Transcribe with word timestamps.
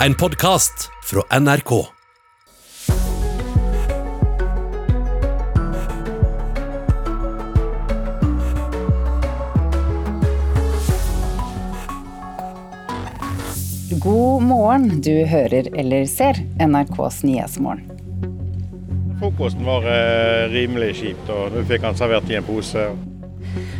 En 0.00 0.14
podkast 0.14 0.90
fra 1.04 1.38
NRK. 1.40 1.70
God 13.90 14.42
morgen, 14.42 15.00
du 15.00 15.24
hører 15.24 15.52
eller 15.72 16.04
ser 16.04 16.34
NRKs 16.60 17.22
Nyhetsmorgen. 17.22 17.88
Frokosten 19.20 19.64
var 19.64 19.88
eh, 19.88 20.50
rimelig 20.52 20.92
kjipt, 21.00 21.32
og 21.32 21.56
du 21.56 21.62
fikk 21.72 21.88
han 21.88 21.96
servert 21.96 22.28
i 22.28 22.36
en 22.36 22.44
pose. 22.44 22.84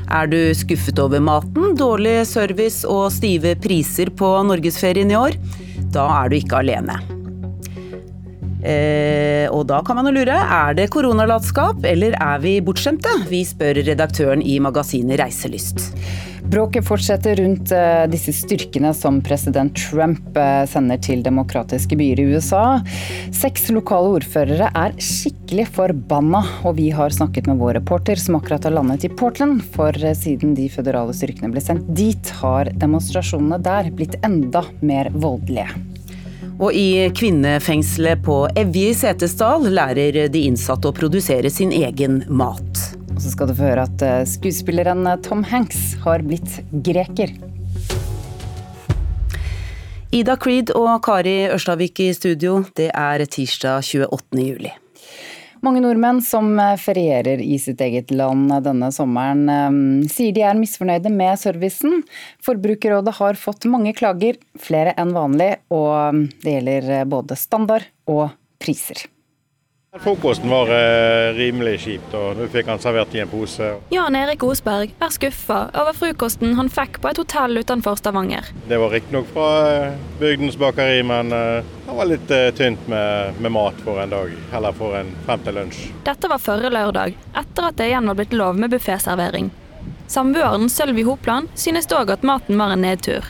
Er 0.06 0.32
du 0.32 0.40
skuffet 0.56 0.96
over 1.04 1.20
maten, 1.20 1.76
dårlig 1.76 2.22
service 2.32 2.88
og 2.88 3.10
stive 3.12 3.52
priser 3.60 4.08
på 4.16 4.32
norgesferien 4.48 5.12
i 5.12 5.20
år? 5.20 5.36
Da 5.96 6.06
er 6.20 6.28
du 6.30 6.36
ikke 6.36 6.60
alene. 6.60 6.98
Eh, 8.66 9.46
og 9.54 9.66
da 9.70 9.78
kan 9.86 9.98
man 9.98 10.08
jo 10.08 10.16
lure, 10.16 10.34
er 10.36 10.74
det 10.76 10.88
koronalatskap, 10.92 11.84
eller 11.86 12.16
er 12.18 12.40
vi 12.42 12.56
bortskjemte? 12.64 13.12
Vi 13.30 13.44
spør 13.46 13.80
redaktøren 13.86 14.42
i 14.42 14.58
magasinet 14.62 15.20
Reiselyst. 15.22 15.86
Bråket 16.50 16.86
fortsetter 16.86 17.36
rundt 17.36 17.72
eh, 17.74 18.04
disse 18.06 18.30
styrkene 18.32 18.92
som 18.94 19.18
president 19.24 19.74
Trump 19.90 20.36
eh, 20.38 20.62
sender 20.70 21.00
til 21.02 21.24
demokratiske 21.26 21.96
byer 21.98 22.20
i 22.22 22.26
USA. 22.36 22.78
Seks 23.34 23.66
lokale 23.74 24.12
ordførere 24.20 24.68
er 24.70 24.94
skikkelig 25.02 25.64
forbanna, 25.74 26.44
og 26.62 26.76
vi 26.78 26.92
har 26.94 27.10
snakket 27.10 27.50
med 27.50 27.58
vår 27.58 27.80
reporter 27.80 28.20
som 28.22 28.38
akkurat 28.38 28.68
har 28.68 28.76
landet 28.76 29.08
i 29.08 29.10
Portland. 29.10 29.64
For 29.74 29.90
eh, 29.98 30.14
siden 30.14 30.54
de 30.54 30.68
føderale 30.70 31.16
styrkene 31.18 31.50
ble 31.50 31.64
sendt 31.64 31.88
dit, 31.98 32.30
har 32.38 32.70
demonstrasjonene 32.78 33.58
der 33.66 33.90
blitt 33.98 34.14
enda 34.22 34.62
mer 34.86 35.10
voldelige. 35.18 35.74
Og 36.62 36.70
i 36.72 37.10
kvinnefengselet 37.12 38.22
på 38.24 38.44
Evje 38.54 38.94
i 38.94 38.96
Setesdal 38.96 39.66
lærer 39.66 40.22
de 40.32 40.46
innsatte 40.46 40.88
å 40.88 40.94
produsere 40.94 41.50
sin 41.52 41.74
egen 41.74 42.22
mat. 42.30 42.95
Og 43.16 43.22
så 43.24 43.30
skal 43.32 43.48
du 43.48 43.56
få 43.56 43.70
høre 43.70 43.86
at 43.88 44.02
eh, 44.04 44.22
skuespilleren 44.28 45.08
Tom 45.24 45.40
Hanks 45.48 45.94
har 46.04 46.20
blitt 46.26 46.58
greker. 46.84 47.32
Ida 50.12 50.36
Creed 50.36 50.74
og 50.76 51.00
Kari 51.04 51.46
Ørstavik 51.48 52.02
i 52.04 52.10
studio. 52.16 52.60
Det 52.76 52.90
er 52.92 53.24
tirsdag 53.24 53.80
28. 53.88 54.44
juli. 54.44 54.74
Mange 55.64 55.80
nordmenn 55.80 56.20
som 56.20 56.52
eh, 56.60 56.76
ferierer 56.76 57.40
i 57.40 57.56
sitt 57.56 57.80
eget 57.80 58.12
land 58.12 58.52
denne 58.68 58.92
sommeren, 58.92 59.48
eh, 59.48 59.80
sier 60.12 60.36
de 60.36 60.44
er 60.44 60.60
misfornøyde 60.60 61.08
med 61.08 61.40
servicen. 61.40 62.02
Forbrukerrådet 62.44 63.16
har 63.16 63.40
fått 63.40 63.64
mange 63.64 63.96
klager, 63.96 64.36
flere 64.60 64.92
enn 65.00 65.16
vanlig, 65.16 65.54
og 65.72 66.26
det 66.44 66.58
gjelder 66.58 67.08
både 67.08 67.40
standard 67.40 67.88
og 68.12 68.26
priser. 68.60 69.08
Frokosten 70.00 70.50
var 70.50 70.70
eh, 70.70 71.34
rimelig 71.34 71.80
kjipt, 71.80 72.14
og 72.14 72.36
nå 72.38 72.48
fikk 72.52 72.68
han 72.70 72.80
servert 72.82 73.14
i 73.16 73.22
en 73.22 73.30
pose. 73.30 73.70
Jan 73.92 74.16
Erik 74.18 74.44
Osberg 74.46 74.92
er 75.02 75.12
skuffa 75.14 75.66
over 75.72 75.96
frokosten 75.96 76.56
han 76.58 76.70
fikk 76.72 77.00
på 77.02 77.10
et 77.10 77.20
hotell 77.20 77.60
utenfor 77.60 77.98
Stavanger. 78.00 78.50
Det 78.68 78.78
var 78.80 78.94
riktignok 78.94 79.30
fra 79.32 79.50
eh, 79.70 79.98
bygdens 80.20 80.58
bakeri, 80.60 81.02
men 81.06 81.32
eh, 81.32 81.74
det 81.86 81.98
var 81.98 82.10
litt 82.10 82.34
eh, 82.34 82.48
tynt 82.56 82.88
med, 82.92 83.40
med, 83.40 83.54
mat 83.56 83.78
for 83.84 84.02
en 84.02 84.12
dag, 84.12 84.34
eller 84.58 84.76
for 84.76 84.98
en 84.98 85.14
frem 85.26 85.46
til 85.46 85.58
lunsj. 85.60 85.86
Dette 86.08 86.30
var 86.32 86.42
forrige 86.42 86.74
lørdag, 86.74 87.16
etter 87.34 87.70
at 87.70 87.78
det 87.80 87.90
igjen 87.92 88.12
var 88.12 88.20
blitt 88.20 88.36
lov 88.36 88.60
med 88.60 88.74
bufféservering. 88.74 89.50
Samboeren 90.06 90.68
Sølvi 90.70 91.02
Hopland 91.06 91.50
synes 91.58 91.88
òg 91.94 92.12
at 92.14 92.26
maten 92.26 92.58
var 92.60 92.74
en 92.74 92.84
nedtur. 92.86 93.26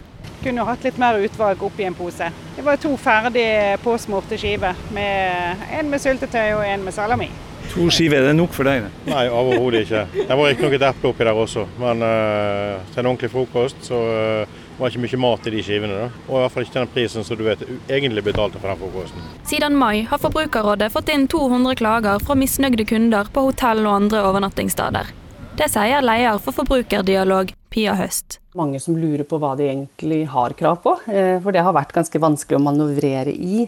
Kunne 0.46 0.62
hatt 0.62 0.84
litt 0.86 0.98
mer 1.02 1.16
utvalg 1.18 1.62
oppi 1.66 1.82
en 1.82 1.94
pose. 1.98 2.28
Det 2.54 2.62
var 2.62 2.78
to 2.78 2.92
ferdig 3.02 3.48
påsmurte 3.82 4.38
skiver. 4.38 4.78
Med 4.94 5.64
en 5.74 5.90
med 5.90 5.98
syltetøy 5.98 6.52
og 6.54 6.62
en 6.62 6.84
med 6.86 6.94
salami. 6.94 7.26
To 7.72 7.88
skiver, 7.90 8.20
er 8.20 8.30
det 8.30 8.36
nok 8.38 8.54
for 8.54 8.68
deg? 8.68 8.86
Nei, 9.08 9.24
overhodet 9.26 9.82
ikke. 9.88 10.04
Det 10.14 10.28
var 10.30 10.46
riktignok 10.46 10.76
et 10.78 10.86
eple 10.86 11.10
oppi 11.10 11.26
der 11.26 11.40
også, 11.42 11.66
men 11.82 12.06
uh, 12.06 12.78
til 12.92 13.02
en 13.02 13.10
ordentlig 13.10 13.32
frokost 13.34 13.82
så 13.88 13.98
uh, 13.98 14.62
var 14.78 14.94
ikke 14.94 15.02
mye 15.02 15.20
mat 15.26 15.50
i 15.50 15.56
de 15.56 15.66
skivene. 15.66 15.98
da. 15.98 16.08
Og 16.28 16.38
i 16.38 16.44
hvert 16.44 16.54
fall 16.54 16.68
ikke 16.68 16.78
den 16.78 16.94
prisen 16.94 17.26
som 17.26 17.40
du 17.40 17.44
vet 17.48 17.66
egentlig 17.66 18.24
betalte 18.30 18.62
for 18.62 18.70
den 18.70 18.80
frokosten. 18.84 19.28
Siden 19.50 19.76
mai 19.82 20.06
har 20.06 20.22
Forbrukerrådet 20.22 20.92
fått 20.94 21.10
inn 21.10 21.26
200 21.26 21.82
klager 21.82 22.22
fra 22.22 22.38
misnøyde 22.38 22.86
kunder 22.86 23.34
på 23.34 23.48
hotell 23.50 23.82
og 23.82 23.96
andre 23.98 24.22
overnattingssteder. 24.30 25.10
Det 25.56 25.70
sier 25.72 26.04
leder 26.04 26.36
for 26.44 26.52
Forbrukerdialog, 26.52 27.48
Pia 27.72 27.94
Høst. 27.96 28.34
Mange 28.60 28.76
som 28.76 28.96
lurer 29.00 29.24
på 29.24 29.38
hva 29.40 29.54
de 29.56 29.64
egentlig 29.70 30.26
har 30.28 30.52
krav 30.52 30.82
på, 30.84 30.92
eh, 31.08 31.38
for 31.40 31.56
det 31.56 31.62
har 31.64 31.72
vært 31.72 31.94
ganske 31.96 32.20
vanskelig 32.20 32.58
å 32.58 32.64
manøvrere 32.66 33.32
i. 33.32 33.62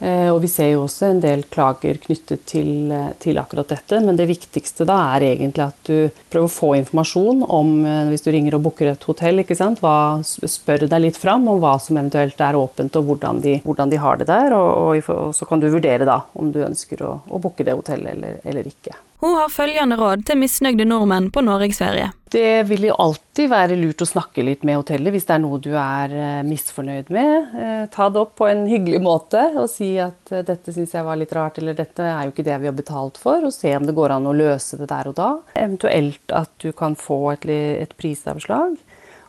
Eh, 0.00 0.26
og 0.32 0.40
vi 0.42 0.48
ser 0.50 0.72
jo 0.72 0.88
også 0.88 1.06
en 1.06 1.20
del 1.22 1.44
klager 1.44 2.00
knyttet 2.02 2.42
til, 2.50 2.90
eh, 2.90 3.12
til, 3.20 3.38
akkurat 3.38 3.68
dette. 3.68 4.00
Men 4.02 4.16
det 4.16 4.26
viktigste 4.26 4.84
da 4.84 4.96
er 5.14 5.36
egentlig 5.36 5.68
at 5.68 5.84
du 5.84 6.10
prøver 6.32 6.48
å 6.48 6.56
få 6.56 6.70
informasjon 6.80 7.44
om 7.48 7.84
Hvis 8.10 8.24
du 8.24 8.32
ringer 8.32 8.54
og 8.54 8.64
booker 8.64 8.90
et 8.90 9.04
hotell? 9.04 9.44
Hva, 9.44 10.24
spør 10.24 10.88
deg 10.88 11.00
litt 11.00 11.16
fram 11.16 11.46
om 11.46 11.60
hva 11.60 11.78
som 11.78 11.96
eventuelt 11.96 12.40
er 12.40 12.58
åpent 12.58 12.96
og 12.96 13.04
hvordan 13.06 13.40
de, 13.40 13.60
hvordan 13.60 13.88
de 13.88 13.96
har 13.96 14.16
det 14.16 14.26
der. 14.26 14.52
Og, 14.52 14.98
og, 14.98 15.10
og, 15.14 15.34
så 15.34 15.46
kan 15.46 15.60
du 15.60 15.70
vurdere 15.70 16.04
da 16.04 16.24
om 16.34 16.50
du 16.50 16.58
ønsker 16.64 17.06
å, 17.06 17.20
å 17.30 17.38
booke 17.38 17.62
det 17.62 17.78
hotellet 17.78 18.16
eller, 18.16 18.40
eller 18.42 18.66
ikke. 18.66 18.96
Hun 19.20 19.34
har 19.36 19.50
følgende 19.52 19.98
råd 20.00 20.22
til 20.24 20.38
misnøyde 20.40 20.86
nordmenn 20.88 21.26
på 21.28 21.42
norgesferie. 21.44 22.06
Det 22.32 22.62
vil 22.70 22.86
jo 22.86 22.94
alltid 23.02 23.50
være 23.52 23.76
lurt 23.76 24.00
å 24.00 24.06
snakke 24.08 24.40
litt 24.46 24.62
med 24.64 24.78
hotellet 24.78 25.12
hvis 25.12 25.26
det 25.28 25.34
er 25.34 25.42
noe 25.42 25.58
du 25.60 25.74
er 25.76 26.14
eh, 26.16 26.38
misfornøyd 26.46 27.10
med. 27.12 27.50
Eh, 27.52 27.82
ta 27.92 28.06
det 28.08 28.20
opp 28.22 28.32
på 28.40 28.48
en 28.48 28.62
hyggelig 28.70 29.02
måte 29.04 29.42
og 29.60 29.68
si 29.68 29.90
at 30.00 30.32
eh, 30.32 30.44
dette 30.46 30.72
syns 30.72 30.94
jeg 30.96 31.04
var 31.04 31.20
litt 31.20 31.34
rart, 31.36 31.60
eller 31.60 31.76
dette 31.76 32.06
er 32.06 32.22
jo 32.24 32.32
ikke 32.32 32.46
det 32.48 32.56
vi 32.62 32.70
har 32.70 32.78
betalt 32.78 33.20
for, 33.20 33.44
og 33.44 33.52
se 33.52 33.74
om 33.76 33.84
det 33.84 33.96
går 33.98 34.16
an 34.16 34.30
å 34.30 34.36
løse 34.36 34.80
det 34.80 34.88
der 34.88 35.12
og 35.12 35.18
da. 35.20 35.30
Eventuelt 35.52 36.36
at 36.40 36.54
du 36.64 36.70
kan 36.72 36.96
få 36.96 37.20
et, 37.34 37.44
et 37.50 37.92
prisavslag. 38.00 38.78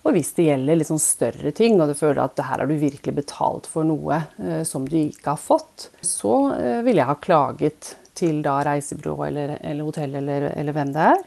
Og 0.06 0.16
hvis 0.16 0.31
det 0.38 0.47
gjelder 0.47 0.79
litt 0.79 0.90
sånn 0.90 1.03
større 1.03 1.52
ting, 1.58 1.81
og 1.81 1.91
du 1.91 1.97
føler 2.00 2.23
at 2.23 2.40
her 2.40 2.63
har 2.63 2.69
du 2.69 2.79
virkelig 2.79 3.18
betalt 3.19 3.68
for 3.69 3.85
noe 3.85 4.23
som 4.66 4.88
du 4.90 4.96
ikke 4.97 5.35
har 5.35 5.41
fått, 5.41 5.91
så 6.02 6.56
ville 6.81 6.97
jeg 7.03 7.09
ha 7.12 7.19
klaget 7.22 7.91
til 8.21 8.39
da 8.45 8.59
reisebyrå 8.67 9.17
eller, 9.27 9.57
eller 9.59 9.87
hotell 9.87 10.15
eller, 10.21 10.47
eller, 10.53 10.77
hvem 10.77 10.93
det 10.95 11.09
er. 11.11 11.25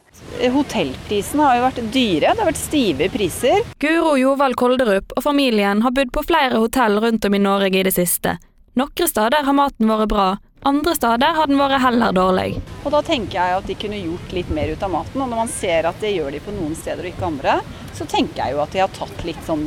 Hotellprisene 0.54 1.48
har 1.48 1.58
jo 1.58 1.66
vært 1.66 1.82
dyre, 1.94 2.32
det 2.32 2.42
har 2.42 2.50
vært 2.50 2.62
stive 2.62 3.10
priser. 3.12 3.60
Guro 3.82 4.16
Jovald 4.20 4.58
Kolderup 4.60 5.14
og 5.18 5.26
familien 5.26 5.84
har 5.84 5.94
bodd 5.94 6.14
på 6.14 6.26
flere 6.26 6.62
hotell 6.62 6.98
rundt 7.02 7.26
om 7.28 7.36
i 7.36 7.42
Norge 7.42 7.82
i 7.82 7.86
det 7.86 7.94
siste. 7.96 8.38
Noen 8.78 9.10
steder 9.10 9.46
har 9.46 9.54
maten 9.54 9.90
vært 9.90 10.10
bra, 10.10 10.28
andre 10.64 10.94
steder 10.96 11.34
har 11.36 11.50
den 11.50 11.58
vært 11.60 11.82
heller 11.82 12.14
dårlig. 12.16 12.54
Og 12.86 12.92
Da 12.94 13.02
tenker 13.04 13.36
jeg 13.36 13.56
at 13.58 13.66
de 13.68 13.74
kunne 13.76 13.98
gjort 14.00 14.30
litt 14.32 14.48
mer 14.48 14.70
ut 14.72 14.82
av 14.86 14.94
maten. 14.94 15.20
Og 15.20 15.28
når 15.28 15.42
man 15.42 15.52
ser 15.52 15.84
at 15.84 16.00
det 16.00 16.14
gjør 16.14 16.32
de 16.32 16.40
på 16.40 16.54
noen 16.56 16.72
steder 16.78 17.04
og 17.04 17.10
ikke 17.10 17.28
andre, 17.28 17.58
så 17.92 18.06
tenker 18.08 18.40
jeg 18.40 18.56
jo 18.56 18.62
at 18.64 18.72
de 18.72 18.80
har 18.80 18.94
tatt 18.96 19.24
litt 19.28 19.42
sånn 19.44 19.66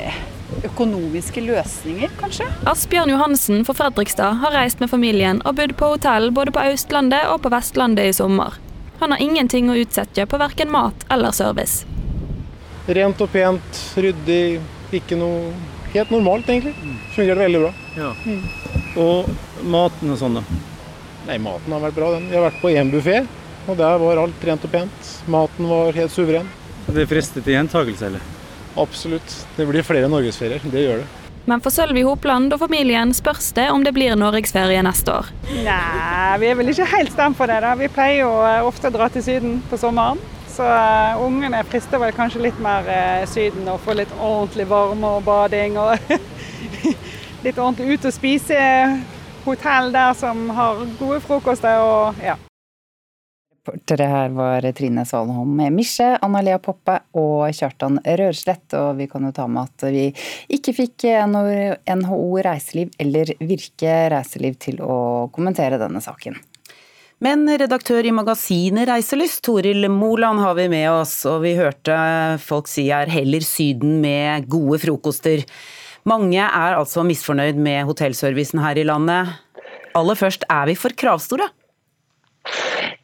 eh, 0.00 0.16
økonomiske 0.64 1.42
løsninger, 1.44 2.12
kanskje. 2.20 2.46
Asbjørn 2.68 3.12
Johansen 3.12 3.64
fra 3.68 3.76
Fredrikstad 3.78 4.40
har 4.42 4.54
reist 4.56 4.80
med 4.82 4.90
familien 4.90 5.42
og 5.44 5.58
bodd 5.60 5.76
på 5.78 5.92
hotell 5.94 6.30
både 6.34 6.54
på 6.54 6.64
Østlandet 6.72 7.28
og 7.32 7.42
på 7.44 7.52
Vestlandet 7.54 8.10
i 8.10 8.16
sommer. 8.16 8.58
Han 8.98 9.14
har 9.14 9.22
ingenting 9.22 9.70
å 9.70 9.78
utsette 9.78 10.26
på 10.26 10.40
verken 10.40 10.72
mat 10.74 11.06
eller 11.12 11.34
service. 11.36 11.84
Rent 12.88 13.20
og 13.20 13.30
pent, 13.30 13.82
ryddig, 14.00 14.58
ikke 14.96 15.18
noe 15.20 15.52
Helt 15.88 16.10
normalt, 16.10 16.48
egentlig. 16.48 16.74
Fungerer 17.14 17.38
veldig 17.40 17.60
bra. 17.60 17.70
Ja. 17.96 18.10
Mm. 18.26 18.42
Og 19.00 19.64
maten 19.72 20.12
og 20.12 20.18
sånn, 20.20 20.36
da? 20.36 20.42
Nei, 21.28 21.38
maten 21.40 21.72
har 21.72 21.80
vært 21.86 21.96
bra. 21.96 22.10
den. 22.12 22.26
Vi 22.28 22.36
har 22.36 22.44
vært 22.44 22.60
på 22.60 22.72
én 22.76 22.92
buffé, 22.92 23.22
og 23.66 23.78
der 23.80 23.96
var 24.02 24.20
alt 24.20 24.44
rent 24.44 24.66
og 24.68 24.74
pent. 24.74 25.12
Maten 25.32 25.70
var 25.70 25.96
helt 25.96 26.12
suveren. 26.12 26.50
Det 26.92 27.08
fristet 27.08 27.44
til 27.46 27.56
gjentakelse, 27.56 28.10
eller? 28.10 28.37
Absolutt. 28.78 29.38
Det 29.56 29.66
blir 29.68 29.86
flere 29.86 30.10
norgesferier. 30.10 30.62
Det 30.64 30.84
gjør 30.84 31.02
det. 31.02 31.08
Men 31.48 31.62
for 31.64 31.72
Sølvi 31.72 32.02
Hopland 32.04 32.52
og 32.52 32.60
familien 32.60 33.14
spørs 33.16 33.54
det 33.56 33.70
om 33.72 33.84
det 33.84 33.94
blir 33.96 34.12
norgesferie 34.20 34.82
neste 34.84 35.14
år. 35.14 35.30
Nei, 35.64 36.34
vi 36.42 36.50
er 36.50 36.58
vel 36.58 36.68
ikke 36.74 36.88
helt 36.92 37.14
stemt 37.14 37.38
for 37.38 37.48
det. 37.48 37.62
da. 37.64 37.70
Vi 37.78 37.88
pleier 37.88 38.26
jo 38.26 38.32
eh, 38.44 38.66
ofte 38.68 38.90
å 38.90 38.92
dra 38.92 39.08
til 39.12 39.24
Syden 39.24 39.62
på 39.70 39.78
sommeren. 39.80 40.20
Så 40.52 40.66
uh, 40.66 41.20
ungene 41.22 41.62
frister 41.70 42.00
vel 42.02 42.12
kanskje 42.12 42.42
litt 42.48 42.58
mer 42.60 42.84
uh, 42.90 43.24
Syden 43.30 43.68
og 43.70 43.78
få 43.84 43.94
litt 43.96 44.12
ordentlig 44.18 44.66
varme 44.68 45.14
og 45.16 45.24
bading. 45.24 45.78
Og 45.80 45.94
litt 47.46 47.56
ordentlig 47.56 47.94
ut 47.94 48.10
og 48.10 48.16
spise. 48.16 48.58
Hotell 49.46 49.94
der 49.94 50.12
som 50.18 50.50
har 50.52 50.84
gode 50.98 51.22
frokoster 51.24 51.80
og 51.80 52.20
ja. 52.20 52.36
Reportere 53.68 54.06
her 54.08 54.30
var 54.32 54.64
Trine 54.72 55.04
Svalholm 55.04 55.58
Misje, 55.74 56.14
Anna 56.24 56.40
Lea 56.40 56.58
Poppe 56.62 56.94
og 57.20 57.50
Kjartan 57.52 57.98
Rørslett. 58.00 58.72
Og 58.78 58.96
vi 58.96 59.08
kan 59.10 59.26
jo 59.28 59.32
ta 59.36 59.44
med 59.44 59.68
at 59.68 59.84
vi 59.92 60.06
ikke 60.56 60.72
fikk 60.72 61.04
NHO 61.28 62.20
Reiseliv 62.46 62.94
eller 62.96 63.34
Virke 63.40 63.96
Reiseliv 64.14 64.56
til 64.62 64.80
å 64.80 65.28
kommentere 65.34 65.80
denne 65.80 66.00
saken. 66.00 66.38
Men 67.20 67.44
redaktør 67.50 68.06
i 68.06 68.14
magasinet 68.14 68.88
Reiselyst, 68.88 69.42
Toril 69.44 69.88
Moland, 69.92 70.40
har 70.40 70.56
vi 70.56 70.68
med 70.72 70.88
oss. 70.92 71.18
Og 71.28 71.42
vi 71.44 71.56
hørte 71.58 71.98
folk 72.40 72.70
si 72.70 72.86
er 72.94 73.12
heller 73.12 73.44
Syden 73.44 73.98
med 74.00 74.48
gode 74.48 74.80
frokoster. 74.80 75.44
Mange 76.08 76.40
er 76.40 76.78
altså 76.78 77.04
misfornøyd 77.04 77.58
med 77.60 77.84
hotellservicen 77.90 78.62
her 78.64 78.80
i 78.80 78.88
landet. 78.88 79.36
Aller 79.98 80.16
først, 80.16 80.48
er 80.48 80.70
vi 80.70 80.78
for 80.78 80.96
kravstore? 80.96 81.50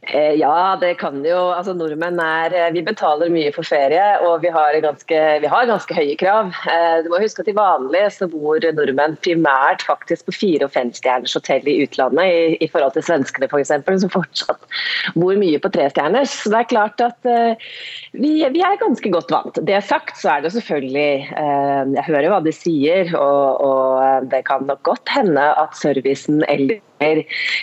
Eh, 0.06 0.35
ja, 0.41 0.77
det 0.81 0.95
kan 1.01 1.21
jo. 1.25 1.39
Altså, 1.55 1.73
nordmenn 1.77 2.19
er 2.21 2.55
eh, 2.55 2.71
Vi 2.75 2.83
betaler 2.85 3.33
mye 3.33 3.53
for 3.55 3.67
ferie, 3.67 4.03
og 4.27 4.43
vi 4.45 4.51
har 4.53 4.77
ganske, 4.85 5.21
vi 5.43 5.51
har 5.51 5.69
ganske 5.71 5.97
høye 5.97 6.17
krav. 6.21 6.53
Eh, 6.71 6.97
du 7.05 7.11
må 7.12 7.21
huske 7.23 7.45
at 7.45 7.51
I 7.51 7.56
vanlig 7.56 8.03
så 8.12 8.29
bor 8.31 8.61
nordmenn 8.77 9.17
primært 9.25 9.85
faktisk 9.87 10.29
på 10.29 10.37
fire- 10.37 10.69
og 10.69 10.75
femstjerners 10.75 11.37
hotell 11.39 11.69
i 11.71 11.79
utlandet, 11.87 12.25
i, 12.27 12.59
i 12.65 12.71
forhold 12.71 12.97
til 12.97 13.06
svenskene 13.06 13.49
f.eks., 13.49 13.73
som 14.05 14.12
fortsatt 14.12 14.69
bor 15.17 15.39
mye 15.41 15.61
på 15.62 15.73
trestjerners. 15.73 16.35
Så 16.43 16.53
det 16.53 16.61
er 16.62 16.71
klart 16.73 17.05
at 17.05 17.29
uh, 17.29 17.69
vi, 18.12 18.37
vi, 18.43 18.62
er 18.65 18.81
ganske 18.81 19.12
godt 19.12 19.33
vant. 19.33 19.61
Det 19.65 19.81
sagt, 19.87 20.17
så 20.21 20.35
er 20.35 20.45
det 20.45 20.53
selvfølgelig 20.55 21.31
uh, 21.31 21.83
Jeg 21.95 22.07
hører 22.09 22.31
hva 22.33 22.41
de 22.45 22.53
sier, 22.55 23.12
og, 23.19 23.62
og 23.65 24.29
det 24.33 24.45
kan 24.49 24.67
nok 24.69 24.83
godt 24.87 25.15
hende 25.15 25.47
at 25.61 25.77
servicen 25.79 26.43
eller 26.49 26.81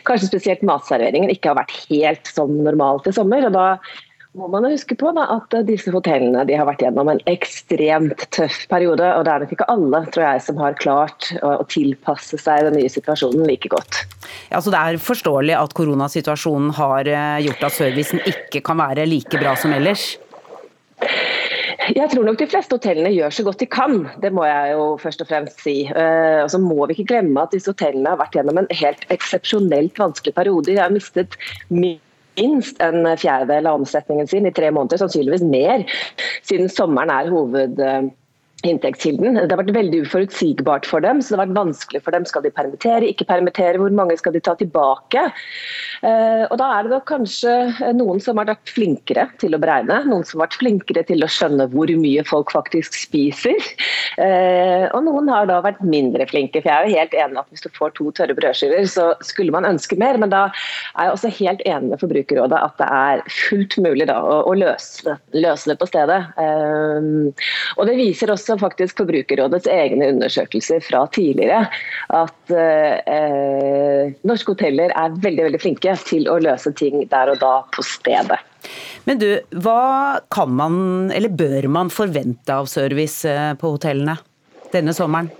kanskje 0.07 0.29
spesielt 0.29 0.63
matserveringen 0.67 1.31
ikke 1.31 1.51
har 1.51 1.59
vært 1.61 1.73
helt 1.89 2.30
som 2.31 2.53
normalt 2.63 3.09
i 3.09 3.15
sommer. 3.15 3.45
og 3.49 3.55
da 3.55 3.67
må 4.39 4.47
man 4.47 4.63
huske 4.71 4.95
på 4.95 5.11
da, 5.11 5.25
at 5.33 5.51
disse 5.67 5.91
hotellene 5.91 6.45
har 6.47 6.67
vært 6.69 6.85
gjennom 6.85 7.09
en 7.11 7.19
ekstremt 7.27 8.23
tøff 8.31 8.63
periode. 8.71 9.03
og 9.17 9.25
Det 9.27 9.33
er 9.33 9.43
nok 9.43 9.53
ikke 9.57 9.67
alle 9.73 10.03
tror 10.13 10.23
jeg, 10.23 10.43
som 10.45 10.61
har 10.63 10.77
klart 10.79 11.31
å, 11.41 11.57
å 11.59 11.67
tilpasse 11.67 12.39
seg 12.39 12.69
den 12.69 12.79
nye 12.79 12.91
situasjonen 12.91 13.43
like 13.49 13.71
godt. 13.73 14.05
Ja, 14.47 14.61
så 14.61 14.71
Det 14.71 14.79
er 14.79 15.01
forståelig 15.03 15.57
at 15.59 15.75
koronasituasjonen 15.75 16.71
har 16.79 17.11
eh, 17.11 17.41
gjort 17.47 17.67
at 17.67 17.75
servicen 17.75 18.23
ikke 18.31 18.63
kan 18.63 18.79
være 18.79 19.07
like 19.09 19.41
bra 19.41 19.57
som 19.59 19.75
ellers? 19.75 20.13
Jeg 21.91 22.07
tror 22.11 22.23
nok 22.23 22.37
de 22.39 22.47
fleste 22.47 22.77
hotellene 22.77 23.11
gjør 23.11 23.33
så 23.33 23.43
godt 23.43 23.63
de 23.63 23.67
kan, 23.67 23.95
det 24.21 24.29
må 24.31 24.45
jeg 24.45 24.75
jo 24.77 24.83
først 25.01 25.23
og 25.23 25.27
fremst 25.31 25.63
si. 25.65 25.75
Uh, 25.89 26.45
og 26.45 26.51
så 26.53 26.59
må 26.61 26.85
vi 26.85 26.95
ikke 26.95 27.09
glemme 27.15 27.41
at 27.41 27.55
disse 27.55 27.73
hotellene 27.73 28.13
har 28.13 28.21
vært 28.21 28.37
gjennom 28.37 28.61
en 28.61 28.69
helt 28.79 29.03
eksepsjonelt 29.11 29.99
vanskelig 29.99 30.35
periode. 30.37 30.69
De 30.69 30.77
har 30.79 30.93
mistet 30.93 31.35
minst 32.39 32.79
en 32.83 33.03
fjerdedel 33.17 33.67
av 33.67 33.81
omsetningen 33.81 34.29
sin 34.29 34.47
i 34.47 34.53
tre 34.55 34.71
måneder, 34.71 35.01
sannsynligvis 35.01 35.43
mer, 35.47 35.85
siden 36.47 36.71
sommeren 36.71 37.11
er 37.13 37.31
hoved 37.33 37.81
inntektskilden. 38.67 39.39
Det 39.39 39.49
har 39.49 39.61
vært 39.61 39.75
veldig 39.75 40.03
uforutsigbart 40.05 40.87
for 40.89 41.03
dem. 41.03 41.21
så 41.21 41.33
det 41.33 41.39
har 41.39 41.45
vært 41.47 41.59
vanskelig 41.59 42.01
for 42.05 42.15
dem. 42.15 42.25
Skal 42.29 42.45
de 42.45 42.53
permittere, 42.53 43.09
ikke 43.09 43.27
permittere, 43.29 43.79
hvor 43.81 43.93
mange 43.95 44.17
skal 44.19 44.35
de 44.35 44.41
ta 44.43 44.55
tilbake? 44.59 45.23
Eh, 46.01 46.45
og 46.49 46.57
Da 46.61 46.67
er 46.77 46.83
det 46.83 46.93
nok 46.93 47.07
kanskje 47.09 47.53
noen 47.97 48.21
som 48.21 48.37
har 48.37 48.49
vært 48.51 48.69
flinkere 48.69 49.27
til 49.41 49.55
å 49.55 49.61
beregne, 49.61 50.01
noen 50.05 50.25
som 50.27 50.39
har 50.39 50.47
vært 50.47 50.59
flinkere 50.61 51.03
til 51.07 51.25
å 51.25 51.29
skjønne 51.29 51.69
hvor 51.73 51.89
mye 52.01 52.23
folk 52.27 52.53
faktisk 52.53 52.97
spiser. 52.97 53.57
Eh, 54.17 54.87
og 54.91 55.05
noen 55.07 55.29
har 55.31 55.47
da 55.49 55.61
vært 55.63 55.81
mindre 55.81 56.27
flinke. 56.29 56.61
for 56.61 56.69
jeg 56.69 56.77
er 56.77 56.87
jo 56.87 56.99
helt 56.99 57.13
enig 57.13 57.39
at 57.39 57.49
Hvis 57.51 57.61
du 57.65 57.69
får 57.69 57.93
to 57.95 58.11
tørre 58.11 58.35
brødskiver, 58.35 58.85
så 58.87 59.13
skulle 59.21 59.51
man 59.51 59.65
ønske 59.65 59.97
mer. 59.97 60.17
Men 60.17 60.29
da 60.29 60.45
er 60.97 61.09
jeg 61.09 61.13
også 61.15 61.33
helt 61.39 61.61
enig 61.65 61.89
med 61.89 61.99
Forbrukerrådet 61.99 62.59
at 62.61 62.77
det 62.77 62.87
er 62.87 63.23
fullt 63.27 63.77
mulig 63.77 64.07
da, 64.07 64.19
å, 64.21 64.53
løse, 64.53 65.17
løse, 65.33 65.69
det 65.69 65.79
på 65.79 65.89
stedet. 65.89 66.21
Eh, 66.37 67.33
og 67.77 67.87
det 67.87 67.97
viser 67.97 68.31
også 68.31 68.50
også 68.51 68.65
faktisk 68.65 69.01
Forbrukerrådets 69.01 69.69
egne 69.71 70.11
undersøkelser 70.13 70.83
fra 70.83 71.05
tidligere 71.13 71.65
at 72.15 72.53
eh, 72.55 74.13
norske 74.27 74.53
hoteller 74.53 74.93
er 74.95 75.15
veldig, 75.15 75.47
veldig 75.47 75.61
flinke 75.61 75.95
til 76.07 76.27
å 76.31 76.39
løse 76.43 76.73
ting 76.77 77.05
der 77.11 77.33
og 77.33 77.41
da 77.41 77.53
på 77.73 77.85
stedet. 77.85 78.39
Men 79.07 79.21
du, 79.21 79.29
hva 79.63 80.21
kan 80.33 80.51
man, 80.53 80.75
eller 81.15 81.33
bør 81.33 81.69
man 81.71 81.93
forvente 81.93 82.53
av 82.53 82.69
service 82.69 83.25
eh, 83.27 83.53
på 83.57 83.75
hotellene 83.75 84.19
denne 84.71 84.95
sommeren? 84.95 85.31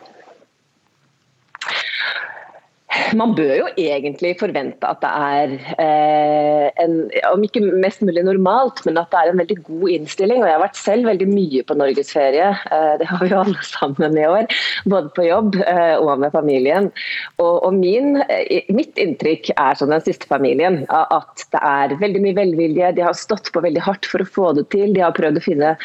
Man 3.18 3.34
bør 3.36 3.54
jo 3.56 3.68
egentlig 3.80 4.34
forvente 4.40 4.88
at 4.88 5.00
det 5.04 5.12
er 5.12 5.54
eh, 5.84 6.68
en, 6.84 6.96
om 7.32 7.44
ikke 7.46 7.64
mest 7.84 8.04
mulig 8.06 8.24
normalt, 8.28 8.82
men 8.88 9.00
at 9.00 9.12
det 9.14 9.20
er 9.20 9.32
en 9.32 9.42
veldig 9.42 9.58
god 9.68 9.94
innstilling. 9.96 10.42
Og 10.42 10.50
jeg 10.50 10.58
har 10.58 10.64
vært 10.64 10.80
selv 10.80 11.10
veldig 11.10 11.28
mye 11.32 11.64
på 11.68 11.78
norgesferie, 11.80 12.50
eh, 12.52 12.94
det 13.00 13.08
har 13.10 13.24
vi 13.24 13.32
jo 13.32 13.42
alle 13.44 13.66
sammen 13.76 14.18
i 14.20 14.28
år. 14.28 14.48
Både 14.92 15.14
på 15.16 15.28
jobb 15.28 15.58
eh, 15.64 15.96
og 16.00 16.24
med 16.24 16.36
familien. 16.36 16.92
Og, 17.38 17.56
og 17.68 17.80
min, 17.80 18.22
eh, 18.28 18.70
mitt 18.76 19.00
inntrykk 19.02 19.54
er 19.56 19.80
som 19.80 19.92
den 19.94 20.04
siste 20.06 20.30
familien, 20.30 20.84
at 20.92 21.48
det 21.54 21.64
er 21.64 21.98
veldig 22.02 22.24
mye 22.28 22.40
velvilje. 22.42 22.94
De 22.98 23.08
har 23.08 23.18
stått 23.18 23.52
på 23.54 23.64
veldig 23.64 23.84
hardt 23.88 24.08
for 24.10 24.24
å 24.24 24.32
få 24.38 24.54
det 24.60 24.68
til. 24.76 24.92
De 24.96 25.04
har 25.04 25.16
prøvd 25.16 25.40
å 25.40 25.48
finne 25.48 25.76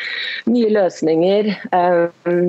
nye 0.50 0.70
løsninger. 0.74 1.52
Eh, 1.76 2.46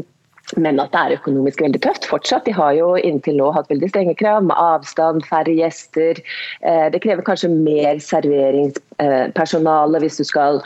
men 0.56 0.80
at 0.80 0.94
det 0.94 1.00
er 1.02 1.16
økonomisk 1.18 1.60
veldig 1.62 1.80
tøft 1.84 2.06
fortsatt. 2.08 2.46
De 2.48 2.54
har 2.56 2.72
jo 2.78 2.94
inntil 3.04 3.36
nå 3.42 3.50
hatt 3.56 3.68
veldig 3.72 3.90
strenge 3.92 4.16
krav 4.20 4.46
med 4.48 4.56
avstand, 4.56 5.26
færre 5.28 5.52
gjester. 5.52 6.22
Eh, 6.62 6.88
det 6.94 7.02
krever 7.04 7.26
kanskje 7.28 7.50
mer 7.52 8.00
serveringspersonale 8.04 10.00
hvis 10.04 10.22
du 10.22 10.26
skal 10.30 10.62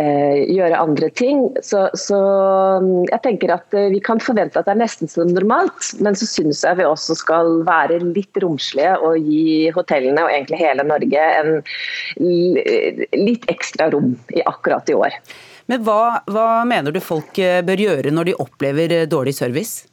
eh, 0.00 0.48
gjøre 0.48 0.80
andre 0.80 1.10
ting. 1.20 1.50
Så, 1.66 1.84
så, 2.00 2.20
mm, 2.80 3.10
jeg 3.10 3.20
tenker 3.26 3.52
at 3.58 3.76
eh, 3.76 3.90
vi 3.92 4.00
kan 4.06 4.22
forvente 4.24 4.56
at 4.56 4.70
det 4.70 4.76
er 4.76 4.82
nesten 4.86 5.12
som 5.12 5.28
normalt. 5.36 5.92
Men 6.00 6.16
så 6.16 6.24
syns 6.30 6.64
jeg 6.64 6.80
vi 6.80 6.88
også 6.88 7.18
skal 7.20 7.60
være 7.68 8.00
litt 8.06 8.40
romslige 8.40 8.96
og 9.04 9.20
gi 9.20 9.68
hotellene 9.76 10.24
og 10.24 10.32
egentlig 10.32 10.64
hele 10.64 10.88
Norge 10.88 11.28
en 11.40 11.62
litt 13.20 13.44
ekstra 13.52 13.90
rom 13.92 14.14
i 14.32 14.40
akkurat 14.48 14.88
i 14.88 14.96
år. 14.96 15.20
Men 15.70 15.84
hva, 15.86 16.24
hva 16.26 16.64
mener 16.66 16.90
du 16.90 16.98
folk 17.04 17.38
eh, 17.38 17.60
bør 17.62 17.84
gjøre 17.84 18.10
når 18.10 18.32
de 18.32 18.38
opplever 18.42 18.96
eh, 18.96 19.06
dårlig 19.10 19.36
service? 19.38 19.86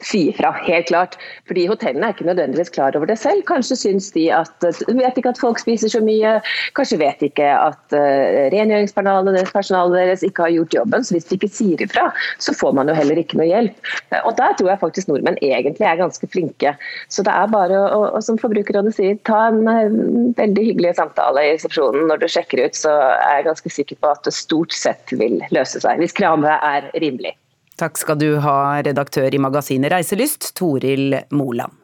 Si 0.00 0.28
ifra, 0.28 0.52
helt 0.66 0.88
klart. 0.88 1.16
Fordi 1.48 1.66
hotellene 1.70 2.08
er 2.08 2.14
ikke 2.14 2.26
nødvendigvis 2.28 2.72
klar 2.74 2.96
over 2.96 3.08
det 3.08 3.18
selv. 3.20 3.42
Kanskje 3.48 3.76
syns 3.78 4.10
de 4.14 4.28
at 4.34 4.66
vet 4.86 5.18
ikke 5.18 5.32
at 5.32 5.40
folk 5.40 5.60
spiser 5.62 5.92
så 5.92 6.00
mye, 6.04 6.38
kanskje 6.76 7.00
vet 7.00 7.22
ikke 7.28 7.46
at 7.48 7.96
uh, 7.96 8.48
rengjøringspersonalet 8.54 9.98
deres, 9.98 10.24
ikke 10.26 10.46
har 10.46 10.54
gjort 10.54 10.76
jobben. 10.80 11.04
Så 11.04 11.16
hvis 11.16 11.28
de 11.30 11.38
ikke 11.38 11.52
sier 11.52 11.84
ifra, 11.84 12.08
så 12.42 12.54
får 12.56 12.76
man 12.78 12.90
jo 12.90 12.96
heller 12.98 13.20
ikke 13.20 13.40
noe 13.40 13.48
hjelp. 13.48 13.92
Og 14.24 14.32
der 14.40 14.56
tror 14.58 14.72
jeg 14.72 14.82
faktisk 14.84 15.10
nordmenn 15.10 15.40
egentlig 15.44 15.88
er 15.88 16.00
ganske 16.00 16.30
flinke. 16.32 16.74
Så 17.12 17.24
det 17.26 17.34
er 17.34 17.52
bare 17.52 17.82
å, 17.96 18.22
som 18.24 18.40
Forbrukerrådet 18.40 18.94
sier, 18.98 19.18
ta 19.28 19.48
en 19.50 19.64
uh, 19.68 19.98
veldig 20.38 20.68
hyggelig 20.72 20.96
samtale 21.00 21.44
i 21.44 21.52
resepsjonen 21.56 22.08
når 22.10 22.22
du 22.22 22.30
sjekker 22.30 22.64
ut, 22.64 22.78
så 22.78 22.94
er 23.16 23.40
jeg 23.40 23.50
ganske 23.50 23.76
sikker 23.78 24.00
på 24.02 24.14
at 24.14 24.24
det 24.26 24.36
stort 24.36 24.74
sett 24.76 25.16
vil 25.16 25.40
løse 25.54 25.80
seg. 25.84 26.00
Hvis 26.02 26.16
kravet 26.16 26.50
er 26.58 26.90
rimelig. 26.98 27.36
Takk 27.78 27.98
skal 28.00 28.18
du 28.18 28.32
ha, 28.42 28.82
redaktør 28.82 29.30
i 29.30 29.38
magasinet 29.38 29.92
Reiselyst, 29.92 30.50
Toril 30.58 31.14
Moland. 31.30 31.77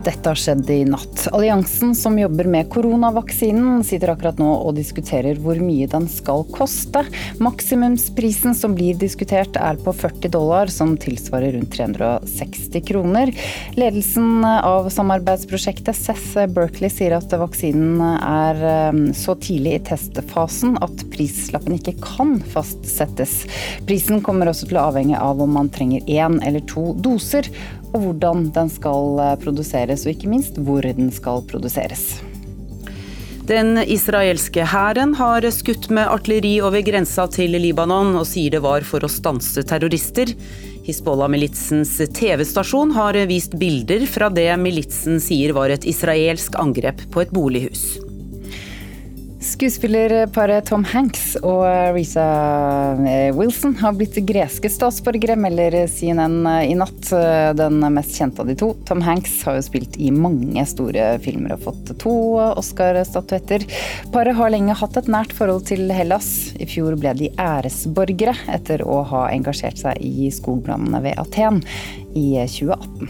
Dette 0.00 0.30
har 0.30 0.38
skjedd 0.38 0.70
i 0.72 0.78
natt. 0.88 1.26
Alliansen 1.32 1.90
som 1.94 2.14
jobber 2.18 2.46
med 2.48 2.70
koronavaksinen, 2.72 3.82
sitter 3.84 4.14
akkurat 4.14 4.38
nå 4.40 4.48
og 4.64 4.78
diskuterer 4.78 5.36
hvor 5.44 5.58
mye 5.60 5.84
den 5.92 6.06
skal 6.08 6.46
koste. 6.54 7.02
Maksimumsprisen 7.44 8.56
som 8.56 8.72
blir 8.78 8.96
diskutert 8.96 9.58
er 9.60 9.76
på 9.84 9.92
40 9.92 10.32
dollar, 10.32 10.72
som 10.72 10.94
tilsvarer 11.00 11.52
rundt 11.52 11.74
360 11.76 12.86
kroner. 12.88 13.32
Ledelsen 13.76 14.40
av 14.44 14.88
samarbeidsprosjektet 14.94 15.98
Seth 15.98 16.46
Berkeley 16.54 16.88
sier 16.92 17.18
at 17.18 17.36
vaksinen 17.36 18.00
er 18.00 18.64
eh, 18.70 19.02
så 19.16 19.36
tidlig 19.36 19.76
i 19.76 19.82
testfasen 19.90 20.78
at 20.80 21.04
prislappen 21.12 21.76
ikke 21.76 21.98
kan 22.00 22.38
fastsettes. 22.54 23.42
Prisen 23.84 24.24
kommer 24.24 24.48
også 24.48 24.70
til 24.70 24.80
å 24.80 24.88
avhenge 24.94 25.20
av 25.20 25.44
om 25.44 25.52
man 25.60 25.68
trenger 25.68 26.08
én 26.08 26.40
eller 26.40 26.64
to 26.72 26.94
doser 27.04 27.52
og 27.90 28.02
hvordan 28.04 28.48
den 28.54 28.70
skal 28.72 29.22
eh, 29.22 29.36
produseres, 29.42 30.06
og 30.06 30.14
ikke 30.14 30.30
minst 30.32 30.58
hvor 30.58 30.86
den 30.86 31.10
skal 31.14 31.44
produseres. 31.50 32.20
Den 33.50 33.80
israelske 33.82 34.62
hæren 34.62 35.16
har 35.18 35.42
skutt 35.50 35.88
med 35.90 36.06
artilleri 36.06 36.60
over 36.62 36.84
grensa 36.86 37.24
til 37.34 37.56
Libanon, 37.58 38.12
og 38.20 38.28
sier 38.30 38.54
det 38.54 38.60
var 38.62 38.86
for 38.86 39.02
å 39.02 39.10
stanse 39.10 39.64
terrorister. 39.66 40.30
Hizbollah-militsens 40.86 41.96
TV-stasjon 42.14 42.94
har 42.94 43.18
vist 43.30 43.56
bilder 43.58 44.06
fra 44.06 44.30
det 44.30 44.52
militsen 44.60 45.18
sier 45.22 45.56
var 45.56 45.74
et 45.74 45.88
israelsk 45.88 46.54
angrep 46.62 47.02
på 47.10 47.24
et 47.24 47.34
bolighus. 47.34 48.09
Skuespillerparet 49.40 50.66
Tom 50.68 50.82
Hanks 50.84 51.30
og 51.40 51.62
Risa 51.96 52.24
eh, 53.08 53.30
Wilson 53.32 53.72
har 53.80 53.94
blitt 53.96 54.18
greske 54.28 54.68
statsborgere, 54.68 55.32
melder 55.40 55.86
CNN 55.88 56.44
i 56.44 56.74
natt. 56.76 57.08
Den 57.56 57.80
mest 57.94 58.18
kjente 58.20 58.44
av 58.44 58.50
de 58.50 58.56
to. 58.60 58.74
Tom 58.84 59.00
Hanks 59.00 59.38
har 59.48 59.56
jo 59.56 59.62
spilt 59.64 59.96
i 59.96 60.10
mange 60.12 60.60
store 60.68 61.14
filmer 61.24 61.54
og 61.56 61.64
fått 61.70 61.94
to 62.02 62.12
Oscar-statuetter. 62.50 63.64
Paret 64.12 64.36
har 64.36 64.52
lenge 64.52 64.76
hatt 64.76 65.00
et 65.00 65.08
nært 65.08 65.32
forhold 65.36 65.64
til 65.72 65.88
Hellas. 65.88 66.28
I 66.60 66.68
fjor 66.68 66.98
ble 67.00 67.16
de 67.22 67.32
æresborgere 67.40 68.36
etter 68.52 68.84
å 68.84 69.00
ha 69.08 69.24
engasjert 69.32 69.80
seg 69.80 70.04
i 70.04 70.28
skogbrannene 70.36 71.00
ved 71.08 71.16
Aten 71.22 71.62
i 72.12 72.36
2018. 72.44 73.08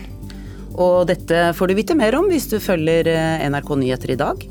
Og 0.79 0.97
dette 1.11 1.51
får 1.59 1.67
du 1.67 1.79
vite 1.83 1.99
mer 1.99 2.15
om 2.23 2.31
hvis 2.31 2.47
du 2.55 2.61
følger 2.63 3.11
NRK 3.51 3.77
Nyheter 3.83 4.15
i 4.15 4.21
dag. 4.23 4.49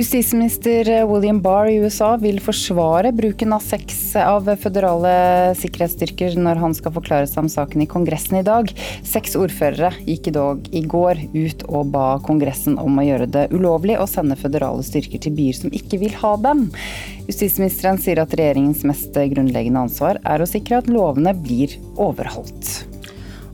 Justisminister 0.00 0.88
William 1.04 1.40
Barr 1.42 1.68
i 1.68 1.76
USA 1.82 2.14
vil 2.16 2.38
forsvare 2.40 3.10
bruken 3.12 3.52
av 3.52 3.60
seks 3.64 3.98
av 4.16 4.46
føderale 4.62 5.12
sikkerhetsstyrker 5.58 6.38
når 6.40 6.60
han 6.62 6.76
skal 6.78 6.94
forklare 6.94 7.28
seg 7.28 7.42
om 7.42 7.50
saken 7.52 7.84
i 7.84 7.88
Kongressen 7.90 8.38
i 8.40 8.44
dag. 8.46 8.70
Seks 9.06 9.36
ordførere 9.36 9.92
gikk 10.06 10.30
i 10.30 10.34
dag 10.36 10.70
i 10.72 10.84
går 10.94 11.20
ut 11.34 11.66
og 11.68 11.90
ba 11.94 12.06
Kongressen 12.24 12.78
om 12.80 12.96
å 12.96 13.04
gjøre 13.04 13.28
det 13.34 13.48
ulovlig 13.52 13.98
å 14.00 14.08
sende 14.08 14.38
føderale 14.40 14.86
styrker 14.86 15.20
til 15.20 15.36
byer 15.36 15.58
som 15.58 15.74
ikke 15.74 16.00
vil 16.00 16.16
ha 16.22 16.36
dem. 16.48 16.68
Justisministeren 17.28 18.00
sier 18.00 18.22
at 18.22 18.32
regjeringens 18.38 18.86
mest 18.88 19.12
grunnleggende 19.12 19.84
ansvar 19.84 20.22
er 20.24 20.40
å 20.40 20.48
sikre 20.48 20.80
at 20.80 20.88
lovene 20.90 21.36
blir 21.36 21.76
overholdt. 22.00 22.89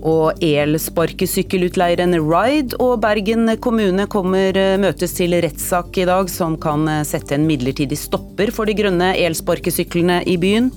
Og 0.05 0.43
elsparkesykkelutleieren 0.45 2.17
Ride 2.21 2.77
og 2.83 3.01
Bergen 3.05 3.49
kommune 3.63 4.07
kommer 4.13 4.57
eh, 4.59 4.77
møtes 4.81 5.17
til 5.17 5.37
rettssak 5.41 5.97
i 6.03 6.07
dag 6.09 6.31
som 6.33 6.59
kan 6.61 6.85
eh, 6.91 7.05
sette 7.09 7.37
en 7.37 7.47
midlertidig 7.49 7.99
stopper 8.01 8.53
for 8.53 8.69
de 8.69 8.77
grønne 8.77 9.15
elsparkesyklene 9.17 10.23
i 10.29 10.37
byen. 10.41 10.71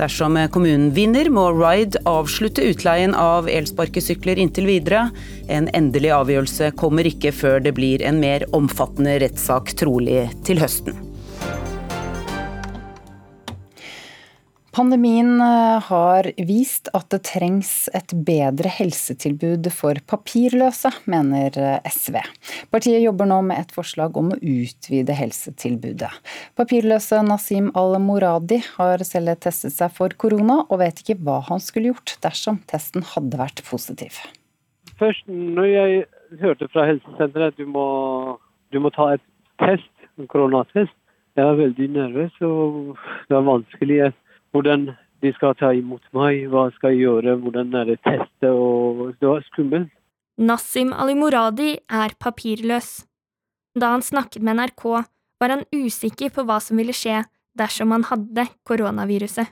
Dersom 0.00 0.36
eh, 0.40 0.48
kommunen 0.52 0.90
vinner, 0.96 1.28
må 1.32 1.48
Ride 1.56 2.00
avslutte 2.08 2.64
utleien 2.64 3.16
av 3.16 3.50
elsparkesykler 3.52 4.40
inntil 4.40 4.68
videre. 4.72 5.08
En 5.52 5.68
endelig 5.76 6.14
avgjørelse 6.16 6.72
kommer 6.80 7.08
ikke 7.08 7.34
før 7.36 7.60
det 7.64 7.76
blir 7.76 8.04
en 8.04 8.22
mer 8.24 8.48
omfattende 8.56 9.18
rettssak, 9.24 9.76
trolig 9.80 10.26
til 10.48 10.64
høsten. 10.64 11.05
Pandemien 14.76 15.40
eh, 15.40 15.80
har 15.82 16.26
vist 16.36 16.90
at 16.92 17.06
det 17.08 17.22
trengs 17.24 17.86
et 17.96 18.12
bedre 18.26 18.68
helsetilbud 18.68 19.70
for 19.72 19.96
papirløse, 20.04 20.90
mener 21.08 21.56
eh, 21.56 21.86
SV. 21.88 22.18
Partiet 22.74 23.00
jobber 23.00 23.30
nå 23.30 23.38
med 23.48 23.62
et 23.62 23.72
forslag 23.72 24.18
om 24.20 24.34
å 24.34 24.36
utvide 24.36 25.16
helsetilbudet. 25.16 26.10
Papirløse 26.60 27.22
Nasim 27.24 27.70
Al-Moradi 27.72 28.58
har 28.74 29.00
selv 29.08 29.38
testet 29.46 29.72
seg 29.72 29.96
for 29.96 30.12
korona, 30.12 30.58
og 30.68 30.82
vet 30.84 31.00
ikke 31.00 31.16
hva 31.24 31.38
han 31.48 31.64
skulle 31.64 31.94
gjort 31.94 32.18
dersom 32.28 32.60
testen 32.68 33.08
hadde 33.14 33.40
vært 33.40 33.64
positiv. 33.64 34.20
Først 35.00 35.24
når 35.32 35.70
jeg 35.70 36.04
hørte 36.44 36.68
fra 36.74 36.84
helsesenteret 36.90 37.54
at 37.54 37.56
du 37.56 37.64
må, 37.64 37.88
du 38.76 38.82
må 38.84 38.92
ta 38.92 39.14
et 39.16 39.24
test, 39.64 39.88
en 40.20 40.28
koronatest, 40.28 40.92
jeg 41.36 41.48
var 41.48 41.58
veldig 41.64 41.90
nervøs 41.96 42.40
og 42.44 42.96
det 43.28 43.40
var 43.40 43.50
vanskelig 43.54 43.98
hvordan 44.56 44.88
de 45.24 45.32
skal 45.36 45.56
ta 45.60 45.72
imot 45.76 46.04
meg, 46.16 46.46
hva 46.52 46.68
skal 46.76 46.94
jeg 46.94 47.06
gjøre, 47.06 47.36
hvordan 47.42 47.74
er 47.76 47.92
det 47.92 47.98
testet, 48.04 48.48
og 48.48 49.12
det 49.20 49.28
var 49.28 49.44
skummelt. 49.50 49.92
Nassim 50.36 50.92
Ali-Moradi 50.92 51.76
er 51.88 52.12
papirløs. 52.20 53.06
Da 53.76 53.94
han 53.94 54.04
snakket 54.04 54.44
med 54.44 54.58
NRK, 54.58 54.84
var 55.40 55.52
han 55.52 55.64
usikker 55.72 56.32
på 56.32 56.44
hva 56.48 56.58
som 56.60 56.80
ville 56.80 56.96
skje 56.96 57.22
dersom 57.56 57.92
han 57.92 58.04
hadde 58.08 58.44
koronaviruset. 58.68 59.48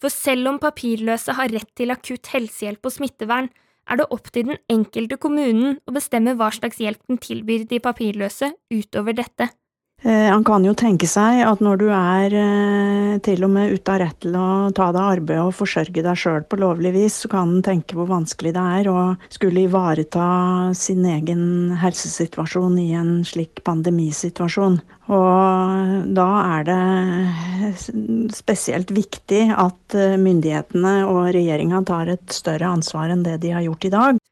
For 0.00 0.12
selv 0.12 0.48
om 0.48 0.60
papirløse 0.60 1.36
har 1.36 1.52
rett 1.52 1.72
til 1.76 1.92
akutt 1.92 2.32
helsehjelp 2.32 2.88
og 2.88 2.94
smittevern, 2.96 3.50
er 3.90 4.00
det 4.00 4.08
opp 4.14 4.28
til 4.32 4.48
den 4.48 4.60
enkelte 4.70 5.18
kommunen 5.20 5.80
å 5.88 5.94
bestemme 5.96 6.36
hva 6.38 6.50
slags 6.54 6.80
hjelp 6.80 7.00
den 7.08 7.20
tilbyr 7.20 7.66
de 7.68 7.80
papirløse 7.82 8.52
utover 8.72 9.16
dette. 9.16 9.50
Eh, 10.02 10.30
han 10.32 10.44
kan 10.44 10.64
jo 10.64 10.72
tenke 10.72 11.04
seg 11.04 11.42
at 11.44 11.60
når 11.60 11.80
du 11.82 11.88
er 11.92 12.32
eh, 12.32 13.16
til 13.20 13.44
og 13.44 13.50
med 13.52 13.74
ute 13.74 13.92
av 13.92 13.98
rett 14.00 14.16
til 14.24 14.36
å 14.38 14.70
ta 14.72 14.86
deg 14.96 15.00
arbeid 15.18 15.40
og 15.42 15.52
forsørge 15.58 16.04
deg 16.06 16.16
sjøl 16.16 16.46
på 16.48 16.56
lovlig 16.62 16.94
vis, 16.94 17.18
så 17.20 17.28
kan 17.28 17.50
han 17.50 17.64
tenke 17.66 17.98
hvor 17.98 18.08
vanskelig 18.08 18.54
det 18.56 18.62
er 18.78 18.88
å 18.88 19.02
skulle 19.28 19.66
ivareta 19.66 20.28
sin 20.78 21.04
egen 21.04 21.42
helsesituasjon 21.82 22.78
i 22.80 22.86
en 22.96 23.10
slik 23.28 23.60
pandemisituasjon. 23.66 24.78
Og 25.12 26.14
da 26.16 26.28
er 26.56 26.64
det 26.70 28.32
spesielt 28.32 28.94
viktig 28.96 29.50
at 29.52 29.98
eh, 29.98 30.16
myndighetene 30.16 30.94
og 31.10 31.28
regjeringa 31.36 31.82
tar 31.84 32.14
et 32.14 32.32
større 32.32 32.72
ansvar 32.72 33.12
enn 33.12 33.26
det 33.26 33.36
de 33.44 33.52
har 33.52 33.68
gjort 33.68 33.84
i 33.84 33.92
dag. 33.92 34.24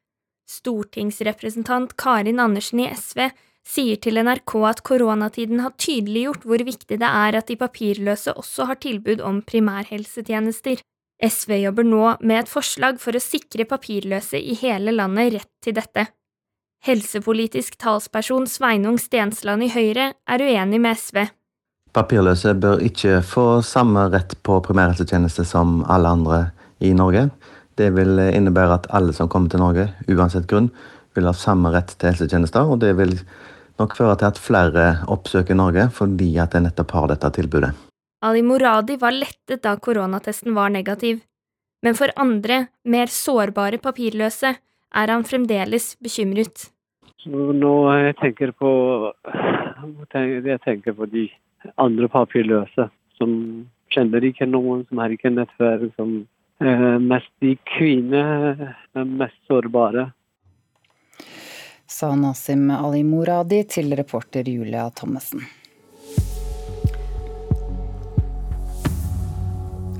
Stortingsrepresentant 0.48 1.92
Karin 2.00 2.40
Andersen 2.40 2.80
i 2.80 2.88
SV 2.88 3.26
sier 3.68 3.98
til 4.00 4.20
NRK 4.24 4.54
at 4.70 4.82
koronatiden 4.86 5.60
har 5.60 5.76
tydeliggjort 5.76 6.46
hvor 6.48 6.62
viktig 6.64 7.00
det 7.00 7.08
er 7.08 7.38
at 7.38 7.50
de 7.50 7.58
papirløse 7.60 8.32
også 8.32 8.68
har 8.70 8.80
tilbud 8.82 9.20
om 9.24 9.42
primærhelsetjenester. 9.44 10.80
SV 11.18 11.56
jobber 11.64 11.84
nå 11.84 12.04
med 12.22 12.44
et 12.44 12.50
forslag 12.50 13.00
for 13.02 13.16
å 13.16 13.22
sikre 13.22 13.66
papirløse 13.68 14.38
i 14.38 14.54
hele 14.60 14.94
landet 14.94 15.34
rett 15.34 15.50
til 15.64 15.76
dette. 15.76 16.06
Helsepolitisk 16.86 17.74
talsperson 17.82 18.46
Sveinung 18.46 19.00
Stensland 19.02 19.66
i 19.66 19.72
Høyre 19.72 20.12
er 20.14 20.44
uenig 20.46 20.78
med 20.80 20.94
SV. 20.96 21.24
Papirløse 21.96 22.54
bør 22.54 22.84
ikke 22.86 23.18
få 23.26 23.46
samme 23.66 24.06
rett 24.12 24.36
på 24.46 24.60
primærhelsetjeneste 24.62 25.42
som 25.48 25.80
alle 25.90 26.12
andre 26.14 26.38
i 26.84 26.92
Norge. 26.94 27.26
Det 27.78 27.90
vil 27.96 28.20
innebære 28.28 28.78
at 28.78 28.88
alle 28.94 29.14
som 29.16 29.30
kommer 29.30 29.50
til 29.50 29.62
Norge, 29.62 29.88
uansett 30.06 30.46
grunn, 30.50 30.70
vil 31.16 31.26
ha 31.26 31.34
samme 31.34 31.72
rett 31.74 31.96
til 31.96 32.12
helsetjenester. 32.12 32.62
og 32.62 32.78
det 32.80 32.94
vil 32.96 33.18
nok 33.80 33.96
føre 33.98 34.16
til 34.18 34.28
at 34.30 34.40
flere 34.40 34.86
oppsøker 35.10 35.58
Norge 35.58 35.88
fordi 35.94 36.30
at 36.42 36.54
de 36.54 36.64
nettopp 36.64 36.94
har 36.96 37.10
dette 37.12 37.30
tilbudet. 37.38 37.72
Ali 38.24 38.42
Moradi 38.42 38.96
var 38.98 39.14
lettet 39.14 39.62
da 39.62 39.76
koronatesten 39.78 40.54
var 40.56 40.72
negativ, 40.74 41.20
men 41.86 41.94
for 41.94 42.10
andre, 42.18 42.66
mer 42.84 43.06
sårbare 43.06 43.78
papirløse, 43.78 44.56
er 44.94 45.12
han 45.12 45.22
fremdeles 45.28 45.92
bekymret. 46.02 46.70
Nå 47.28 47.74
jeg 47.98 48.16
tenker 48.18 48.54
på 48.56 48.70
jeg 50.14 50.60
tenker 50.64 50.96
på 50.96 51.06
de 51.12 51.28
andre 51.78 52.08
papirløse 52.10 52.88
som 53.18 53.32
kjenner 53.92 54.24
ikke 54.24 54.46
noen, 54.48 54.84
som 54.88 55.00
har 55.02 55.12
ikke 55.12 55.30
nettverk, 55.32 55.90
som 55.96 56.24
er 56.62 56.98
mest 57.02 57.30
de 57.42 57.54
kvinner 57.76 58.56
er 58.94 59.04
mest 59.04 59.38
sårbare 59.50 60.08
sa 61.88 62.12
Nasim 62.14 62.68
Ali 62.70 63.00
Moradi 63.04 63.62
til 63.64 63.96
reporter 63.96 64.48
Julia 64.48 64.90
Thommessen. 64.94 65.42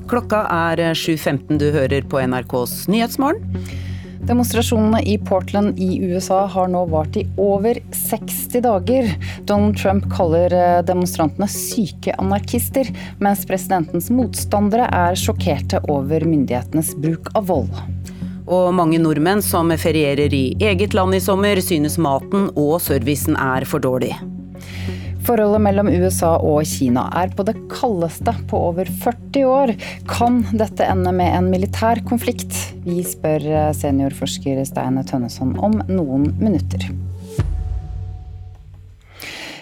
Klokka 0.09 0.45
er 0.49 0.81
7.15, 0.97 1.57
du 1.61 1.67
hører 1.73 2.05
på 2.09 2.21
NRKs 2.21 2.87
Nyhetsmorgen. 2.89 3.43
Demonstrasjonene 4.29 5.01
i 5.09 5.17
Portland 5.17 5.79
i 5.79 5.99
USA 6.05 6.43
har 6.45 6.67
nå 6.69 6.83
vart 6.91 7.17
i 7.17 7.23
over 7.41 7.79
60 7.95 8.61
dager. 8.65 9.09
Donald 9.49 9.77
Trump 9.77 10.05
kaller 10.13 10.53
eh, 10.53 10.81
demonstrantene 10.85 11.47
syke 11.49 12.13
anarkister, 12.21 12.89
mens 13.23 13.45
presidentens 13.49 14.11
motstandere 14.13 14.85
er 14.93 15.17
sjokkerte 15.17 15.81
over 15.89 16.25
myndighetenes 16.29 16.93
bruk 17.01 17.31
av 17.39 17.49
vold. 17.49 17.73
Og 18.49 18.71
mange 18.73 18.97
nordmenn 18.97 19.43
som 19.45 19.69
ferierer 19.77 20.33
i 20.33 20.55
eget 20.57 20.95
land 20.97 21.13
i 21.13 21.21
sommer, 21.21 21.61
synes 21.61 21.99
maten 22.01 22.49
og 22.57 22.79
servicen 22.81 23.37
er 23.37 23.65
for 23.69 23.83
dårlig. 23.83 24.15
Forholdet 25.27 25.61
mellom 25.61 25.91
USA 25.93 26.31
og 26.41 26.63
Kina 26.65 27.03
er 27.21 27.29
på 27.37 27.43
det 27.45 27.53
kaldeste 27.69 28.33
på 28.49 28.61
over 28.71 28.89
40 29.03 29.43
år. 29.45 29.73
Kan 30.09 30.41
dette 30.57 30.87
ende 30.89 31.13
med 31.13 31.29
en 31.35 31.51
militær 31.51 32.01
konflikt? 32.09 32.55
Vi 32.87 33.03
spør 33.05 33.45
seniorforsker 33.77 34.63
Steine 34.65 35.05
Tønneson 35.05 35.53
om 35.61 35.77
noen 35.91 36.31
minutter. 36.41 36.89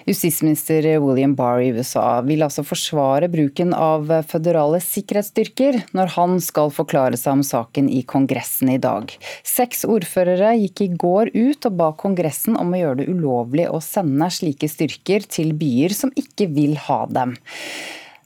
Justisminister 0.07 0.85
William 1.03 1.33
Barr 1.35 1.59
i 1.59 1.73
USA 1.75 2.21
vil 2.23 2.45
altså 2.45 2.63
forsvare 2.63 3.27
bruken 3.27 3.73
av 3.75 4.07
føderale 4.29 4.79
sikkerhetsstyrker 4.79 5.81
når 5.97 6.13
han 6.13 6.37
skal 6.39 6.71
forklare 6.71 7.19
seg 7.19 7.35
om 7.35 7.43
saken 7.43 7.89
i 7.91 8.05
Kongressen 8.07 8.71
i 8.71 8.77
dag. 8.79 9.11
Seks 9.43 9.83
ordførere 9.83 10.53
gikk 10.61 10.85
i 10.85 10.89
går 11.03 11.33
ut 11.35 11.67
og 11.67 11.77
ba 11.83 11.91
Kongressen 11.99 12.55
om 12.55 12.71
å 12.71 12.79
gjøre 12.79 13.01
det 13.01 13.09
ulovlig 13.11 13.67
å 13.67 13.83
sende 13.83 14.31
slike 14.31 14.71
styrker 14.71 15.27
til 15.27 15.51
byer 15.59 15.99
som 15.99 16.15
ikke 16.15 16.47
vil 16.55 16.79
ha 16.87 17.03
dem. 17.11 17.35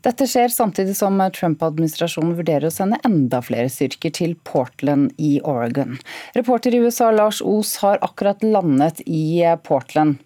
Dette 0.05 0.29
skjer 0.29 0.53
samtidig 0.53 0.93
som 0.97 1.17
Trump-administrasjonen 1.17 2.37
vurderer 2.37 2.69
å 2.69 2.73
sende 2.73 3.01
enda 3.05 3.41
flere 3.41 3.69
styrker 3.73 4.13
til 4.21 4.37
Portland 4.45 5.17
i 5.17 5.39
Oregon. 5.41 5.97
Reporter 6.37 6.77
i 6.77 6.85
USA 6.85 7.09
Lars 7.13 7.41
Os 7.41 7.79
har 7.81 8.01
akkurat 8.05 8.45
landet 8.45 9.01
i 9.05 9.41
Portland. 9.65 10.21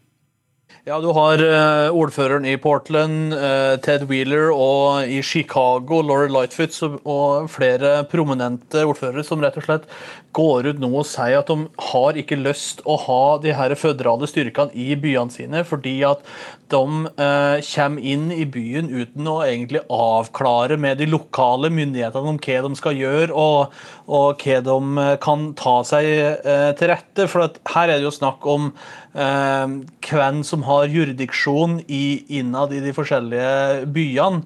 Ja, 0.83 0.99
Du 1.01 1.07
har 1.15 1.39
uh, 1.41 1.95
ordføreren 1.95 2.45
i 2.45 2.57
Portland, 2.61 3.33
uh, 3.33 3.73
Ted 3.81 4.03
Wheeler, 4.09 4.51
og 4.53 5.07
i 5.09 5.21
Chicago, 5.23 6.01
Laurie 6.03 6.29
Lightfoot, 6.29 6.75
og 7.05 7.47
flere 7.49 8.03
prominente 8.11 8.83
ordførere 8.85 9.23
som 9.25 9.41
rett 9.41 9.57
og 9.57 9.65
slett 9.65 9.87
går 10.35 10.67
ut 10.67 10.81
nå 10.83 10.89
og 10.99 11.05
sier 11.07 11.39
at 11.39 11.47
de 11.47 11.69
har 11.93 12.17
ikke 12.19 12.35
lyst 12.35 12.81
å 12.83 12.97
ha 12.99 13.37
de 13.39 13.53
her 13.55 13.71
føderale 13.79 14.27
styrkene 14.27 14.75
i 14.75 14.97
byene 14.99 15.31
sine, 15.31 15.61
fordi 15.63 15.93
at 16.03 16.25
de 16.73 16.81
uh, 16.83 17.55
kommer 17.69 18.03
inn 18.03 18.27
i 18.35 18.43
byen 18.43 18.91
uten 18.91 19.29
å 19.31 19.39
egentlig 19.45 19.81
avklare 19.89 20.77
med 20.81 20.99
de 20.99 21.07
lokale 21.07 21.71
myndighetene 21.71 22.33
om 22.33 22.41
hva 22.41 22.59
de 22.67 22.73
skal 22.77 22.99
gjøre, 22.99 23.31
og, 23.31 23.73
og 24.05 24.43
hva 24.43 24.59
de 24.65 25.07
kan 25.23 25.47
ta 25.57 25.79
seg 25.87 26.43
til 26.77 26.91
rette. 26.91 27.29
For 27.31 27.47
her 27.73 27.89
er 27.89 27.97
det 27.97 28.05
jo 28.09 28.13
snakk 28.13 28.45
om 28.49 28.73
hvem 29.15 30.41
som 30.43 30.65
har 30.67 30.89
jurisdiksjon 30.91 31.77
innad 31.87 32.73
i 32.75 32.81
de 32.83 32.91
forskjellige 32.91 33.85
byene. 33.95 34.41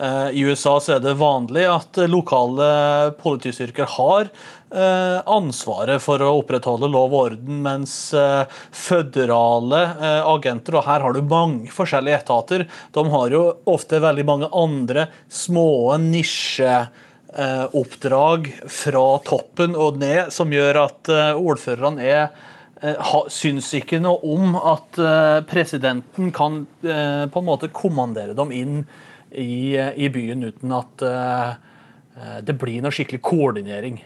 Eh, 0.00 0.30
I 0.30 0.40
USA 0.40 0.80
så 0.82 0.92
er 0.96 1.00
det 1.04 1.12
vanlig 1.20 1.64
at 1.70 1.98
lokale 2.10 3.12
politistyrker 3.20 3.86
har 3.94 4.24
eh, 4.26 5.20
ansvaret 5.30 6.02
for 6.02 6.18
å 6.18 6.38
opprettholde 6.40 6.88
lov 6.90 7.14
og 7.14 7.20
orden, 7.28 7.62
mens 7.62 8.10
eh, 8.18 8.42
føderale 8.74 9.94
agenter, 10.26 10.74
og 10.74 10.82
her 10.88 11.00
har 11.04 11.12
du 11.14 11.22
mange 11.22 11.70
forskjellige 11.74 12.20
etater, 12.24 12.66
de 12.96 13.02
har 13.14 13.28
jo 13.34 13.42
ofte 13.70 14.02
veldig 14.02 14.24
mange 14.26 14.48
andre 14.50 15.06
små 15.30 15.96
nisjeoppdrag 16.02 18.50
fra 18.80 19.18
toppen 19.30 19.76
og 19.78 19.98
ned, 20.02 20.32
som 20.34 20.52
gjør 20.54 20.74
at 20.88 21.08
ordførerne 21.38 22.02
er 22.02 22.26
syns 23.32 23.70
ikke 23.78 24.00
noe 24.02 24.20
om 24.34 24.56
at 24.58 24.98
presidenten 25.48 26.32
kan 26.34 26.64
på 26.82 27.40
en 27.40 27.46
måte 27.46 27.70
kommandere 27.72 28.36
dem 28.36 28.52
inn 28.52 28.80
i, 29.30 29.74
i 29.74 30.10
byen 30.12 30.44
uten 30.44 30.74
at 30.76 31.04
det 32.44 32.56
blir 32.60 32.84
noe 32.84 32.94
skikkelig 32.94 33.22
koordinering. 33.24 33.96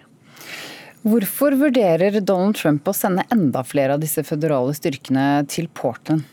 Hvorfor 1.09 1.55
vurderer 1.59 2.21
Donald 2.21 2.57
Trump 2.59 2.89
å 2.89 2.97
sende 2.97 3.27
enda 3.35 3.63
flere 3.67 3.95
av 3.97 4.03
disse 4.03 4.25
føderale 4.27 4.75
styrkene 4.77 5.45
til 5.51 5.69
Portland? 5.75 6.25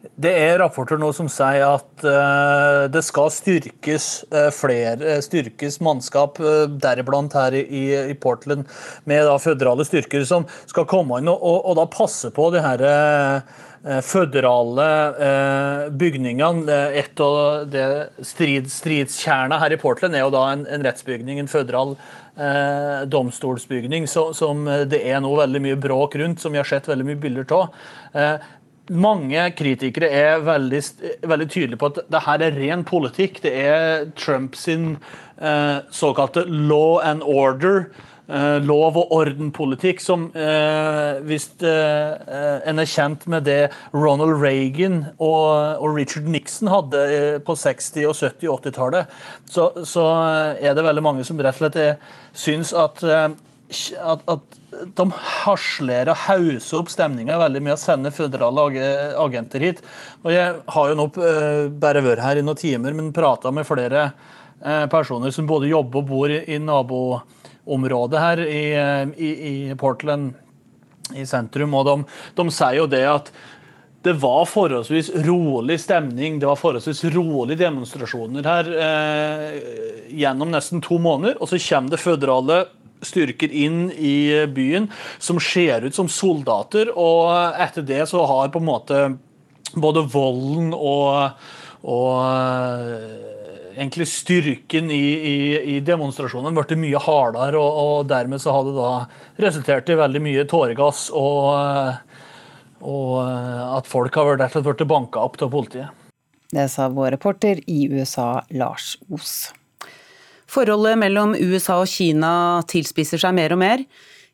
Det 0.00 0.32
er 0.32 0.58
rapporter 0.62 0.96
nå 1.00 1.10
som 1.16 1.28
sier 1.28 1.66
at 1.66 2.04
uh, 2.06 2.86
det 2.92 3.02
skal 3.04 3.28
styrkes 3.34 4.06
uh, 4.32 4.48
flere 4.54 5.18
styrkes 5.24 5.76
mannskap, 5.84 6.40
uh, 6.40 6.64
deriblant 6.80 7.36
her 7.36 7.56
i, 7.58 7.84
i, 8.08 8.16
Portland, 8.16 8.64
med 9.04 9.26
da 9.28 9.36
føderale 9.40 9.84
styrker 9.84 10.24
som 10.28 10.48
skal 10.70 10.88
komme 10.88 11.20
inn 11.20 11.28
og, 11.28 11.36
og, 11.40 11.58
og 11.68 11.80
da 11.82 11.88
passe 11.92 12.32
på 12.32 12.48
de 12.54 12.64
her 12.64 12.86
Eh, 13.80 14.02
føderale 14.04 14.86
eh, 15.24 15.86
bygningene. 15.96 16.74
Et 17.00 17.20
av 17.24 17.68
det 17.72 17.84
strid, 18.28 18.66
stridskjerna 18.68 19.56
her 19.62 19.72
i 19.72 19.78
Portland 19.80 20.16
er 20.16 20.26
jo 20.26 20.34
da 20.34 20.42
en, 20.52 20.66
en 20.68 20.84
rettsbygning, 20.84 21.40
en 21.40 21.48
føderal 21.48 21.94
eh, 22.36 23.06
domstolsbygning, 23.08 24.04
så, 24.04 24.26
som 24.36 24.68
det 24.68 25.00
er 25.00 25.22
nå 25.24 25.32
veldig 25.38 25.64
mye 25.64 25.80
bråk 25.80 26.18
rundt, 26.20 26.44
som 26.44 26.52
vi 26.52 26.60
har 26.60 26.68
sett 26.68 26.90
veldig 26.92 27.08
mye 27.08 27.22
bilder 27.22 27.56
av. 27.56 27.80
Eh, 28.12 28.50
mange 28.90 29.46
kritikere 29.58 30.10
er 30.10 30.44
veldig, 30.44 30.82
veldig, 31.30 31.48
tydelige 31.50 31.80
på 31.80 31.90
at 31.92 32.02
det 32.10 32.22
her 32.26 32.44
er 32.46 32.58
ren 32.58 32.84
politikk. 32.84 33.42
Det 33.44 33.54
er 33.54 34.06
Trumps 34.18 34.66
eh, 34.68 35.76
såkalte 35.94 36.44
law 36.46 37.00
and 37.04 37.22
order 37.22 37.90
Eh, 38.30 38.62
lov- 38.62 38.96
og 38.96 39.12
orden-politikk, 39.12 39.98
som 40.00 40.28
eh, 40.38 41.18
hvis 41.26 41.48
eh, 41.66 42.60
en 42.70 42.78
er 42.78 42.86
kjent 42.86 43.24
med 43.26 43.42
det 43.48 43.72
Ronald 43.90 44.36
Reagan 44.38 45.00
og, 45.18 45.80
og 45.82 45.96
Richard 45.96 46.28
Nixon 46.30 46.70
hadde 46.70 47.40
på 47.42 47.56
60-, 47.58 48.06
og 48.06 48.14
70- 48.14 48.52
og 48.52 48.60
80-tallet, 48.62 49.16
så, 49.50 49.66
så, 49.82 50.06
er 50.62 50.78
det 50.78 50.86
veldig 50.86 51.02
mange 51.02 51.26
som 51.26 51.42
rett 51.42 51.58
og 51.58 51.64
slett 51.64 52.06
syns 52.38 52.70
at, 52.70 53.02
at, 54.00 54.24
at 54.30 54.58
de 54.96 55.06
harsler 55.14 56.10
og 56.10 56.18
hauser 56.26 56.80
opp 56.80 56.90
stemninga 56.92 57.38
veldig 57.40 57.62
med 57.62 57.74
å 57.76 57.80
sende 57.80 58.12
føderale 58.14 58.66
agenter 59.20 59.66
hit. 59.66 59.82
Og 60.24 60.32
Jeg 60.34 60.58
har 60.74 60.90
jo 60.90 60.98
nå 60.98 61.06
bare 61.82 62.04
vært 62.04 62.24
her 62.24 62.40
i 62.40 62.44
noen 62.46 62.60
timer, 62.60 62.96
men 62.96 63.12
prata 63.14 63.52
med 63.54 63.68
flere 63.68 64.10
personer 64.92 65.32
som 65.32 65.48
både 65.48 65.70
jobber 65.70 66.02
og 66.02 66.08
bor 66.10 66.32
i, 66.34 66.58
naboområdet 66.60 68.20
her 68.20 68.42
i, 68.44 68.64
i, 69.16 69.30
i 69.52 69.78
Portland, 69.80 70.34
i 71.16 71.24
sentrum. 71.26 71.78
Og 71.78 71.86
de, 71.88 71.96
de 72.36 72.46
sier 72.52 72.82
jo 72.82 72.90
det 72.90 73.06
at 73.08 73.32
det 74.02 74.14
var 74.16 74.46
forholdsvis 74.48 75.10
rolig 75.26 75.76
stemning, 75.82 76.38
det 76.40 76.48
var 76.48 76.56
forholdsvis 76.56 77.02
rolig 77.12 77.58
demonstrasjoner 77.60 78.46
her 78.48 78.70
eh, 78.86 79.58
gjennom 80.16 80.48
nesten 80.54 80.80
to 80.84 80.96
måneder. 81.02 81.36
Og 81.36 81.50
så 81.50 81.60
kommer 81.60 81.92
det 81.92 82.00
føderale 82.00 82.62
styrker 83.06 83.52
inn 83.52 83.88
i 83.92 84.46
byen 84.50 84.90
som 85.18 85.40
ser 85.42 85.86
ut 85.86 85.96
som 85.96 86.08
soldater. 86.10 86.92
Og 86.94 87.30
etter 87.60 87.86
det 87.86 88.04
så 88.10 88.24
har 88.28 88.52
på 88.52 88.62
en 88.62 88.70
måte 88.70 89.02
både 89.74 90.04
volden 90.10 90.72
og, 90.74 91.36
og 91.86 92.16
egentlig 93.80 94.08
styrken 94.10 94.90
i, 94.90 95.04
i, 95.14 95.36
i 95.76 95.78
demonstrasjonen 95.84 96.56
ble 96.56 96.78
mye 96.80 97.02
hardere, 97.02 97.60
og, 97.60 97.78
og, 97.84 98.08
dermed 98.10 98.42
så 98.42 98.54
hadde 98.56 98.74
det 98.74 98.80
da 98.80 99.46
resultert 99.46 99.90
i 99.90 99.98
veldig 100.00 100.24
mye 100.24 100.46
tåregass 100.50 101.06
og, 101.16 102.10
og 102.80 103.14
at 103.22 103.88
folk 103.90 104.20
har 104.20 104.34
rett 104.34 104.50
og 104.50 104.60
slett 104.60 104.68
blitt 104.68 104.90
banka 104.90 105.24
opp 105.24 105.40
av 105.40 105.52
politiet. 105.52 105.96
Det 106.50 106.66
sa 106.66 106.88
vår 106.90 107.12
reporter 107.14 107.60
i 107.70 107.84
USA, 107.92 108.40
Lars 108.58 108.96
Os. 109.14 109.52
Forholdet 110.50 110.98
mellom 110.98 111.36
USA 111.38 111.76
og 111.78 111.90
Kina 111.90 112.62
tilspisser 112.70 113.20
seg 113.22 113.36
mer 113.36 113.54
og 113.54 113.60
mer. 113.62 113.84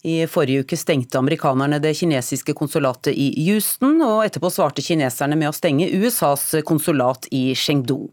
I 0.07 0.23
forrige 0.31 0.63
uke 0.63 0.77
stengte 0.79 1.19
amerikanerne 1.19 1.81
det 1.83 1.91
kinesiske 1.99 2.55
konsulatet 2.57 3.17
i 3.19 3.27
Houston, 3.49 3.99
og 4.05 4.23
etterpå 4.25 4.49
svarte 4.55 4.85
kineserne 4.85 5.37
med 5.37 5.51
å 5.51 5.57
stenge 5.57 5.89
USAs 5.91 6.63
konsulat 6.69 7.27
i 7.35 7.51
Chengdu. 7.59 8.07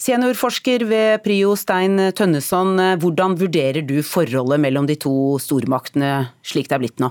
Seniorforsker 0.00 0.86
ved 0.88 1.24
Prio 1.24 1.56
Stein 1.58 1.98
Tønneson, 2.16 2.78
hvordan 3.02 3.36
vurderer 3.40 3.82
du 3.84 3.98
forholdet 4.06 4.62
mellom 4.62 4.88
de 4.88 4.96
to 5.00 5.14
stormaktene 5.42 6.30
slik 6.46 6.70
det 6.70 6.78
er 6.78 6.84
blitt 6.86 7.02
nå? 7.02 7.10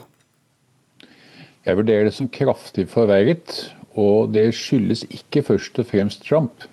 Jeg 1.67 1.79
vurderer 1.79 2.07
det 2.07 2.15
som 2.15 2.31
kraftig 2.31 2.87
forverret, 2.91 3.59
og 3.99 4.31
det 4.33 4.49
skyldes 4.57 5.05
ikke 5.13 5.43
først 5.51 5.77
og 5.83 5.91
fremst 5.91 6.25
Trump. 6.25 6.65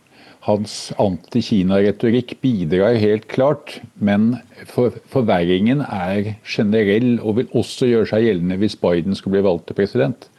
Hans 0.47 0.75
anti-Kina-retorikk 0.97 2.39
bidrar 2.41 2.97
helt 2.97 3.27
klart, 3.29 3.75
men 4.01 4.39
for, 4.65 4.95
forverringen 5.13 5.83
er 5.85 6.35
generell 6.49 7.19
og 7.19 7.37
vil 7.37 7.51
også 7.61 7.91
gjøre 7.91 8.09
seg 8.09 8.25
gjeldende 8.25 8.57
hvis 8.63 8.79
Biden 8.81 9.19
skulle 9.19 9.37
bli 9.37 9.45
valgt 9.45 9.67
til 9.69 9.77
president. 9.77 10.31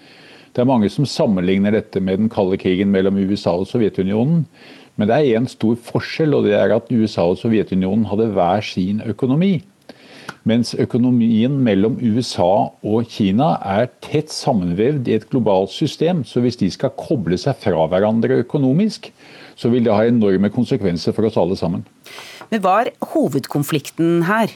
Det 0.52 0.64
er 0.64 0.68
mange 0.68 0.90
som 0.92 1.06
sammenligner 1.06 1.76
dette 1.78 2.02
med 2.04 2.18
den 2.18 2.32
kalde 2.34 2.58
krigen 2.60 2.90
mellom 2.92 3.20
USA 3.22 3.54
og 3.62 3.70
Sovjetunionen. 3.70 4.48
Men 4.98 5.08
det 5.08 5.16
er 5.18 5.38
én 5.40 5.48
stor 5.48 5.78
forskjell, 5.80 6.34
og 6.36 6.50
det 6.50 6.58
er 6.58 6.74
at 6.76 6.90
USA 6.92 7.28
og 7.30 7.38
Sovjetunionen 7.40 8.10
hadde 8.10 8.32
hver 8.34 8.66
sin 8.66 9.04
økonomi. 9.06 9.60
Mens 10.50 10.74
økonomien 10.74 11.60
mellom 11.62 12.00
USA 12.02 12.72
og 12.74 13.06
Kina 13.14 13.54
er 13.62 13.92
tett 14.02 14.34
sammenvevd 14.34 15.08
i 15.08 15.20
et 15.20 15.30
globalt 15.30 15.72
system. 15.72 16.26
Så 16.26 16.42
hvis 16.42 16.58
de 16.58 16.72
skal 16.74 16.96
koble 16.98 17.38
seg 17.38 17.62
fra 17.62 17.86
hverandre 17.92 18.42
økonomisk, 18.42 19.12
så 19.56 19.72
vil 19.74 19.86
det 19.86 19.96
ha 19.96 20.08
enorme 20.08 20.52
konsekvenser 20.54 21.16
for 21.16 21.28
oss 21.28 21.40
alle 21.40 21.58
sammen. 21.60 21.86
Men 22.52 22.64
hva 22.64 22.82
er 22.84 22.94
hovedkonflikten 23.14 24.26
her? 24.28 24.54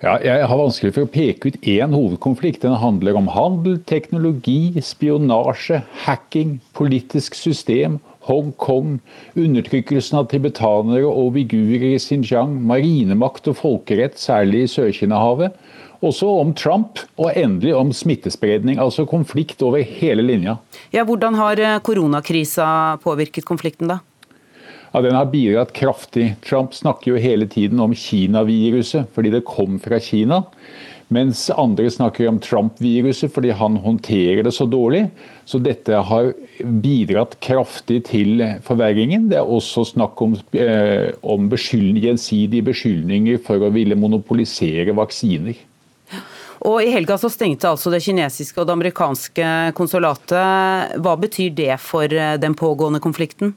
Ja, 0.00 0.14
jeg 0.24 0.46
har 0.48 0.56
vanskelig 0.56 0.94
for 0.96 1.04
å 1.04 1.12
peke 1.12 1.50
ut 1.52 1.66
én 1.68 1.92
hovedkonflikt. 1.92 2.62
Den 2.62 2.78
handler 2.80 3.18
om 3.20 3.26
handel, 3.34 3.76
teknologi, 3.84 4.72
spionasje, 4.80 5.82
hacking, 6.06 6.56
politisk 6.76 7.36
system, 7.36 7.98
Hongkong, 8.28 8.98
undertrykkelsen 9.40 10.18
av 10.20 10.26
tibetanere 10.28 11.08
og 11.08 11.38
uigurer 11.38 11.94
i 11.94 12.00
Xinjiang, 12.00 12.52
marinemakt 12.68 13.48
og 13.48 13.56
folkerett, 13.62 14.20
særlig 14.20 14.66
i 14.66 14.72
Sør-Kina-havet. 14.74 15.56
Også 16.00 16.28
om 16.40 16.54
Trump, 16.56 17.02
og 17.20 17.34
endelig 17.36 17.74
om 17.76 17.90
smittespredning. 17.92 18.78
Altså 18.80 19.04
konflikt 19.08 19.60
over 19.62 19.84
hele 19.84 20.24
linja. 20.24 20.56
Ja, 20.94 21.04
Hvordan 21.04 21.36
har 21.36 21.60
eh, 21.60 21.80
koronakrisa 21.84 22.98
påvirket 23.04 23.44
konflikten, 23.44 23.92
da? 23.92 24.00
Ja, 24.92 25.00
Den 25.00 25.14
har 25.14 25.28
bidratt 25.30 25.74
kraftig. 25.76 26.34
Trump 26.42 26.72
snakker 26.74 27.12
jo 27.12 27.20
hele 27.20 27.46
tiden 27.46 27.80
om 27.80 27.92
Kina-viruset, 27.94 29.12
fordi 29.14 29.30
det 29.30 29.44
kom 29.46 29.78
fra 29.78 30.00
Kina. 30.00 30.42
Mens 31.10 31.48
andre 31.50 31.90
snakker 31.90 32.28
om 32.30 32.38
Trump-viruset 32.38 33.32
fordi 33.34 33.50
han 33.58 33.76
håndterer 33.82 34.44
det 34.46 34.52
så 34.54 34.66
dårlig. 34.70 35.08
Så 35.44 35.58
dette 35.58 35.98
har 36.06 36.32
bidratt 36.62 37.34
kraftig 37.42 38.04
til 38.06 38.44
forverringen. 38.62 39.26
Det 39.30 39.40
er 39.40 39.46
også 39.58 39.84
snakk 39.90 40.22
om, 40.22 40.36
eh, 40.54 41.10
om 41.22 41.48
beskyldning, 41.50 42.04
gjensidige 42.04 42.68
beskyldninger 42.70 43.42
for 43.42 43.58
å 43.58 43.72
ville 43.74 43.98
monopolisere 43.98 44.94
vaksiner. 44.94 45.58
Og 46.68 46.82
I 46.84 46.90
helga 46.92 47.16
så 47.16 47.30
stengte 47.32 47.70
altså 47.70 47.92
det 47.92 48.02
kinesiske 48.04 48.60
og 48.60 48.68
det 48.68 48.74
amerikanske 48.76 49.50
konsulatet. 49.76 50.96
Hva 51.00 51.16
betyr 51.20 51.54
det 51.56 51.74
for 51.80 52.04
eh, 52.04 52.36
den 52.40 52.56
pågående 52.58 53.00
konflikten? 53.00 53.54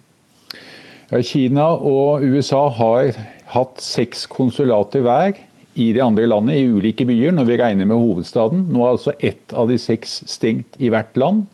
Kina 1.22 1.68
og 1.76 2.24
USA 2.24 2.64
har 2.74 3.12
hatt 3.54 3.82
seks 3.84 4.24
konsulater 4.32 5.04
hver 5.06 5.36
i 5.74 5.90
de 5.94 6.02
andre 6.02 6.26
landene, 6.30 6.58
i 6.58 6.70
ulike 6.70 7.06
byer, 7.06 7.34
når 7.36 7.50
vi 7.50 7.58
regner 7.60 7.90
med 7.90 8.00
hovedstaden. 8.00 8.68
Nå 8.72 8.84
er 8.84 8.94
altså 8.94 9.14
ett 9.20 9.54
av 9.58 9.70
de 9.70 9.78
seks 9.82 10.22
stengt 10.30 10.78
i 10.82 10.90
hvert 10.94 11.14
land. 11.20 11.46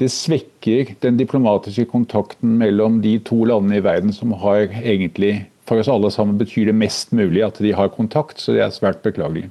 Det 0.00 0.08
svekker 0.12 0.94
den 1.04 1.18
diplomatiske 1.20 1.84
kontakten 1.92 2.56
mellom 2.60 3.02
de 3.04 3.18
to 3.24 3.42
landene 3.48 3.78
i 3.80 3.84
verden 3.84 4.14
som 4.16 4.34
har 4.42 4.68
egentlig 4.80 5.46
For 5.70 5.78
oss 5.78 5.86
alle 5.86 6.08
sammen 6.10 6.34
betyr 6.34 6.66
det 6.66 6.74
mest 6.74 7.12
mulig 7.14 7.44
at 7.46 7.60
de 7.62 7.70
har 7.70 7.92
kontakt, 7.94 8.40
så 8.42 8.56
det 8.56 8.64
er 8.64 8.72
svært 8.74 9.04
beklagelig. 9.04 9.44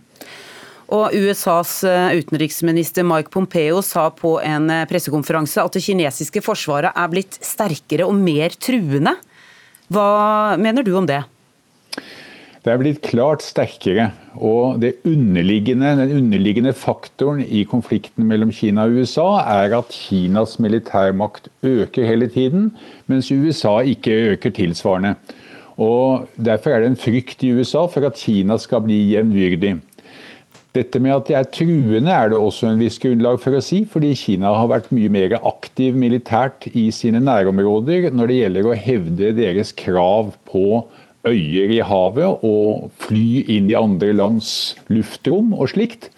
Og 0.90 1.14
USAs 1.14 1.84
eh, 1.86 2.16
utenriksminister 2.18 3.06
Mike 3.06 3.30
Pompeo 3.34 3.84
sa 3.86 4.08
på 4.10 4.40
en 4.42 4.70
eh, 4.74 4.86
pressekonferanse 4.90 5.62
at 5.62 5.76
det 5.76 5.84
kinesiske 5.86 6.42
forsvaret 6.42 6.96
er 6.98 7.12
blitt 7.12 7.38
sterkere 7.46 8.08
og 8.10 8.18
mer 8.18 8.56
truende. 8.58 9.14
Hva 9.94 10.56
mener 10.62 10.86
du 10.86 10.96
om 10.98 11.06
det? 11.10 11.22
Det 12.60 12.74
er 12.74 12.80
blitt 12.82 13.04
klart 13.06 13.46
sterkere. 13.46 14.10
Og 14.36 14.82
underliggende, 15.08 15.94
den 16.02 16.16
underliggende 16.18 16.74
faktoren 16.76 17.44
i 17.46 17.64
konflikten 17.70 18.26
mellom 18.30 18.52
Kina 18.54 18.88
og 18.90 19.00
USA 19.00 19.28
er 19.46 19.78
at 19.78 19.94
Kinas 19.94 20.58
militærmakt 20.60 21.52
øker 21.66 22.06
hele 22.06 22.28
tiden, 22.30 22.72
mens 23.08 23.32
USA 23.32 23.80
ikke 23.86 24.34
øker 24.34 24.54
tilsvarende. 24.58 25.16
Og 25.80 26.28
Derfor 26.36 26.74
er 26.74 26.84
det 26.84 26.92
en 26.92 27.00
frykt 27.00 27.46
i 27.46 27.54
USA 27.56 27.86
for 27.88 28.06
at 28.06 28.20
Kina 28.20 28.58
skal 28.58 28.84
bli 28.84 29.00
jevnbyrdig. 29.14 29.78
Dette 30.78 31.00
med 31.02 31.16
at 31.16 31.30
de 31.30 31.34
er 31.34 31.48
truende 31.50 32.14
er 32.14 32.30
det 32.30 32.38
også 32.38 32.68
en 32.70 32.82
viss 32.82 33.00
grunnlag 33.02 33.40
for 33.42 33.58
å 33.58 33.62
si, 33.64 33.82
fordi 33.90 34.12
Kina 34.18 34.52
har 34.54 34.70
vært 34.70 34.92
mye 34.94 35.10
mer 35.10 35.34
aktiv 35.40 35.98
militært 35.98 36.68
i 36.78 36.92
sine 36.94 37.22
nærområder 37.26 38.12
når 38.14 38.30
det 38.30 38.38
gjelder 38.38 38.70
å 38.70 38.78
hevde 38.78 39.32
deres 39.40 39.74
krav 39.74 40.36
på 40.50 40.84
øyer 41.28 41.74
i 41.74 41.82
havet 41.84 42.46
og 42.46 42.92
fly 43.02 43.42
inn 43.50 43.72
i 43.72 43.78
andre 43.80 44.14
lands 44.14 44.52
luftrom 44.94 45.56
og 45.58 45.74
slikt. 45.74 46.12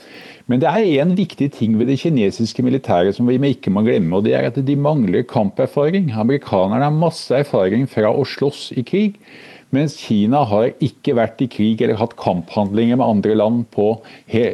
Men 0.51 0.59
det 0.59 0.67
er 0.67 0.99
én 0.99 1.13
viktig 1.15 1.47
ting 1.55 1.77
ved 1.79 1.87
det 1.87 2.01
kinesiske 2.01 2.63
militæret 2.65 3.15
som 3.15 3.29
vi 3.29 3.39
ikke 3.53 3.71
må 3.71 3.85
glemme, 3.87 4.17
og 4.17 4.25
det 4.27 4.35
er 4.35 4.49
at 4.49 4.59
de 4.67 4.75
mangler 4.75 5.23
kamperfaring. 5.23 6.11
Amerikanerne 6.11 6.89
har 6.89 6.91
masse 6.91 7.31
erfaring 7.31 7.87
fra 7.87 8.11
å 8.11 8.27
slåss 8.27 8.73
i 8.75 8.83
krig. 8.83 9.15
Mens 9.71 9.95
Kina 9.95 10.43
har 10.47 10.73
ikke 10.83 11.15
vært 11.15 11.41
i 11.43 11.47
krig 11.51 11.81
eller 11.81 11.99
hatt 11.99 12.17
kamphandlinger 12.19 12.99
med 12.99 13.07
andre 13.07 13.37
land 13.39 13.63
på 13.71 13.93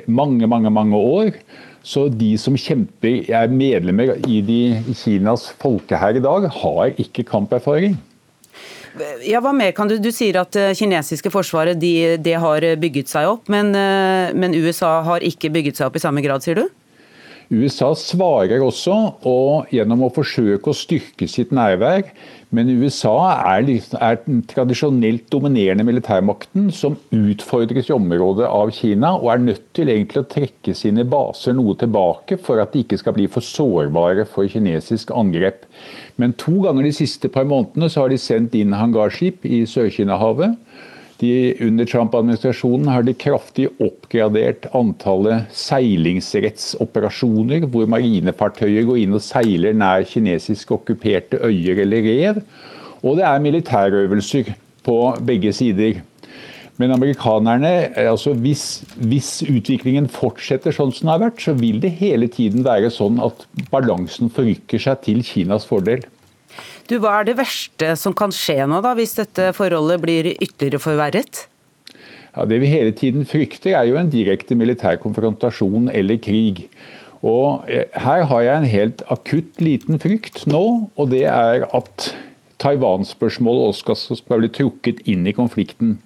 mange, 0.05 0.45
mange, 0.49 0.69
mange 0.73 0.97
år. 0.97 1.39
Så 1.87 2.07
de 2.11 2.33
som 2.37 2.57
kjemper, 2.59 3.23
er 3.31 3.47
medlemmer 3.49 4.17
i, 4.27 4.41
de, 4.43 4.59
Kinas 4.97 5.47
folkehær 5.61 6.19
i 6.19 6.23
dag, 6.23 6.49
har 6.51 6.99
ikke 6.99 7.25
kamperfaring. 7.27 7.95
Ja, 9.25 9.39
hva 9.45 9.53
mer 9.53 9.71
kan 9.77 9.89
Du 9.89 9.97
du 10.01 10.09
sier 10.11 10.39
at 10.41 10.55
det 10.55 10.71
kinesiske 10.79 11.29
forsvaret 11.29 11.77
de, 11.79 12.17
de 12.17 12.33
har 12.33 12.65
bygget 12.81 13.11
seg 13.11 13.29
opp, 13.29 13.49
men, 13.49 13.73
eh, 13.77 14.33
men 14.33 14.57
USA 14.57 14.99
har 15.05 15.25
ikke 15.25 15.53
bygget 15.53 15.77
seg 15.77 15.89
opp 15.89 15.99
i 15.99 16.03
samme 16.03 16.23
grad, 16.25 16.45
sier 16.45 16.63
du? 16.63 16.65
USA 17.47 17.93
svarer 17.95 18.59
også, 18.59 18.95
og 19.29 19.69
gjennom 19.71 20.03
å 20.03 20.11
forsøke 20.11 20.67
å 20.67 20.75
styrke 20.75 21.29
sitt 21.31 21.53
nærvær. 21.55 22.09
Men 22.55 22.69
USA 22.79 23.15
er, 23.57 23.67
er 23.99 24.19
den 24.23 24.39
tradisjonelt 24.47 25.25
dominerende 25.33 25.83
militærmakten 25.83 26.69
som 26.71 26.95
utfordres 27.11 27.89
i 27.89 27.95
området 27.95 28.47
av 28.47 28.71
Kina, 28.71 29.11
og 29.17 29.33
er 29.33 29.43
nødt 29.43 29.65
til 29.75 29.91
egentlig 29.91 30.23
å 30.23 30.29
trekke 30.31 30.75
sine 30.77 31.03
baser 31.11 31.57
noe 31.57 31.75
tilbake 31.79 32.39
for 32.39 32.63
at 32.63 32.71
de 32.71 32.85
ikke 32.85 33.01
skal 33.01 33.17
bli 33.17 33.27
for 33.31 33.43
sårbare 33.43 34.23
for 34.31 34.47
kinesisk 34.47 35.11
angrep. 35.11 35.65
Men 36.15 36.37
to 36.39 36.61
ganger 36.63 36.87
de 36.87 36.95
siste 36.95 37.27
par 37.33 37.49
månedene 37.49 37.91
så 37.91 38.05
har 38.05 38.15
de 38.15 38.21
sendt 38.21 38.55
inn 38.55 38.77
hangarskip 38.79 39.43
i 39.43 39.65
Sør-Kina-havet. 39.67 40.55
De, 41.17 41.57
under 41.65 41.81
Trump-administrasjonen 41.89 42.91
har 42.93 43.01
de 43.05 43.13
kraftig 43.17 43.63
oppgradert 43.81 44.67
antallet 44.77 45.49
seilingsrettsoperasjoner, 45.57 47.65
hvor 47.73 47.89
marinefartøyer 47.89 48.85
går 48.85 48.99
inn 49.01 49.17
og 49.17 49.23
seiler 49.25 49.73
nær 49.73 50.05
kinesisk 50.05 50.75
okkuperte 50.77 51.41
øyer 51.41 51.81
eller 51.87 52.05
rev. 52.05 52.37
Og 53.01 53.17
det 53.17 53.25
er 53.25 53.41
militærøvelser 53.41 54.53
på 54.85 55.17
begge 55.25 55.49
sider. 55.57 56.05
Men 56.77 56.93
amerikanerne, 56.93 57.97
altså 57.97 58.37
hvis, 58.37 58.85
hvis, 59.09 59.41
utviklingen 59.49 60.05
fortsetter 60.13 60.69
sånn 60.75 60.91
som 60.93 61.07
den 61.07 61.13
har 61.15 61.23
vært, 61.25 61.41
så 61.41 61.57
vil 61.57 61.81
det 61.81 61.97
hele 61.97 62.27
tiden 62.29 62.61
være 62.67 62.91
sånn 62.93 63.17
at 63.25 63.47
balansen 63.73 64.29
forrykker 64.33 64.77
seg 64.83 65.01
til 65.07 65.23
Kinas 65.25 65.65
fordel. 65.65 66.05
Du, 66.87 66.95
Hva 67.03 67.17
er 67.19 67.27
det 67.27 67.35
verste 67.35 67.91
som 67.99 68.13
kan 68.15 68.31
skje 68.31 68.61
nå, 68.69 68.79
da, 68.85 68.93
hvis 68.95 69.17
dette 69.17 69.49
forholdet 69.57 69.99
blir 70.03 70.29
ytterligere 70.37 70.79
forverret? 70.79 71.41
Ja, 72.31 72.45
Det 72.45 72.61
vi 72.61 72.69
hele 72.71 72.93
tiden 72.95 73.25
frykter, 73.27 73.73
er 73.75 73.89
jo 73.89 73.97
en 73.99 74.11
direkte 74.13 74.55
militær 74.55 74.95
konfrontasjon 75.01 75.89
eller 75.91 76.19
krig. 76.21 76.67
Og 77.25 77.67
eh, 77.67 77.89
Her 77.91 78.23
har 78.29 78.41
jeg 78.45 78.55
en 78.61 78.71
helt 78.71 79.03
akutt 79.11 79.59
liten 79.59 79.99
frykt 79.99 80.45
nå, 80.47 80.63
og 80.95 81.11
det 81.11 81.25
er 81.27 81.67
at 81.75 82.11
Taiwan-spørsmålet 82.61 83.73
også 83.73 84.15
skal 84.21 84.41
bli 84.45 84.53
trukket 84.53 85.03
inn 85.09 85.27
i 85.27 85.35
konflikten. 85.35 85.97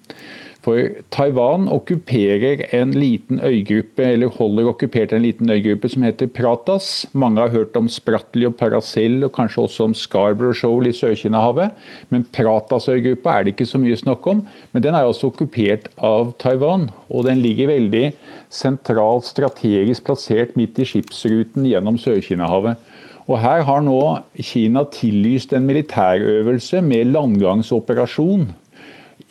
For 0.62 0.78
Taiwan 1.10 1.64
okkuperer 1.74 2.60
en 2.76 2.92
liten 2.94 3.40
øygruppe, 3.42 4.04
eller 4.14 4.30
holder 4.30 4.68
okkupert 4.70 5.12
en 5.12 5.24
liten 5.24 5.50
øygruppe 5.50 5.88
som 5.90 6.04
heter 6.06 6.30
Pratas. 6.30 7.06
Mange 7.18 7.42
har 7.42 7.50
hørt 7.50 7.76
om 7.76 7.88
Spratly 7.90 8.46
og 8.46 8.54
Paracel, 8.60 9.24
og 9.26 9.32
kanskje 9.34 9.64
også 9.64 9.88
om 9.88 9.96
Scarborough 9.98 10.54
Shoal 10.54 10.86
i 10.86 10.94
Sør-Kina-havet. 10.94 11.74
Men 12.14 12.22
Pratas-øygruppa 12.30 13.34
er 13.34 13.42
det 13.42 13.56
ikke 13.56 13.66
så 13.72 13.82
mye 13.82 13.98
snakk 13.98 14.26
om. 14.30 14.46
Men 14.72 14.86
den 14.86 14.94
er 14.94 15.10
også 15.10 15.32
okkupert 15.32 15.90
av 15.98 16.30
Taiwan. 16.38 16.92
Og 17.10 17.26
den 17.26 17.42
ligger 17.42 17.74
veldig 17.74 18.12
sentralt 18.52 19.26
strategisk 19.26 20.06
plassert 20.06 20.54
midt 20.54 20.78
i 20.78 20.86
skipsruten 20.86 21.66
gjennom 21.66 21.98
Sør-Kina-havet. 21.98 22.78
Og 23.26 23.38
Her 23.42 23.66
har 23.66 23.82
nå 23.82 24.00
Kina 24.38 24.86
tillyst 24.94 25.52
en 25.54 25.66
militærøvelse 25.66 26.82
med 26.86 27.10
landgangsoperasjon 27.16 28.52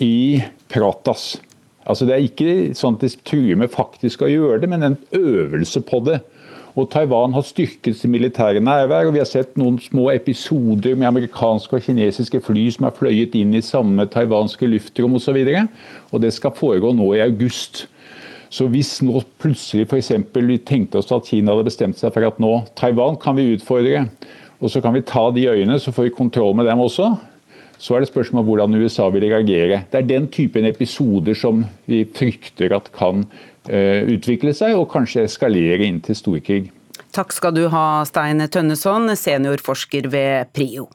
i 0.02 0.42
Pratas. 0.72 1.36
Altså 1.86 2.06
Det 2.06 2.16
er 2.16 2.28
ikke 2.28 2.52
sånn 2.78 2.98
at 2.98 3.06
de 3.06 3.10
truer 3.26 3.58
med 3.60 3.74
faktisk 3.74 4.22
å 4.24 4.30
gjøre 4.30 4.62
det, 4.62 4.70
men 4.72 4.86
en 4.86 5.00
øvelse 5.18 5.82
på 5.86 6.02
det. 6.06 6.22
Og 6.80 6.88
Taiwan 6.94 7.34
har 7.36 7.44
styrket 7.44 7.98
sin 8.00 8.14
militære 8.14 8.62
nærvær, 8.64 9.10
og 9.10 9.16
vi 9.18 9.20
har 9.20 9.28
sett 9.28 9.58
noen 9.60 9.76
små 9.82 10.08
episoder 10.14 10.96
med 10.96 11.10
amerikanske 11.10 11.76
og 11.76 11.84
kinesiske 11.84 12.40
fly 12.46 12.70
som 12.72 12.88
har 12.88 12.96
fløyet 12.96 13.36
inn 13.36 13.52
i 13.58 13.64
samme 13.66 14.06
taiwanske 14.08 14.70
luftrom 14.72 15.18
osv. 15.20 15.36
Og, 15.36 15.50
så 15.52 16.14
og 16.16 16.24
det 16.24 16.32
skal 16.38 16.56
foregå 16.56 16.94
nå 16.96 17.10
i 17.18 17.26
august. 17.26 17.88
Så 18.52 18.68
hvis 18.72 18.98
nå 19.04 19.24
plutselig 19.40 19.88
f.eks. 19.88 20.14
vi 20.36 20.58
tenkte 20.64 21.00
oss 21.00 21.12
at 21.12 21.28
Kina 21.28 21.52
hadde 21.52 21.68
bestemt 21.68 22.00
seg 22.00 22.14
for 22.16 22.28
at 22.28 22.40
nå 22.40 22.54
Taiwan 22.80 23.20
kan 23.20 23.36
vi 23.36 23.52
utfordre, 23.56 24.06
og 24.62 24.72
så 24.72 24.80
kan 24.84 24.96
vi 24.96 25.04
ta 25.08 25.28
de 25.34 25.48
øyene, 25.50 25.80
så 25.80 25.92
får 25.92 26.08
vi 26.08 26.16
kontroll 26.16 26.56
med 26.56 26.68
dem 26.70 26.80
også, 26.84 27.16
så 27.82 27.98
er 27.98 28.04
det 28.04 28.12
spørsmål 28.12 28.44
om 28.44 28.50
hvordan 28.52 28.78
USA 28.78 29.08
vil 29.10 29.26
reagere. 29.26 29.82
Det 29.90 30.02
er 30.04 30.10
den 30.10 30.28
typen 30.30 30.68
episoder 30.70 31.38
som 31.38 31.64
vi 31.90 32.04
frykter 32.06 32.76
at 32.78 32.92
kan 32.94 33.26
uh, 33.26 34.02
utvikle 34.06 34.54
seg, 34.54 34.78
og 34.78 34.92
kanskje 34.94 35.26
eskalere 35.26 35.88
inn 35.88 35.98
til 36.06 36.18
storkrig. 36.18 36.64
Takk 37.12 37.34
skal 37.36 37.56
du 37.58 37.66
ha, 37.74 38.04
Stein 38.08 38.44
Tønneson, 38.54 39.10
seniorforsker 39.18 40.08
ved 40.14 40.54
PRIO. 40.56 40.88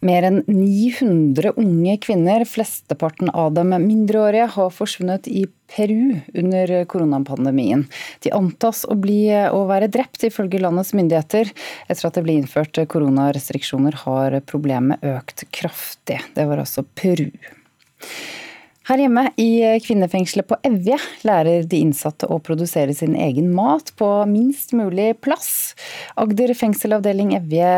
Mer 0.00 0.24
enn 0.24 0.38
900 0.48 1.52
unge 1.60 1.96
kvinner, 2.00 2.46
flesteparten 2.48 3.28
av 3.36 3.52
dem 3.52 3.74
mindreårige, 3.82 4.46
har 4.54 4.70
forsvunnet 4.72 5.28
i 5.28 5.44
Peru 5.70 6.16
under 6.32 6.72
koronapandemien. 6.88 7.84
De 8.24 8.32
antas 8.32 8.86
å, 8.88 8.96
bli, 8.96 9.28
å 9.28 9.60
være 9.68 9.90
drept, 9.92 10.24
ifølge 10.24 10.62
landets 10.62 10.94
myndigheter. 10.96 11.52
Etter 11.86 12.08
at 12.08 12.16
det 12.16 12.24
ble 12.24 12.38
innført 12.40 12.80
koronarestriksjoner, 12.90 14.00
har 14.06 14.40
problemet 14.48 15.04
økt 15.04 15.44
kraftig. 15.52 16.22
Det 16.32 16.48
var 16.48 16.64
altså 16.64 16.86
Peru. 16.96 17.28
Her 18.90 18.98
hjemme 18.98 19.22
i 19.38 19.78
kvinnefengselet 19.84 20.48
på 20.50 20.56
Evje 20.66 20.96
lærer 21.22 21.62
de 21.70 21.78
innsatte 21.78 22.26
å 22.26 22.40
produsere 22.42 22.90
sin 22.90 23.12
egen 23.14 23.52
mat 23.54 23.92
på 23.94 24.08
minst 24.26 24.74
mulig 24.74 25.12
plass. 25.22 25.76
Agder 26.18 26.50
fengselavdeling 26.58 27.30
Evje, 27.38 27.68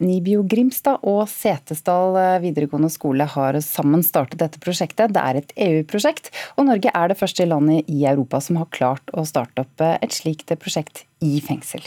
Nibio 0.00 0.46
Grimstad 0.48 1.04
og 1.04 1.26
Setesdal 1.28 2.16
videregående 2.40 2.88
skole 2.88 3.28
har 3.34 3.60
sammen 3.60 4.00
startet 4.00 4.40
dette 4.40 4.64
prosjektet. 4.64 5.12
Det 5.12 5.20
er 5.28 5.42
et 5.42 5.54
EU-prosjekt, 5.68 6.32
og 6.56 6.70
Norge 6.72 6.88
er 6.88 7.12
det 7.12 7.20
første 7.20 7.44
landet 7.44 7.92
i 7.92 8.06
Europa 8.08 8.40
som 8.40 8.56
har 8.56 8.72
klart 8.72 9.12
å 9.12 9.28
starte 9.28 9.68
opp 9.68 9.84
et 9.92 10.16
slikt 10.22 10.56
prosjekt 10.56 11.04
i 11.20 11.36
fengsel. 11.44 11.84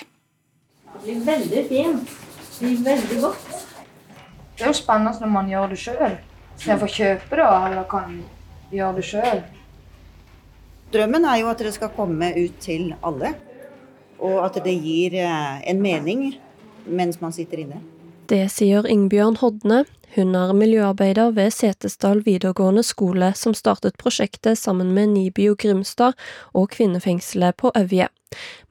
Det 0.94 1.08
blir 1.10 1.24
veldig 1.26 1.70
fint. 1.74 2.18
Det 2.60 2.68
blir 2.68 2.82
veldig 2.94 3.24
godt. 3.32 3.62
Det 4.54 4.68
er 4.68 4.76
jo 4.76 4.82
spennende 4.86 5.18
når 5.26 5.40
man 5.42 5.56
gjør 5.58 5.72
det 5.74 5.86
sjøl. 5.90 6.20
Så 6.60 6.76
jeg 6.76 6.84
får 6.84 7.00
kjøpe 7.02 7.40
det, 7.40 7.48
eller 7.48 7.88
kan 7.90 8.20
gjøre 8.72 9.00
det 9.00 9.06
sjøl? 9.08 9.44
Drømmen 10.94 11.26
er 11.30 11.44
jo 11.44 11.52
at 11.52 11.62
det 11.62 11.76
skal 11.76 11.94
komme 11.94 12.32
ut 12.38 12.58
til 12.64 12.94
alle. 13.06 13.36
Og 14.20 14.42
at 14.44 14.58
det 14.66 14.76
gir 14.84 15.16
eh, 15.22 15.62
en 15.70 15.82
mening 15.82 16.34
mens 16.90 17.22
man 17.22 17.34
sitter 17.36 17.62
inne. 17.64 17.80
Det 18.30 18.46
sier 18.54 18.86
Ingebjørn 18.90 19.40
Hodne. 19.42 19.84
Hun 20.16 20.34
er 20.34 20.56
miljøarbeider 20.58 21.36
ved 21.38 21.54
Setesdal 21.54 22.24
videregående 22.26 22.82
skole, 22.84 23.30
som 23.38 23.54
startet 23.54 23.98
prosjektet 24.02 24.58
sammen 24.58 24.90
med 24.96 25.14
Nibio 25.14 25.54
Grimstad 25.58 26.18
og 26.54 26.72
kvinnefengselet 26.74 27.58
på 27.62 27.72
Evje. 27.78 28.10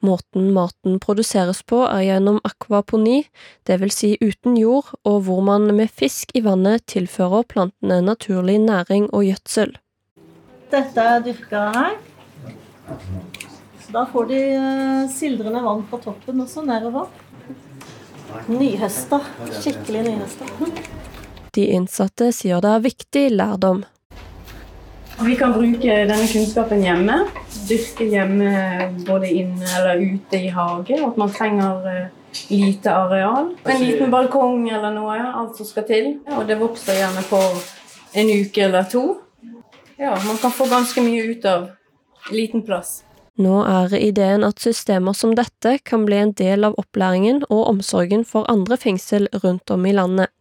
Måten 0.03 0.51
maten 0.55 0.99
produseres 1.03 1.63
på 1.63 1.81
er 1.87 2.03
gjennom 2.07 2.39
akvaponi, 2.47 3.23
dvs. 3.67 3.95
Si 3.95 4.11
uten 4.19 4.57
jord, 4.59 4.91
og 5.03 5.23
hvor 5.27 5.43
man 5.43 5.71
med 5.75 5.91
fisk 5.91 6.35
i 6.35 6.43
vannet 6.43 6.85
tilfører 6.91 7.47
plantene 7.47 8.01
naturlig 8.03 8.59
næring 8.63 9.07
og 9.13 9.27
gjødsel. 9.27 9.75
Dette 10.69 11.01
er 11.01 11.23
dyrka 11.25 11.61
her. 11.73 11.95
Så 13.81 13.93
da 13.95 14.03
får 14.11 14.27
de 14.29 14.39
eh, 14.53 15.05
sildrende 15.09 15.61
vann 15.65 15.85
på 15.89 15.97
toppen 16.03 16.43
også 16.43 16.61
nedover. 16.67 17.07
Nyhøsta. 18.47 19.17
Skikkelig 19.49 20.03
nyhøsta. 20.05 20.49
De 21.57 21.63
innsatte 21.73 22.29
sier 22.37 22.61
det 22.61 22.73
er 22.75 22.83
viktig 22.83 23.23
lærdom. 23.33 23.81
Vi 25.19 25.33
kan 25.35 25.55
bruke 25.55 25.95
denne 26.07 26.27
kunnskapen 26.29 26.83
hjemme. 26.85 27.15
Dyrke 27.67 28.05
hjemme 28.11 28.51
både 29.07 29.31
inne 29.41 29.71
eller 29.79 30.03
ute 30.05 30.37
i 30.37 30.51
hage. 30.53 30.99
At 31.07 31.17
man 31.17 31.33
trenger 31.33 31.89
eh, 31.89 32.05
lite 32.53 32.93
areal. 32.93 33.55
En 33.65 33.81
liten 33.81 34.13
balkong 34.13 34.69
eller 34.69 34.93
noe, 34.93 35.17
alt 35.17 35.57
som 35.57 35.67
skal 35.67 35.87
til. 35.89 36.13
Og 36.37 36.45
det 36.47 36.59
vokser 36.61 37.01
gjerne 37.01 37.25
på 37.31 37.41
en 38.21 38.31
uke 38.37 38.63
eller 38.69 38.85
to. 38.93 39.03
Ja, 39.99 40.17
man 40.25 40.37
kan 40.37 40.51
få 40.51 40.65
ganske 40.65 41.01
mye 41.01 41.23
ut 41.23 41.45
av 41.45 41.69
liten 42.31 42.61
plass. 42.63 43.03
Nå 43.35 43.57
er 43.67 43.91
ideen 43.99 44.45
at 44.47 44.61
systemer 44.63 45.11
som 45.15 45.33
dette 45.35 45.73
kan 45.83 46.05
bli 46.07 46.15
en 46.21 46.31
del 46.39 46.63
av 46.67 46.77
opplæringen 46.79 47.41
og 47.49 47.65
omsorgen 47.67 48.23
for 48.27 48.47
andre 48.51 48.77
fengsel 48.79 49.27
rundt 49.43 49.71
om 49.75 49.83
i 49.83 49.91
landet. 49.95 50.31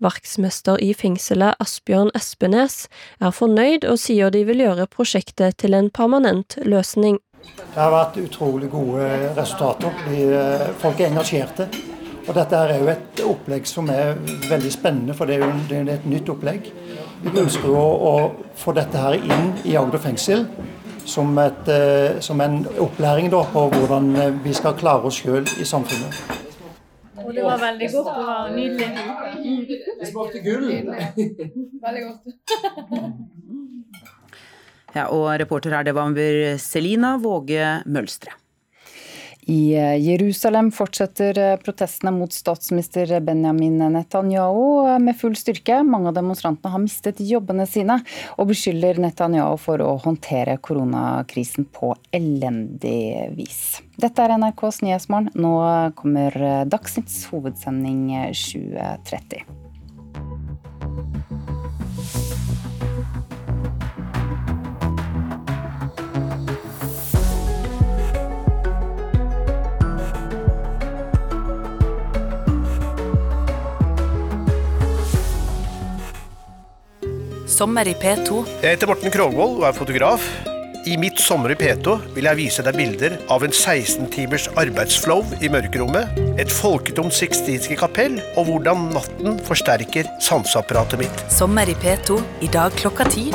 Verksmester 0.00 0.80
i 0.80 0.94
fengselet 0.96 1.60
Asbjørn 1.60 2.08
Espenes 2.16 2.86
er 3.20 3.36
fornøyd 3.36 3.84
og 3.84 4.00
sier 4.00 4.32
de 4.32 4.46
vil 4.48 4.64
gjøre 4.64 4.88
prosjektet 4.96 5.60
til 5.60 5.76
en 5.76 5.92
permanent 5.92 6.56
løsning. 6.64 7.20
Det 7.44 7.76
har 7.76 7.92
vært 7.92 8.16
utrolig 8.16 8.72
gode 8.72 9.12
resultater. 9.36 9.92
Eh, 10.08 10.68
folk 10.80 11.00
er 11.00 11.12
engasjerte. 11.12 11.68
Og 12.22 12.34
dette 12.36 12.56
er 12.56 12.78
jo 12.78 12.88
et 12.88 13.24
opplegg 13.26 13.68
som 13.68 13.88
er 13.92 14.16
veldig 14.48 14.72
spennende, 14.72 15.16
for 15.16 15.28
det 15.28 15.36
er 15.36 15.48
jo 15.48 15.82
et 15.82 16.04
nytt 16.08 16.28
opplegg. 16.32 16.72
Vi 17.22 17.38
ønsker 17.38 17.70
å, 17.70 17.82
å 18.10 18.12
få 18.58 18.74
dette 18.74 18.98
her 18.98 19.14
inn 19.14 19.52
i 19.68 19.76
Agder 19.78 20.00
fengsel 20.02 20.46
som, 21.06 21.30
et, 21.38 21.68
eh, 21.70 22.18
som 22.24 22.40
en 22.42 22.62
opplæring 22.82 23.30
da, 23.30 23.44
på 23.52 23.66
hvordan 23.70 24.08
eh, 24.16 24.32
vi 24.42 24.54
skal 24.56 24.74
klare 24.78 25.06
oss 25.06 25.20
sjøl 25.22 25.46
i 25.62 25.66
samfunnet. 25.68 26.18
Og 27.22 27.30
det 27.36 27.44
var 27.46 27.62
veldig 27.62 27.88
godt. 27.92 28.10
Det 28.10 28.26
var 28.26 28.50
nydelig. 28.56 29.78
Det 30.00 30.10
smakte 30.10 30.42
gull. 30.42 30.66
Veldig 31.86 32.04
godt. 32.08 32.20
Ja, 34.92 35.06
og 35.06 35.30
reporter 35.40 35.72
her, 35.72 35.86
det 35.86 35.94
var 35.96 36.12
Selina 36.60 37.14
Våge 37.22 37.78
Mølstre. 37.86 38.34
I 39.46 39.74
eh, 39.74 39.96
Jerusalem 39.98 40.70
fortsetter 40.70 41.38
eh, 41.38 41.56
protestene 41.56 42.12
mot 42.14 42.32
statsminister 42.32 43.20
Benjamin 43.20 43.78
Netanyahu 43.78 44.88
eh, 44.88 44.98
med 44.98 45.18
full 45.18 45.34
styrke. 45.36 45.80
Mange 45.82 46.12
av 46.12 46.14
demonstrantene 46.14 46.70
har 46.70 46.82
mistet 46.82 47.22
jobbene 47.26 47.66
sine, 47.66 47.98
og 48.38 48.52
beskylder 48.52 49.00
Netanyahu 49.02 49.56
for 49.58 49.82
å 49.82 49.96
håndtere 50.04 50.58
koronakrisen 50.62 51.66
på 51.74 51.94
elendig 52.14 53.32
vis. 53.34 53.82
Dette 53.98 54.22
er 54.22 54.36
NRKs 54.38 54.82
Nyhetsmorgen. 54.86 55.32
Nå 55.34 55.56
kommer 55.98 56.38
Dagsnytts 56.70 57.24
hovedsending 57.32 58.08
2030. 58.30 59.61
Sommer 77.52 77.84
i 77.84 77.92
P2. 77.92 78.46
Jeg 78.62 78.78
heter 78.78 78.88
Morten 78.88 79.12
Krogvold 79.12 79.58
og 79.60 79.66
er 79.68 79.74
fotograf. 79.76 80.24
I 80.88 80.94
mitt 80.98 81.20
Sommer 81.20 81.52
i 81.52 81.56
P2 81.58 81.98
vil 82.16 82.24
jeg 82.24 82.38
vise 82.38 82.62
deg 82.64 82.78
bilder 82.78 83.18
av 83.30 83.44
en 83.44 83.52
16 83.52 84.08
timers 84.14 84.46
arbeidsflow 84.58 85.20
i 85.44 85.50
mørkerommet, 85.52 86.16
et 86.40 86.50
folketomt 86.50 87.12
sixtinske 87.12 87.76
kapell 87.76 88.16
og 88.40 88.48
hvordan 88.48 88.88
natten 88.94 89.36
forsterker 89.44 90.08
sanseapparatet 90.24 91.04
mitt. 91.04 91.24
Sommer 91.28 91.68
i 91.68 91.76
P2 91.76 92.16
i 92.40 92.48
dag 92.48 92.72
klokka 92.80 93.06
ti. 93.12 93.28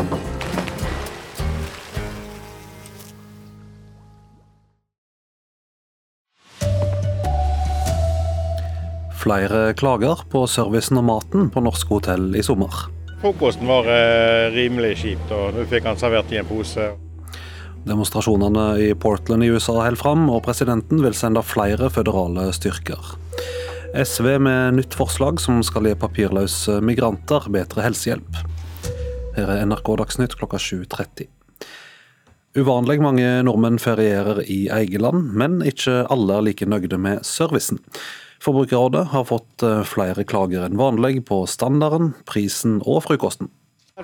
Flere 9.21 9.73
klager 9.77 10.25
på 10.31 10.47
servicen 10.49 10.97
og 10.97 11.11
maten 11.13 11.51
på 11.53 11.61
norske 11.61 11.99
hotell 11.99 12.31
i 12.33 12.45
sommer. 12.45 12.96
Frokosten 13.21 13.65
var 13.67 13.87
eh, 13.89 14.51
rimelig 14.53 14.97
kjipt, 15.01 15.31
og 15.33 15.55
nå 15.55 15.63
fikk 15.69 15.87
han 15.89 15.97
servert 15.97 16.29
i 16.29 16.37
en 16.37 16.45
pose. 16.45 16.91
Demonstrasjonene 17.87 18.65
i 18.83 18.91
Portland 18.99 19.45
i 19.45 19.49
USA 19.49 19.73
holder 19.79 19.97
fram, 19.97 20.27
og 20.29 20.43
presidenten 20.45 21.01
vil 21.01 21.15
sende 21.17 21.41
flere 21.41 21.89
føderale 21.93 22.51
styrker. 22.53 23.15
SV 23.97 24.35
med 24.43 24.77
nytt 24.77 24.93
forslag 24.97 25.41
som 25.41 25.63
skal 25.65 25.87
gi 25.89 25.95
papirløse 25.97 26.77
migranter 26.85 27.47
bedre 27.49 27.87
helsehjelp. 27.87 28.37
Her 29.37 29.53
er 29.53 29.65
NRK 29.65 29.95
Dagsnytt 30.03 30.37
klokka 30.37 30.59
7.30. 30.61 31.31
Uvanlig 32.57 32.99
mange 33.01 33.25
nordmenn 33.45 33.77
ferierer 33.81 34.43
i 34.45 34.65
eget 34.73 35.01
land, 35.01 35.31
men 35.37 35.59
ikke 35.65 36.03
alle 36.13 36.37
er 36.37 36.47
like 36.51 36.69
nøyde 36.69 37.01
med 37.01 37.25
servicen. 37.25 37.81
Forbrukerrådet 38.39 39.07
har 39.07 39.23
fått 39.23 39.63
eh, 39.63 39.83
flere 39.83 40.23
klager 40.23 40.65
enn 40.67 40.77
vanlig 40.77 41.25
på 41.25 41.45
standarden, 41.49 42.13
prisen 42.29 42.81
og 42.85 43.03
frokosten. 43.07 43.49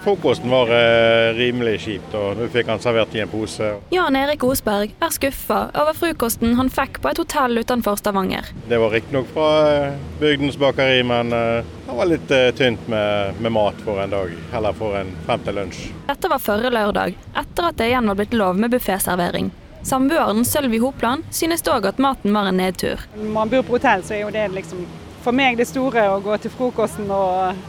Frokosten 0.01 0.49
var 0.49 0.71
eh, 0.73 1.35
rimelig 1.37 1.75
kjipt, 1.83 2.15
og 2.17 2.39
nå 2.39 2.47
fikk 2.49 2.71
han 2.71 2.81
servert 2.81 3.13
i 3.13 3.21
en 3.21 3.29
pose. 3.29 3.67
Jan 3.93 4.17
Erik 4.17 4.41
Osberg 4.47 4.95
er 4.97 5.13
skuffa 5.13 5.67
over 5.69 5.93
frokosten 5.93 6.55
han 6.57 6.73
fikk 6.73 6.97
på 7.03 7.11
et 7.11 7.21
hotell 7.21 7.61
utenfor 7.61 8.01
Stavanger. 8.01 8.49
Det 8.65 8.81
var 8.81 8.95
riktignok 8.97 9.29
fra 9.35 9.49
eh, 9.69 10.01
bygdens 10.17 10.57
bakeri, 10.57 11.03
men 11.05 11.29
det 11.29 11.93
var 11.93 12.09
litt 12.09 12.33
tynt 12.57 12.87
med, 12.89 13.37
med, 13.37 13.53
mat 13.53 13.85
for 13.85 14.01
en 14.01 14.17
dag. 14.17 14.33
Eller 14.57 14.79
for 14.81 14.97
en 14.97 15.13
frem 15.27 15.45
til 15.45 15.61
lunsj. 15.61 15.83
Dette 16.09 16.31
var 16.33 16.41
forrige 16.41 16.73
lørdag, 16.73 17.19
etter 17.37 17.69
at 17.69 17.77
det 17.77 17.93
igjen 17.93 18.09
var 18.09 18.17
blitt 18.17 18.33
lov 18.33 18.57
med 18.57 18.73
bufféservering. 18.73 19.53
Samboeren 19.83 20.45
Sølvi 20.45 20.77
Hopland 20.79 21.23
synes 21.31 21.63
òg 21.67 21.85
at 21.89 21.97
maten 21.99 22.31
var 22.33 22.47
en 22.47 22.57
nedtur. 22.57 23.01
Når 23.17 23.31
man 23.35 23.49
bor 23.51 23.65
på 23.67 23.75
hotell, 23.75 24.03
så 24.07 24.15
er 24.15 24.21
jo 24.23 24.29
det 24.31 24.45
liksom 24.53 24.85
for 25.23 25.35
meg 25.35 25.57
det 25.59 25.67
store 25.67 26.05
å 26.11 26.21
gå 26.23 26.37
til 26.39 26.51
frokosten 26.53 27.11
og 27.11 27.59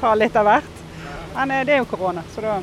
ta 0.00 0.14
litt 0.16 0.36
av 0.36 0.48
hvert. 0.48 0.80
Men 1.36 1.52
eh, 1.52 1.64
det 1.68 1.76
er 1.76 1.82
jo 1.82 1.90
korona, 1.90 2.24
så 2.32 2.44
da 2.44 2.58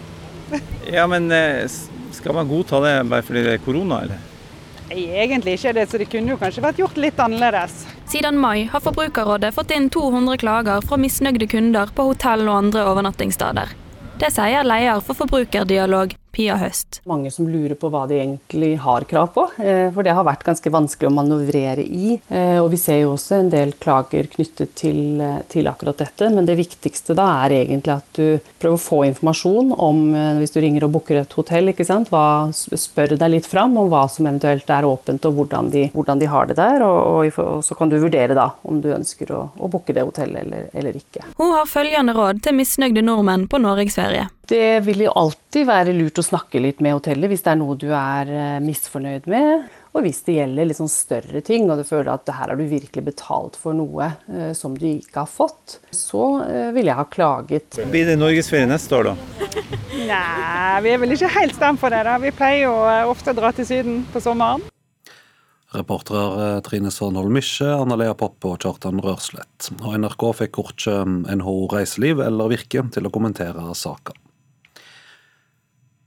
Ja, 0.98 1.06
men 1.10 1.30
eh, 1.32 1.70
skal 2.14 2.34
man 2.38 2.50
godta 2.50 2.82
det 2.82 2.96
bare 3.10 3.26
fordi 3.26 3.46
det 3.46 3.54
er 3.60 3.64
korona, 3.66 4.02
eller? 4.08 4.32
Egentlig 4.90 5.56
ikke 5.58 5.74
det, 5.74 5.88
så 5.90 6.02
det 6.02 6.10
kunne 6.10 6.34
jo 6.34 6.42
kanskje 6.42 6.66
vært 6.66 6.82
gjort 6.82 6.98
litt 7.02 7.22
annerledes. 7.22 7.86
Siden 8.10 8.38
mai 8.42 8.68
har 8.70 8.84
Forbrukerrådet 8.86 9.54
fått 9.54 9.74
inn 9.74 9.90
200 9.94 10.38
klager 10.42 10.86
fra 10.86 10.98
misnøyde 11.02 11.48
kunder 11.50 11.94
på 11.94 12.06
hotell 12.12 12.46
og 12.46 12.60
andre 12.60 12.86
overnattingssteder. 12.92 13.74
Det 14.22 14.30
sier 14.32 14.64
leder 14.64 15.02
for 15.04 15.18
Forbrukerdialog, 15.18 16.14
Pia 16.36 16.58
Høst. 16.60 17.00
Mange 17.08 17.32
som 17.32 17.48
lurer 17.48 17.78
på 17.80 17.90
hva 17.92 18.04
de 18.10 18.18
egentlig 18.20 18.74
har 18.84 19.06
krav 19.08 19.30
på, 19.36 19.46
eh, 19.64 19.88
for 19.96 20.04
det 20.04 20.16
har 20.18 20.26
vært 20.28 20.44
ganske 20.44 20.72
vanskelig 20.72 21.08
å 21.08 21.16
manøvrere 21.16 21.86
i. 21.86 22.20
Eh, 22.28 22.60
og 22.60 22.72
vi 22.74 22.80
ser 22.82 23.00
jo 23.02 23.14
også 23.14 23.40
en 23.40 23.52
del 23.54 23.72
klager 23.80 24.28
knyttet 24.34 24.76
til, 24.76 25.22
eh, 25.22 25.42
til 25.48 25.70
akkurat 25.72 25.98
dette, 26.04 26.30
men 26.34 26.46
det 26.46 26.58
viktigste 26.60 27.16
da 27.16 27.46
er 27.46 27.56
egentlig 27.62 27.96
at 27.96 28.20
du 28.20 28.40
prøver 28.60 28.76
å 28.76 28.84
få 28.84 29.00
informasjon 29.08 29.72
om, 29.80 30.04
hvis 30.40 30.52
du 30.52 30.60
ringer 30.60 30.84
og 30.84 30.92
booker 30.92 31.22
et 31.22 31.34
hotell, 31.38 31.72
ikke 31.72 31.86
sant? 31.86 32.10
Hva, 32.10 32.52
spør 32.52 33.18
deg 33.18 33.32
litt 33.32 33.46
fram 33.48 33.78
om 33.78 33.90
hva 33.90 34.10
som 34.12 34.28
eventuelt 34.28 34.70
er 34.70 34.84
åpent 34.84 35.26
og 35.26 35.40
hvordan 35.40 35.72
de, 35.72 35.88
hvordan 35.96 36.20
de 36.20 36.26
har 36.26 36.48
det 36.48 36.58
der, 36.60 36.84
og, 36.84 37.00
og, 37.26 37.40
og, 37.40 37.64
så 37.64 37.76
kan 37.76 37.90
du 37.90 37.98
vurdere 38.02 38.36
da 38.36 38.52
om 38.64 38.82
du 38.82 38.92
ønsker 38.92 39.32
å, 39.32 39.42
å 39.56 39.72
booke 39.72 39.94
det 39.96 40.04
hotellet 40.04 40.44
eller, 40.44 40.70
eller 40.74 41.00
ikke. 41.00 41.24
Hun 41.40 41.56
har 41.56 41.70
følgende 41.70 42.16
råd 42.16 42.44
til 42.44 42.58
misnøyde 42.60 43.06
nordmenn 43.06 43.48
på 43.48 43.62
norgesferie. 43.62 44.28
Det 44.48 44.80
vil 44.86 45.06
jo 45.08 45.14
alltid 45.18 45.66
være 45.66 45.94
lurt 45.96 46.20
å 46.22 46.26
snakke 46.26 46.60
litt 46.62 46.82
med 46.84 46.94
hotellet 47.00 47.32
hvis 47.32 47.42
det 47.46 47.54
er 47.56 47.58
noe 47.58 47.78
du 47.82 47.88
er 47.90 48.30
eh, 48.30 48.60
misfornøyd 48.62 49.26
med. 49.32 49.66
Og 49.96 50.04
hvis 50.06 50.20
det 50.28 50.36
gjelder 50.36 50.68
litt 50.68 50.78
sånn 50.78 50.92
større 50.92 51.42
ting, 51.46 51.70
og 51.72 51.80
du 51.80 51.86
føler 51.88 52.12
at 52.14 52.30
her 52.30 52.52
har 52.52 52.60
du 52.60 52.66
virkelig 52.68 53.06
betalt 53.08 53.56
for 53.58 53.74
noe 53.78 54.12
eh, 54.30 54.52
som 54.58 54.76
du 54.78 54.86
ikke 54.90 55.24
har 55.24 55.32
fått, 55.32 55.80
så 55.96 56.28
eh, 56.44 56.70
ville 56.76 56.92
jeg 56.92 57.00
ha 57.00 57.08
klaget. 57.10 57.80
Blir 57.90 58.12
det 58.12 58.20
norgesferie 58.20 58.70
neste 58.70 59.00
år, 59.00 59.14
da? 59.14 59.50
Nei, 60.12 60.82
vi 60.86 60.94
er 60.94 61.02
vel 61.02 61.16
ikke 61.16 61.32
helt 61.40 61.58
stemt 61.58 61.82
for 61.82 61.96
det. 61.96 62.04
da. 62.06 62.18
Vi 62.22 62.34
pleier 62.36 62.68
jo 62.68 62.76
ofte 63.10 63.34
å 63.34 63.40
dra 63.40 63.54
til 63.56 63.66
Syden 63.70 64.04
på 64.14 64.22
sommeren. 64.22 64.68
Reportere 65.76 66.62
Trine 66.64 66.92
Sørnholm 66.94 67.34
Misje, 67.36 67.68
Anna 67.68 67.98
Lea 68.00 68.14
Poppe 68.16 68.54
og 68.54 68.62
Kjartan 68.62 69.02
Rørslett. 69.04 69.72
Og 69.82 69.98
NRK 69.98 70.28
fikk 70.44 70.54
kort 70.60 70.86
NHO 70.86 71.56
Reiseliv 71.74 72.22
eller 72.24 72.54
Virke 72.54 72.86
til 72.94 73.10
å 73.10 73.12
kommentere 73.12 73.66
saka. 73.76 74.14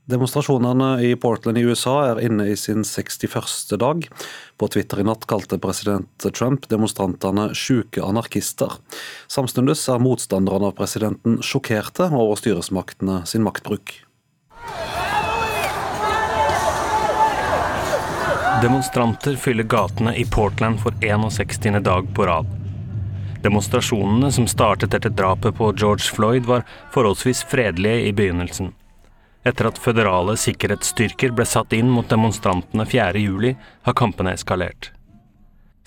Demonstrasjonene 0.09 1.03
i 1.03 1.15
Portland 1.15 1.57
i 1.57 1.61
USA 1.61 1.91
er 2.09 2.19
inne 2.25 2.47
i 2.49 2.55
sin 2.57 2.81
61. 2.83 3.75
dag. 3.77 4.07
På 4.57 4.67
Twitter 4.67 5.03
i 5.03 5.05
natt 5.05 5.27
kalte 5.29 5.59
president 5.61 6.25
Trump 6.33 6.65
demonstrantene 6.71 7.51
sjuke 7.53 8.01
anarkister. 8.01 8.73
Samtidig 9.29 9.75
er 9.77 10.01
motstanderne 10.01 10.71
av 10.71 10.79
presidenten 10.79 11.37
sjokkerte 11.45 12.09
over 12.09 12.41
styresmaktene 12.41 13.19
sin 13.29 13.45
maktbruk. 13.45 13.99
Demonstranter 18.65 19.37
fyller 19.37 19.69
gatene 19.69 20.17
i 20.17 20.25
Portland 20.25 20.81
for 20.81 20.97
61. 21.05 21.83
dag 21.85 22.09
på 22.15 22.25
rad. 22.25 22.49
Demonstrasjonene 23.45 24.33
som 24.33 24.49
startet 24.49 24.97
etter 24.97 25.13
drapet 25.13 25.53
på 25.55 25.69
George 25.77 26.09
Floyd, 26.17 26.49
var 26.49 26.65
forholdsvis 26.97 27.45
fredelige 27.45 28.09
i 28.09 28.13
begynnelsen. 28.13 28.73
Etter 29.47 29.69
at 29.69 29.79
føderale 29.79 30.35
sikkerhetsstyrker 30.39 31.31
ble 31.35 31.47
satt 31.47 31.73
inn 31.77 31.91
mot 31.91 32.07
demonstrantene 32.11 32.85
4.7, 32.89 33.53
har 33.87 33.95
kampene 33.95 34.35
eskalert. 34.35 34.91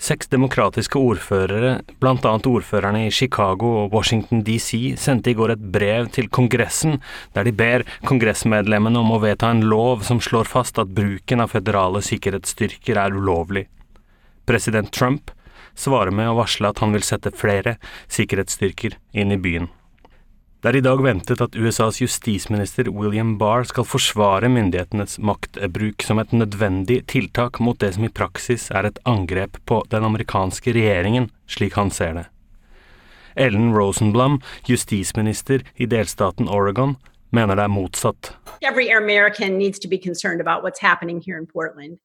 Seks 0.03 0.27
demokratiske 0.27 0.99
ordførere, 0.99 1.77
bl.a. 2.01 2.31
ordførerne 2.35 3.05
i 3.05 3.11
Chicago 3.13 3.69
og 3.83 3.93
Washington 3.93 4.41
DC, 4.43 4.97
sendte 4.99 5.31
i 5.31 5.35
går 5.37 5.53
et 5.53 5.61
brev 5.71 6.09
til 6.11 6.27
Kongressen 6.33 6.97
der 7.37 7.47
de 7.47 7.53
ber 7.55 7.85
kongressmedlemmene 8.09 8.99
om 8.99 9.13
å 9.15 9.21
vedta 9.23 9.53
en 9.53 9.63
lov 9.69 10.03
som 10.03 10.19
slår 10.19 10.49
fast 10.49 10.81
at 10.81 10.91
bruken 10.97 11.45
av 11.45 11.53
føderale 11.53 12.01
sikkerhetsstyrker 12.03 12.99
er 12.99 13.15
ulovlig. 13.15 13.69
President 14.49 14.91
Trump 14.91 15.31
svarer 15.71 16.11
med 16.11 16.33
å 16.33 16.35
varsle 16.41 16.73
at 16.73 16.83
han 16.83 16.91
vil 16.97 17.05
sette 17.07 17.31
flere 17.31 17.77
sikkerhetsstyrker 18.11 18.97
inn 19.15 19.31
i 19.31 19.39
byen. 19.39 19.71
Det 20.63 20.69
er 20.71 20.77
i 20.79 20.83
dag 20.85 21.01
ventet 21.03 21.41
at 21.43 21.57
USAs 21.59 21.97
justisminister 21.99 22.87
William 22.87 23.33
Barr 23.35 23.65
skal 23.67 23.83
forsvare 23.83 24.47
myndighetenes 24.47 25.17
maktbruk 25.19 26.05
som 26.07 26.21
et 26.21 26.31
nødvendig 26.31 27.01
tiltak 27.11 27.59
mot 27.59 27.75
det 27.83 27.89
som 27.97 28.05
i 28.07 28.09
praksis 28.19 28.69
er 28.71 28.87
et 28.87 29.01
angrep 29.03 29.59
på 29.67 29.81
den 29.91 30.07
amerikanske 30.07 30.71
regjeringen, 30.71 31.27
slik 31.51 31.75
han 31.75 31.91
ser 31.91 32.15
det. 32.15 32.23
Ellen 33.35 33.73
Rosenblum, 33.75 34.39
justisminister 34.63 35.67
i 35.75 35.83
delstaten 35.83 36.47
Oregon, 36.47 36.95
mener 37.35 37.59
det 37.59 37.67
er 37.67 37.75
motsatt. 37.75 38.31
Every 38.63 38.87
American 38.87 39.59
needs 39.59 39.83
to 39.83 39.91
be 39.91 39.99
concerned 39.99 40.39
about 40.39 40.63
what's 40.63 40.79
happening 40.79 41.19
here 41.19 41.35
in 41.35 41.45
Portland. 41.45 41.99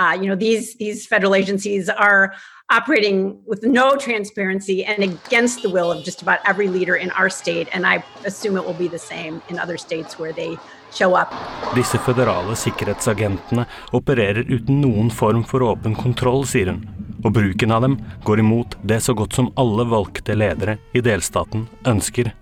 Uh, 0.00 0.16
you 0.20 0.26
know, 0.28 0.34
these 0.34 0.76
these 0.76 1.06
federal 1.06 1.34
agencies 1.34 1.90
are 1.90 2.32
operating 2.70 3.36
with 3.46 3.62
no 3.62 3.96
transparency 3.96 4.82
and 4.82 5.04
against 5.04 5.60
the 5.62 5.68
will 5.68 5.90
of 5.92 6.04
just 6.04 6.22
about 6.22 6.38
every 6.46 6.68
leader 6.68 6.96
in 6.96 7.10
our 7.10 7.28
state, 7.28 7.68
and 7.74 7.86
I 7.86 8.02
assume 8.24 8.56
it 8.56 8.64
will 8.64 8.80
be 8.86 8.88
the 8.88 8.98
same 8.98 9.42
in 9.50 9.58
other 9.58 9.76
states 9.76 10.18
where 10.18 10.32
they 10.32 10.56
show 10.94 11.14
up. 11.14 11.34
Disse 11.74 11.98
føderale 12.00 12.56
sikkerhetsagentene 12.56 13.66
opererer 13.92 14.48
uten 14.48 14.80
noen 14.80 15.10
form 15.10 15.44
for 15.44 15.66
åpen 15.68 15.94
kontroll, 15.98 16.46
sier 16.48 16.72
hun, 16.72 16.86
og 17.20 17.34
bruken 17.36 17.74
av 17.76 17.84
dem 17.84 17.98
går 18.24 18.40
imot 18.40 18.78
det 18.82 19.02
så 19.04 19.12
godt 19.18 19.36
som 19.36 19.50
alle 19.60 19.84
valgte 19.90 20.38
ledere 20.38 20.78
i 20.96 21.04
delstaten 21.04 21.68
ønsker. 21.84 22.32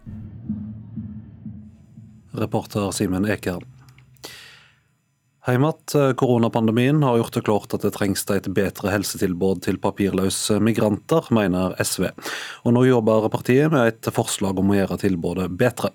Reporter 2.38 2.92
Simen 2.94 3.26
Ekern. 3.26 3.66
Heim 5.48 5.64
at 5.64 5.94
koronapandemien 6.20 6.98
har 7.02 7.16
gjort 7.16 7.36
det 7.38 7.42
klart 7.46 7.72
at 7.72 7.84
det 7.86 7.94
trengs 7.94 8.26
et 8.34 8.50
bedre 8.52 8.90
helsetilbud 8.92 9.62
til 9.64 9.78
papirløse 9.80 10.58
migranter, 10.60 11.24
mener 11.32 11.72
SV. 11.80 12.10
Og 12.68 12.74
nå 12.76 12.82
jobber 12.84 13.30
partiet 13.32 13.72
med 13.72 13.88
et 13.88 14.10
forslag 14.12 14.60
om 14.60 14.74
å 14.74 14.76
gjøre 14.76 14.98
tilbudet 15.00 15.46
bedre. 15.56 15.88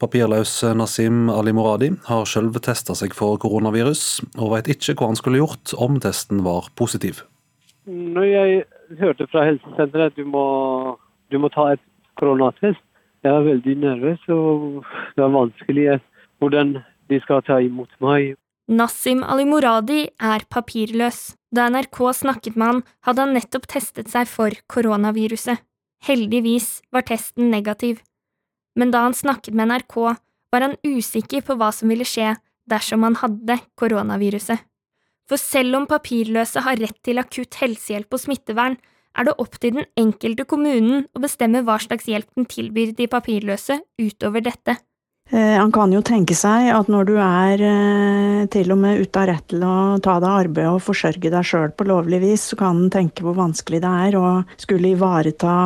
Papirløs 0.00 0.62
Nasim 0.80 1.28
Ali 1.28 1.52
Moradi 1.52 1.90
har 2.08 2.24
selv 2.24 2.56
testa 2.64 2.96
seg 2.96 3.12
for 3.18 3.36
koronavirus, 3.42 4.22
og 4.40 4.54
vet 4.54 4.72
ikke 4.72 4.96
hva 4.96 5.10
han 5.12 5.20
skulle 5.20 5.42
gjort 5.42 5.76
om 5.76 6.00
testen 6.00 6.40
var 6.48 6.72
positiv. 6.80 7.20
Når 7.84 8.30
jeg 8.30 8.64
hørte 9.02 9.28
fra 9.28 9.44
helsesenteret 9.44 10.14
at 10.14 10.16
du 10.16 10.24
må, 10.24 10.46
du 11.28 11.36
må 11.36 11.52
ta 11.52 11.74
et 11.74 11.84
koronatest, 12.16 12.80
jeg 13.20 13.36
var 13.36 13.44
veldig 13.44 13.76
nervøs 13.84 14.26
og 14.32 14.82
det 15.12 15.20
var 15.26 15.36
vanskelig 15.36 16.00
hvordan 16.40 16.78
de 17.12 17.20
skal 17.28 17.44
ta 17.44 17.60
imot 17.60 17.92
meg. 18.00 18.36
Nassim 18.66 19.22
Ali-Moradi 19.22 20.08
er 20.18 20.42
papirløs. 20.50 21.36
Da 21.54 21.68
NRK 21.70 22.00
snakket 22.18 22.56
med 22.58 22.66
han, 22.66 22.80
hadde 23.06 23.22
han 23.22 23.34
nettopp 23.36 23.68
testet 23.70 24.10
seg 24.10 24.26
for 24.26 24.54
koronaviruset. 24.72 25.62
Heldigvis 26.06 26.82
var 26.92 27.06
testen 27.06 27.52
negativ. 27.52 28.02
Men 28.76 28.90
da 28.90 29.04
han 29.06 29.14
snakket 29.14 29.54
med 29.54 29.70
NRK, 29.70 29.94
var 30.52 30.66
han 30.66 30.74
usikker 30.82 31.46
på 31.46 31.56
hva 31.56 31.70
som 31.72 31.92
ville 31.92 32.06
skje 32.06 32.34
dersom 32.66 33.06
han 33.06 33.16
hadde 33.22 33.60
koronaviruset. 33.78 34.58
For 35.26 35.38
selv 35.38 35.78
om 35.78 35.86
papirløse 35.90 36.62
har 36.66 36.78
rett 36.82 36.98
til 37.06 37.22
akutt 37.22 37.58
helsehjelp 37.62 38.14
og 38.14 38.22
smittevern, 38.22 38.76
er 39.16 39.26
det 39.26 39.38
opp 39.40 39.56
til 39.62 39.78
den 39.78 39.86
enkelte 39.98 40.44
kommunen 40.44 41.06
å 41.16 41.22
bestemme 41.22 41.62
hva 41.64 41.78
slags 41.82 42.10
hjelp 42.10 42.28
den 42.36 42.50
tilbyr 42.50 42.92
de 42.98 43.08
papirløse 43.10 43.78
utover 44.02 44.44
dette. 44.44 44.76
Han 45.30 45.72
kan 45.74 45.90
jo 45.90 45.98
tenke 46.06 46.36
seg 46.38 46.68
at 46.70 46.86
når 46.92 47.08
du 47.08 47.16
er 47.18 47.62
til 48.52 48.70
og 48.70 48.78
med 48.78 49.00
ute 49.02 49.18
av 49.18 49.26
rett 49.26 49.46
til 49.50 49.64
å 49.66 49.98
ta 50.02 50.14
deg 50.22 50.28
arbeid 50.46 50.68
og 50.70 50.84
forsørge 50.86 51.32
deg 51.34 51.48
sjøl 51.48 51.72
på 51.74 51.86
lovlig 51.88 52.20
vis, 52.22 52.44
så 52.52 52.58
kan 52.60 52.78
han 52.78 52.92
tenke 52.94 53.26
hvor 53.26 53.34
vanskelig 53.34 53.80
det 53.82 53.92
er 54.06 54.18
å 54.20 54.28
skulle 54.62 54.92
ivareta 54.94 55.56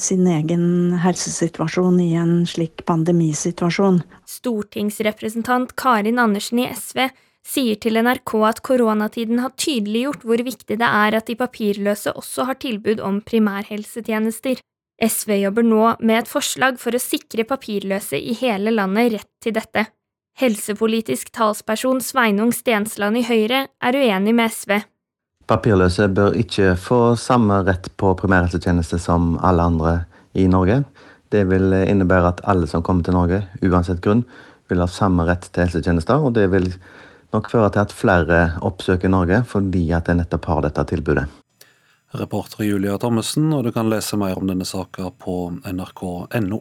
sin 0.00 0.24
egen 0.24 0.96
helsesituasjon 1.04 2.00
i 2.00 2.14
en 2.16 2.32
slik 2.48 2.86
pandemisituasjon. 2.88 4.00
Stortingsrepresentant 4.24 5.76
Karin 5.76 6.22
Andersen 6.22 6.64
i 6.64 6.70
SV 6.72 7.10
sier 7.46 7.78
til 7.80 8.00
NRK 8.00 8.34
at 8.48 8.64
koronatiden 8.64 9.40
har 9.42 9.54
tydeliggjort 9.58 10.24
hvor 10.28 10.42
viktig 10.44 10.80
det 10.80 10.88
er 10.88 11.16
at 11.18 11.28
de 11.30 11.38
papirløse 11.40 12.12
også 12.16 12.48
har 12.50 12.60
tilbud 12.62 13.00
om 13.04 13.20
primærhelsetjenester. 13.24 14.60
SV 15.00 15.32
jobber 15.40 15.64
nå 15.64 15.84
med 16.04 16.22
et 16.22 16.28
forslag 16.28 16.76
for 16.80 16.96
å 16.96 17.00
sikre 17.00 17.46
papirløse 17.48 18.18
i 18.20 18.34
hele 18.36 18.72
landet 18.74 19.14
rett 19.14 19.30
til 19.40 19.56
dette. 19.56 19.86
Helsepolitisk 20.40 21.32
talsperson 21.36 22.02
Sveinung 22.04 22.52
Stensland 22.52 23.20
i 23.20 23.24
Høyre 23.26 23.66
er 23.68 23.98
uenig 23.98 24.34
med 24.36 24.52
SV. 24.52 24.76
Papirløse 25.50 26.06
bør 26.14 26.36
ikke 26.38 26.76
få 26.78 27.00
samme 27.18 27.62
rett 27.66 27.90
på 27.98 28.12
primærhelsetjeneste 28.20 29.00
som 29.02 29.34
alle 29.42 29.66
andre 29.72 29.96
i 30.38 30.46
Norge. 30.48 30.82
Det 31.32 31.42
vil 31.50 31.74
innebære 31.80 32.34
at 32.34 32.44
alle 32.50 32.68
som 32.70 32.84
kommer 32.86 33.06
til 33.06 33.16
Norge, 33.16 33.42
uansett 33.64 34.02
grunn, 34.04 34.22
vil 34.70 34.84
ha 34.84 34.88
samme 34.90 35.26
rett 35.26 35.48
til 35.50 35.64
helsetjenester, 35.66 36.22
og 36.22 36.36
det 36.38 36.46
vil 36.52 36.70
nok 37.34 37.50
føre 37.50 37.72
til 37.74 37.84
at 37.84 37.94
flere 37.94 38.40
oppsøker 38.66 39.10
Norge 39.10 39.42
fordi 39.48 39.88
at 39.96 40.10
de 40.10 40.20
nettopp 40.20 40.50
har 40.50 40.66
dette 40.66 40.86
tilbudet. 40.92 41.26
Reporter 42.10 42.64
Julia 42.66 42.96
Thommessen, 42.98 43.52
og 43.54 43.64
du 43.64 43.70
kan 43.74 43.90
lese 43.90 44.18
mer 44.18 44.38
om 44.40 44.48
denne 44.50 44.66
saka 44.66 45.12
på 45.14 45.36
nrk.no. 45.70 46.60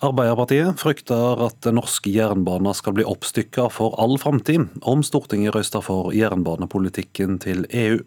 Arbeiderpartiet 0.00 0.80
frykter 0.80 1.42
at 1.44 1.58
den 1.66 1.76
norske 1.76 2.08
jernbanen 2.08 2.72
skal 2.72 2.94
bli 2.96 3.04
oppstykka 3.04 3.66
for 3.68 3.98
all 4.00 4.16
framtid 4.20 4.70
om 4.88 5.02
Stortinget 5.04 5.52
røyster 5.52 5.84
for 5.84 6.14
jernbanepolitikken 6.16 7.36
til 7.44 7.66
EU. 7.68 7.98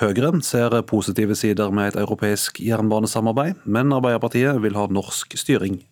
Høyre 0.00 0.30
ser 0.40 0.78
positive 0.88 1.36
sider 1.36 1.74
med 1.76 1.92
et 1.92 2.00
europeisk 2.00 2.62
jernbanesamarbeid, 2.64 3.60
men 3.68 3.92
Arbeiderpartiet 3.92 4.62
vil 4.64 4.80
ha 4.80 4.88
norsk 4.88 5.36
styring 5.36 5.82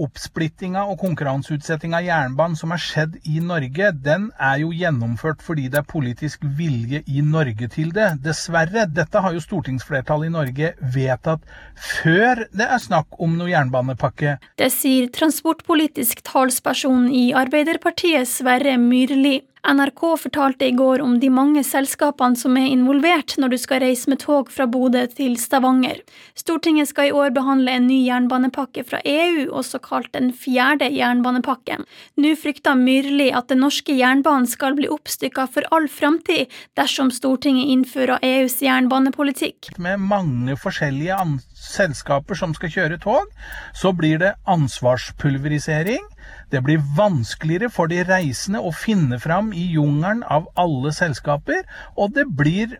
oppsplittinga 0.00 0.84
og 0.90 0.98
konkurranseutsettinga 1.02 2.00
av 2.00 2.08
jernbanen 2.08 2.58
som 2.58 2.74
har 2.74 2.82
skjedd 2.82 3.16
i 3.30 3.40
Norge, 3.44 3.90
den 4.04 4.28
er 4.40 4.60
jo 4.64 4.72
gjennomført 4.74 5.42
fordi 5.44 5.68
det 5.72 5.80
er 5.80 5.88
politisk 5.88 6.44
vilje 6.58 7.02
i 7.06 7.22
Norge 7.24 7.68
til 7.72 7.92
det. 7.94 8.10
Dessverre. 8.24 8.86
Dette 8.90 9.22
har 9.22 9.34
jo 9.36 9.42
stortingsflertallet 9.42 10.30
i 10.30 10.34
Norge 10.34 10.74
vedtatt 10.94 11.46
før 11.74 12.44
det 12.54 12.68
er 12.68 12.82
snakk 12.82 13.18
om 13.22 13.38
noe 13.38 13.52
jernbanepakke. 13.52 14.36
Det 14.58 14.70
sier 14.74 15.10
transportpolitisk 15.14 16.24
talsperson 16.26 17.08
i 17.12 17.30
Arbeiderpartiet, 17.36 18.28
Sverre 18.30 18.78
Myrli. 18.80 19.40
NRK 19.64 20.18
fortalte 20.20 20.66
i 20.66 20.72
går 20.76 21.00
om 21.00 21.14
de 21.20 21.30
mange 21.32 21.62
selskapene 21.64 22.36
som 22.36 22.56
er 22.60 22.66
involvert 22.68 23.32
når 23.40 23.54
du 23.54 23.56
skal 23.62 23.80
reise 23.80 24.10
med 24.12 24.20
tog 24.20 24.50
fra 24.52 24.66
Bodø 24.68 25.06
til 25.08 25.38
Stavanger. 25.40 26.02
Stortinget 26.36 26.90
skal 26.90 27.08
i 27.08 27.14
år 27.16 27.32
behandle 27.32 27.72
en 27.72 27.86
ny 27.88 28.02
jernbanepakke 28.04 28.84
fra 28.84 29.00
EU, 29.08 29.46
også 29.56 29.80
kalt 29.80 30.10
den 30.12 30.34
fjerde 30.36 30.90
jernbanepakken. 30.92 31.86
Nå 32.20 32.34
frykter 32.36 32.76
Myrli 32.76 33.30
at 33.32 33.48
den 33.48 33.64
norske 33.64 33.96
jernbanen 33.96 34.44
skal 34.50 34.76
bli 34.76 34.90
oppstykka 34.92 35.46
for 35.54 35.64
all 35.72 35.88
framtid 35.88 36.52
dersom 36.76 37.08
Stortinget 37.14 37.72
innfører 37.72 38.20
EUs 38.20 38.60
jernbanepolitikk. 38.60 39.72
Med 39.80 40.02
mange 40.04 40.58
forskjellige 40.60 41.16
selskaper 41.56 42.36
som 42.36 42.52
skal 42.52 42.74
kjøre 42.76 43.00
tog, 43.00 43.32
så 43.72 43.96
blir 43.96 44.20
det 44.20 44.34
ansvarspulverisering. 44.44 46.04
Det 46.52 46.62
blir 46.64 46.82
vanskeligere 46.96 47.70
for 47.72 47.90
de 47.90 48.02
reisende 48.08 48.60
å 48.60 48.72
finne 48.74 49.20
fram 49.22 49.52
i 49.56 49.68
jungelen 49.74 50.24
av 50.28 50.50
alle 50.60 50.92
selskaper, 50.94 51.64
og 51.96 52.16
det 52.16 52.26
blir 52.36 52.78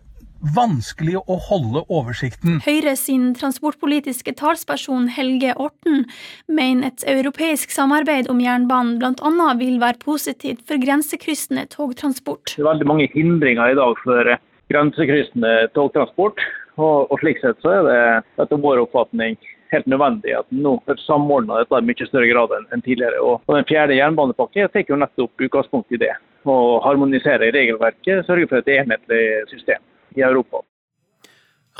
vanskelig 0.55 1.15
å 1.17 1.37
holde 1.47 1.81
oversikten. 1.89 2.59
Høyre 2.65 2.95
sin 2.99 3.31
transportpolitiske 3.37 4.35
talsperson 4.37 5.07
Helge 5.15 5.55
Orten 5.57 6.05
mener 6.51 6.91
et 6.91 7.05
europeisk 7.09 7.73
samarbeid 7.73 8.29
om 8.29 8.41
jernbanen 8.43 8.99
bl.a. 9.01 9.47
vil 9.61 9.79
være 9.81 10.01
positivt 10.03 10.65
for 10.67 10.81
grensekryssende 10.81 11.65
togtransport. 11.73 12.55
Det 12.55 12.61
er 12.61 12.71
veldig 12.73 12.89
mange 12.91 13.09
hindringer 13.15 13.73
i 13.73 13.79
dag 13.79 13.97
for 14.03 14.35
grensekryssende 14.73 15.55
togtransport. 15.77 16.43
Og, 16.75 17.07
og, 17.07 17.19
slik 17.21 17.39
sett 17.39 17.61
så 17.63 17.71
er 17.71 17.85
det 17.87 17.99
etter 18.43 18.59
vår 18.59 18.81
oppfatning 18.83 19.37
helt 19.75 19.89
nødvendig 19.91 20.35
at 20.39 20.47
nå 20.51 20.77
samordner 21.05 21.63
dette 21.63 21.81
i 21.81 21.87
mye 21.89 22.07
større 22.09 22.29
grad 22.31 22.55
enn 22.57 22.85
tidligere. 22.85 23.21
Og 23.21 23.43
Den 23.51 23.67
fjerde 23.69 23.99
jernbanepakken 23.99 24.71
tar 24.73 24.87
jo 24.89 24.99
nettopp 25.01 25.47
utgangspunkt 25.47 25.93
i 25.95 26.01
det. 26.01 26.13
Å 26.45 26.55
harmonisere 26.85 27.51
regelverket, 27.53 28.25
sørge 28.27 28.49
for 28.51 28.61
et 28.61 28.71
enhetlig 28.77 29.23
system 29.49 29.81
i 30.15 30.25
Europa. 30.25 30.61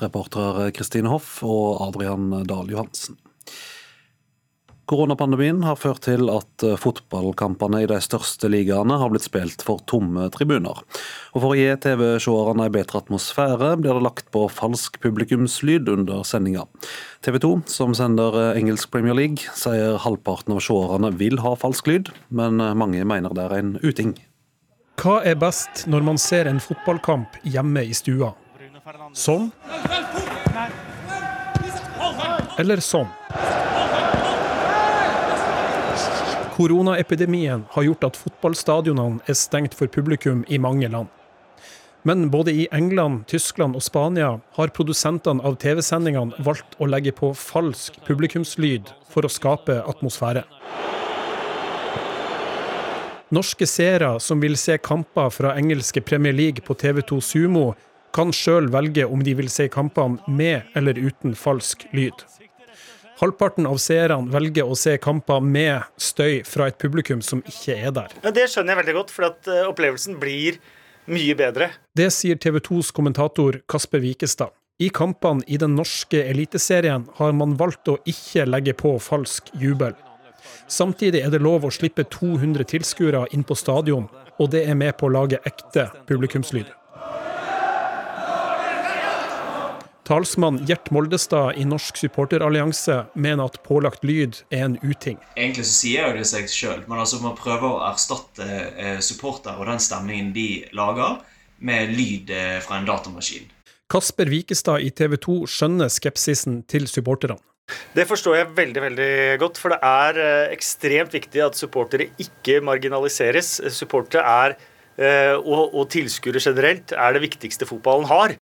Reportere 0.02 0.72
Kristine 0.76 1.12
Hoff 1.12 1.38
og 1.46 1.80
Adrian 1.86 2.44
Dahl 2.50 2.72
Johansen. 2.74 3.16
Koronapandemien 4.86 5.64
har 5.66 5.80
ført 5.82 6.04
til 6.06 6.30
at 6.30 6.64
eh, 6.66 6.76
fotballkampene 6.78 7.82
i 7.82 7.88
de 7.90 7.98
største 8.06 8.50
ligaene 8.54 9.00
har 9.02 9.10
blitt 9.10 9.26
spilt 9.26 9.64
for 9.66 9.82
tomme 9.90 10.28
tribuner. 10.34 10.84
Og 11.34 11.42
For 11.42 11.54
å 11.54 11.58
gi 11.58 11.72
TV-seerne 11.82 12.68
en 12.68 12.76
bedre 12.76 13.02
atmosfære, 13.02 13.72
blir 13.82 13.98
det 13.98 14.06
lagt 14.06 14.30
på 14.36 14.46
falsk 14.54 15.00
publikumslyd 15.02 15.90
under 15.90 16.22
sendinga. 16.28 16.68
TV 17.26 17.40
2, 17.42 17.52
som 17.72 17.98
sender 17.98 18.38
eh, 18.44 18.62
engelsk 18.62 18.94
Premier 18.94 19.18
League, 19.18 19.50
sier 19.58 19.98
halvparten 20.06 20.54
av 20.54 20.62
seerne 20.62 21.10
vil 21.18 21.42
ha 21.42 21.56
falsk 21.58 21.90
lyd, 21.90 22.14
men 22.30 22.62
eh, 22.62 22.78
mange 22.78 23.02
mener 23.10 23.34
det 23.34 23.50
er 23.50 23.58
en 23.58 23.76
uting. 23.82 24.14
Hva 25.02 25.18
er 25.26 25.42
best 25.42 25.88
når 25.90 26.06
man 26.14 26.22
ser 26.22 26.46
en 26.48 26.62
fotballkamp 26.62 27.42
hjemme 27.42 27.82
i 27.90 27.98
stua? 27.98 28.36
Sånn? 29.18 29.50
Eller 32.62 32.86
sånn? 32.86 33.10
Koronaepidemien 36.56 37.66
har 37.70 37.84
gjort 37.84 38.06
at 38.08 38.18
fotballstadionene 38.18 39.20
er 39.28 39.36
stengt 39.36 39.74
for 39.76 39.92
publikum 39.92 40.46
i 40.48 40.60
mange 40.62 40.88
land. 40.88 41.10
Men 42.08 42.30
både 42.32 42.54
i 42.54 42.68
England, 42.72 43.26
Tyskland 43.28 43.76
og 43.76 43.84
Spania 43.84 44.30
har 44.56 44.72
produsentene 44.72 45.44
av 45.44 45.58
TV-sendingene 45.60 46.46
valgt 46.46 46.78
å 46.80 46.88
legge 46.88 47.12
på 47.18 47.34
falsk 47.36 47.98
publikumslyd 48.08 48.94
for 49.12 49.28
å 49.28 49.34
skape 49.34 49.82
atmosfære. 49.84 50.46
Norske 53.36 53.68
seere 53.68 54.14
som 54.24 54.40
vil 54.40 54.56
se 54.56 54.78
kamper 54.78 55.34
fra 55.34 55.56
engelske 55.60 56.00
Premier 56.08 56.38
League 56.38 56.64
på 56.64 56.78
TV2 56.78 57.20
Sumo, 57.26 57.74
kan 58.16 58.32
sjøl 58.32 58.70
velge 58.72 59.04
om 59.12 59.26
de 59.28 59.34
vil 59.36 59.50
se 59.52 59.68
kampene 59.68 60.24
med 60.32 60.70
eller 60.78 60.96
uten 60.96 61.36
falsk 61.36 61.84
lyd. 61.92 62.24
Halvparten 63.16 63.64
av 63.70 63.78
seerne 63.80 64.28
velger 64.28 64.68
å 64.68 64.76
se 64.76 64.98
kamper 65.00 65.40
med 65.40 65.86
støy 65.96 66.42
fra 66.44 66.68
et 66.68 66.76
publikum 66.82 67.22
som 67.24 67.40
ikke 67.48 67.78
er 67.78 67.94
der. 67.96 68.16
Ja, 68.26 68.34
det 68.36 68.50
skjønner 68.52 68.74
jeg 68.76 68.82
veldig 68.82 68.96
godt, 68.98 69.14
for 69.16 69.30
at 69.30 69.48
eh, 69.48 69.64
opplevelsen 69.70 70.18
blir 70.20 70.60
mye 71.08 71.38
bedre. 71.40 71.70
Det 71.96 72.10
sier 72.12 72.36
TV 72.36 72.60
2s 72.66 72.92
kommentator 72.96 73.62
Kasper 73.72 74.04
Wikestad. 74.04 74.52
I 74.84 74.90
kampene 74.92 75.46
i 75.48 75.56
den 75.56 75.78
norske 75.80 76.20
eliteserien 76.28 77.06
har 77.16 77.32
man 77.40 77.56
valgt 77.56 77.88
å 77.88 78.02
ikke 78.04 78.44
legge 78.50 78.76
på 78.76 78.98
falsk 79.00 79.54
jubel. 79.56 79.96
Samtidig 80.68 81.24
er 81.24 81.32
det 81.32 81.40
lov 81.40 81.64
å 81.64 81.72
slippe 81.72 82.04
200 82.12 82.68
tilskuere 82.68 83.24
inn 83.32 83.48
på 83.48 83.56
stadion, 83.56 84.10
og 84.36 84.52
det 84.52 84.66
er 84.68 84.76
med 84.76 84.98
på 85.00 85.08
å 85.08 85.16
lage 85.16 85.40
ekte 85.48 85.88
publikumslyd. 86.10 86.68
Talsmann 90.06 90.60
Gjert 90.70 90.92
Moldestad 90.94 91.58
i 91.58 91.64
Norsk 91.66 91.98
supporterallianse 91.98 93.00
mener 93.18 93.48
at 93.50 93.56
pålagt 93.66 94.04
lyd 94.06 94.38
er 94.54 94.68
en 94.68 94.76
uting. 94.84 95.18
Egentlig 95.34 95.66
så 95.66 95.74
sier 95.80 96.12
jo 96.12 96.20
det 96.20 96.28
seg 96.30 96.46
sjøl, 96.52 96.84
men 96.86 97.02
altså 97.02 97.24
man 97.24 97.34
prøver 97.40 97.66
å 97.66 97.80
erstatte 97.88 98.46
eh, 98.46 99.00
supporter 99.02 99.58
og 99.58 99.66
den 99.72 99.82
stemningen 99.82 100.30
de 100.36 100.50
lager, 100.78 101.24
med 101.58 101.96
lyd 101.98 102.30
eh, 102.36 102.60
fra 102.62 102.78
en 102.78 102.86
datamaskin. 102.86 103.50
Kasper 103.90 104.30
Wikestad 104.30 104.86
i 104.86 104.94
TV 104.94 105.18
2 105.26 105.40
skjønner 105.50 105.90
skepsisen 105.90 106.62
til 106.70 106.86
supporterne. 106.92 107.40
Det 107.98 108.06
forstår 108.06 108.38
jeg 108.38 108.54
veldig 108.62 108.82
veldig 108.86 109.12
godt, 109.42 109.58
for 109.58 109.74
det 109.74 109.82
er 109.90 110.22
eh, 110.22 110.54
ekstremt 110.54 111.18
viktig 111.18 111.48
at 111.48 111.58
supportere 111.58 112.12
ikke 112.22 112.62
marginaliseres. 112.62 113.56
Supportere 113.74 114.22
er, 114.22 114.60
og, 115.42 115.74
og 115.76 115.90
tilskuere 115.92 116.40
generelt, 116.40 116.94
er 116.94 117.18
det 117.18 117.26
viktigste 117.26 117.66
fotballen 117.68 118.06
har. 118.08 118.38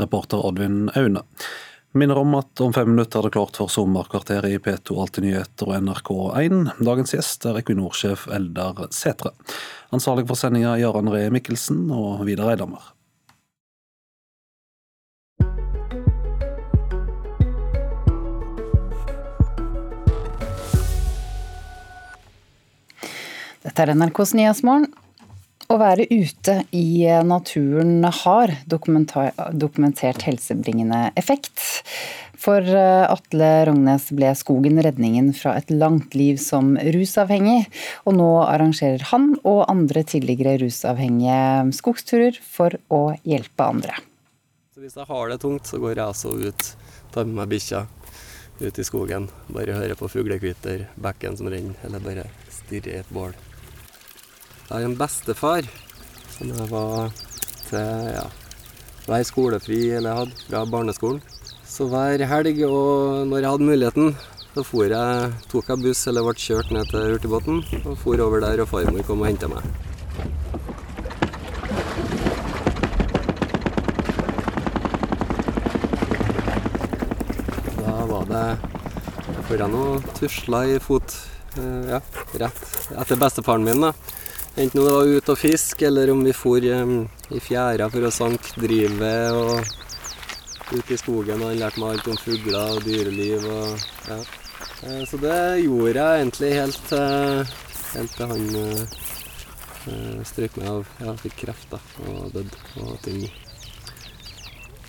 Reporter 0.00 0.44
Oddvin 0.46 0.90
Aune. 0.94 1.22
Minner 1.96 2.18
om 2.18 2.34
at 2.36 2.60
om 2.60 2.72
fem 2.76 2.90
minutter 2.90 3.18
er 3.18 3.28
det 3.30 3.32
klart 3.32 3.56
for 3.56 3.72
sommerkvarteret 3.72 4.52
i 4.52 4.58
P2 4.60 4.98
Alltid 5.00 5.24
nyheter 5.24 5.70
og 5.70 5.78
NRK1. 5.86 6.58
Dagens 6.84 7.14
gjest 7.16 7.46
er 7.48 7.56
Equinor-sjef 7.62 8.26
Eldar 8.36 8.82
Sætre. 8.92 9.32
Ansvarlig 9.96 10.26
for 10.28 10.36
sendinga 10.36 10.74
Jarand 10.76 11.08
Ree 11.14 11.32
Mikkelsen 11.32 11.86
og 11.88 12.26
Vidar 12.28 12.52
Eidhammer. 12.52 12.92
Dette 23.64 23.82
er 23.82 23.96
NRKs 23.96 24.36
Nyhetsmorgen. 24.36 24.90
Å 25.66 25.76
være 25.80 26.04
ute 26.12 26.60
i 26.78 27.02
naturen 27.26 28.04
har 28.22 28.52
dokumentert 28.70 30.22
helsebringende 30.22 31.08
effekt. 31.18 31.58
For 32.38 32.62
eh, 32.62 33.06
Atle 33.10 33.48
Rognes 33.66 34.10
ble 34.14 34.30
skogen 34.38 34.78
redningen 34.84 35.32
fra 35.34 35.56
et 35.58 35.72
langt 35.72 36.14
liv 36.14 36.38
som 36.38 36.76
rusavhengig, 36.78 37.64
og 38.06 38.14
nå 38.18 38.28
arrangerer 38.44 39.08
han 39.10 39.32
og 39.42 39.64
andre 39.72 40.04
tidligere 40.06 40.58
rusavhengige 40.62 41.74
skogsturer 41.74 42.38
for 42.38 42.78
å 42.92 43.16
hjelpe 43.26 43.66
andre. 43.66 43.98
Så 44.76 44.84
hvis 44.84 44.94
jeg 45.00 45.08
har 45.08 45.32
det 45.32 45.40
tungt, 45.42 45.66
så 45.66 45.82
går 45.82 45.96
jeg 45.96 46.04
altså 46.06 46.36
ut, 46.36 46.70
tar 47.10 47.26
med 47.26 47.40
meg 47.40 47.50
bikkja 47.56 47.86
ut 48.60 48.78
i 48.78 48.86
skogen. 48.86 49.30
Bare 49.50 49.74
hører 49.80 49.98
på 49.98 50.12
fuglekvitter, 50.12 50.86
bekken 51.00 51.40
som 51.40 51.50
renner, 51.50 51.74
eller 51.88 52.04
bare 52.04 52.30
stirrer 52.52 52.92
i 52.92 52.98
et 53.00 53.14
bål. 53.16 53.34
Jeg 54.66 54.80
har 54.80 54.84
en 54.88 54.96
bestefar 54.98 55.66
som 56.34 56.48
jeg 56.50 56.64
var 56.72 57.12
til 57.68 58.08
ja, 58.10 58.24
hver 59.06 59.22
skolefri 59.28 59.76
eller 59.94 60.18
hadde 60.18 60.40
fra 60.40 60.64
barneskolen. 60.66 61.20
Så 61.62 61.86
hver 61.92 62.24
helg 62.26 62.58
og 62.66 63.28
når 63.30 63.44
jeg 63.44 63.52
hadde 63.52 63.68
muligheten, 63.68 64.16
så 64.56 64.64
jeg, 64.90 65.30
tok 65.52 65.70
jeg 65.70 65.82
buss 65.84 66.02
eller 66.10 66.26
ble 66.26 66.34
kjørt 66.42 66.74
ned 66.74 66.90
til 66.90 67.12
Hurtigbåten 67.12 67.62
og 67.84 67.94
for 68.02 68.24
over 68.24 68.42
der, 68.42 68.64
og 68.64 68.70
farmor 68.72 69.06
kom 69.06 69.22
og 69.22 69.30
henta 69.30 69.46
meg. 69.52 69.62
Da 77.78 77.96
var 78.10 78.28
det 78.34 78.44
Jeg 79.30 79.46
får 79.46 79.62
jeg 79.62 79.74
nå 79.78 79.86
tusla 80.18 80.66
i 80.74 80.78
fot 80.82 81.18
eh, 81.54 81.94
ja, 81.94 82.02
rett 82.42 82.62
etter 82.98 83.22
bestefaren 83.22 83.62
min. 83.62 83.86
da. 83.86 83.94
Enten 84.56 84.80
om 84.80 84.86
det 84.86 84.92
var 84.94 85.10
ute 85.18 85.34
og 85.34 85.38
fiske, 85.38 85.86
eller 85.86 86.10
om 86.10 86.22
vi 86.24 86.32
for 86.32 86.64
um, 86.72 87.02
i 87.28 87.40
fjæra 87.44 87.90
for 87.92 88.06
å 88.08 88.12
sanke 88.14 88.54
drivet 88.56 89.36
og 89.36 89.74
Ute 90.66 90.96
i 90.96 90.98
skogen. 90.98 91.42
Og 91.44 91.52
han 91.52 91.60
lærte 91.60 91.78
meg 91.78 91.92
alt 91.94 92.08
om 92.10 92.16
fugler 92.18 92.72
og 92.74 92.82
dyreliv. 92.82 93.44
Og, 93.46 93.84
ja. 94.10 94.16
Eh, 94.82 95.02
så 95.06 95.20
det 95.22 95.36
gjorde 95.62 95.92
jeg 96.00 96.22
egentlig 96.24 96.50
helt, 96.56 96.94
helt 97.92 98.16
til 98.16 98.32
han 98.32 98.48
uh, 98.56 100.24
strøk 100.26 100.58
meg 100.58 100.72
av. 100.72 100.90
Jeg 101.04 101.22
fikk 101.22 101.38
kreft 101.44 101.78
og 101.78 102.34
døde. 102.34 102.62
Og 102.82 102.98
ting 103.06 103.22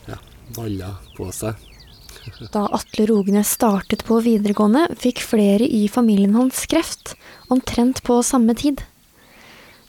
ja, 0.09 0.17
balla 0.57 0.95
på 1.13 1.29
seg. 1.35 1.61
Da 2.55 2.65
Atle 2.75 3.05
Rognes 3.11 3.53
startet 3.55 4.01
på 4.07 4.17
videregående, 4.25 4.87
fikk 4.99 5.21
flere 5.23 5.63
i 5.63 5.85
familien 5.91 6.33
hans 6.35 6.65
kreft, 6.69 7.13
omtrent 7.53 8.01
på 8.07 8.23
samme 8.25 8.57
tid. 8.57 8.81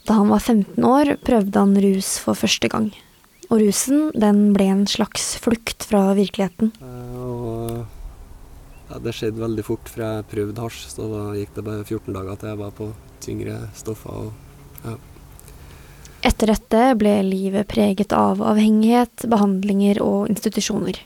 Da 0.09 0.15
han 0.17 0.31
var 0.33 0.41
15 0.41 0.85
år, 0.89 1.13
prøvde 1.21 1.61
han 1.61 1.75
rus 1.83 2.15
for 2.17 2.33
første 2.33 2.65
gang. 2.71 2.89
Og 3.49 3.61
rusen, 3.61 4.07
den 4.17 4.55
ble 4.55 4.65
en 4.71 4.87
slags 4.89 5.35
flukt 5.41 5.85
fra 5.85 6.15
virkeligheten. 6.17 6.71
Eh, 6.81 7.17
og, 7.21 7.83
ja, 8.89 8.97
det 9.05 9.13
skjedde 9.13 9.43
veldig 9.43 9.65
fort, 9.67 9.89
for 9.89 10.01
jeg 10.01 10.25
prøvde 10.31 10.63
hasj, 10.65 10.87
så 10.95 11.05
da 11.11 11.21
gikk 11.37 11.53
det 11.53 11.65
bare 11.67 11.85
14 11.85 12.17
dager 12.17 12.39
til 12.41 12.49
jeg 12.49 12.59
var 12.63 12.73
på 12.79 12.87
tyngre 13.21 13.57
stoffer. 13.77 14.25
Og, 14.25 14.87
ja. 14.87 14.95
Etter 16.25 16.53
dette 16.55 16.81
ble 16.99 17.13
livet 17.27 17.69
preget 17.69 18.15
av 18.17 18.41
avhengighet, 18.41 19.27
behandlinger 19.29 20.01
og 20.03 20.31
institusjoner. 20.33 20.97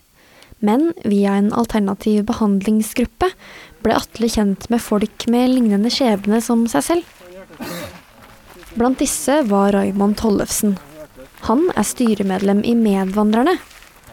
Men 0.63 0.93
via 1.03 1.35
en 1.41 1.51
alternativ 1.51 2.23
behandlingsgruppe 2.31 3.33
ble 3.83 3.99
Atle 3.99 4.31
kjent 4.31 4.69
med 4.71 4.79
folk 4.79 5.27
med 5.27 5.51
lignende 5.51 5.91
skjebne 5.91 6.39
som 6.45 6.63
seg 6.71 6.87
selv. 6.87 7.99
Blant 8.73 8.99
disse 8.99 9.41
var 9.49 9.71
Raymond 9.75 10.17
Tollefsen. 10.17 10.77
Han 11.47 11.67
er 11.75 11.85
styremedlem 11.85 12.63
i 12.63 12.73
Medvandrerne, 12.79 13.57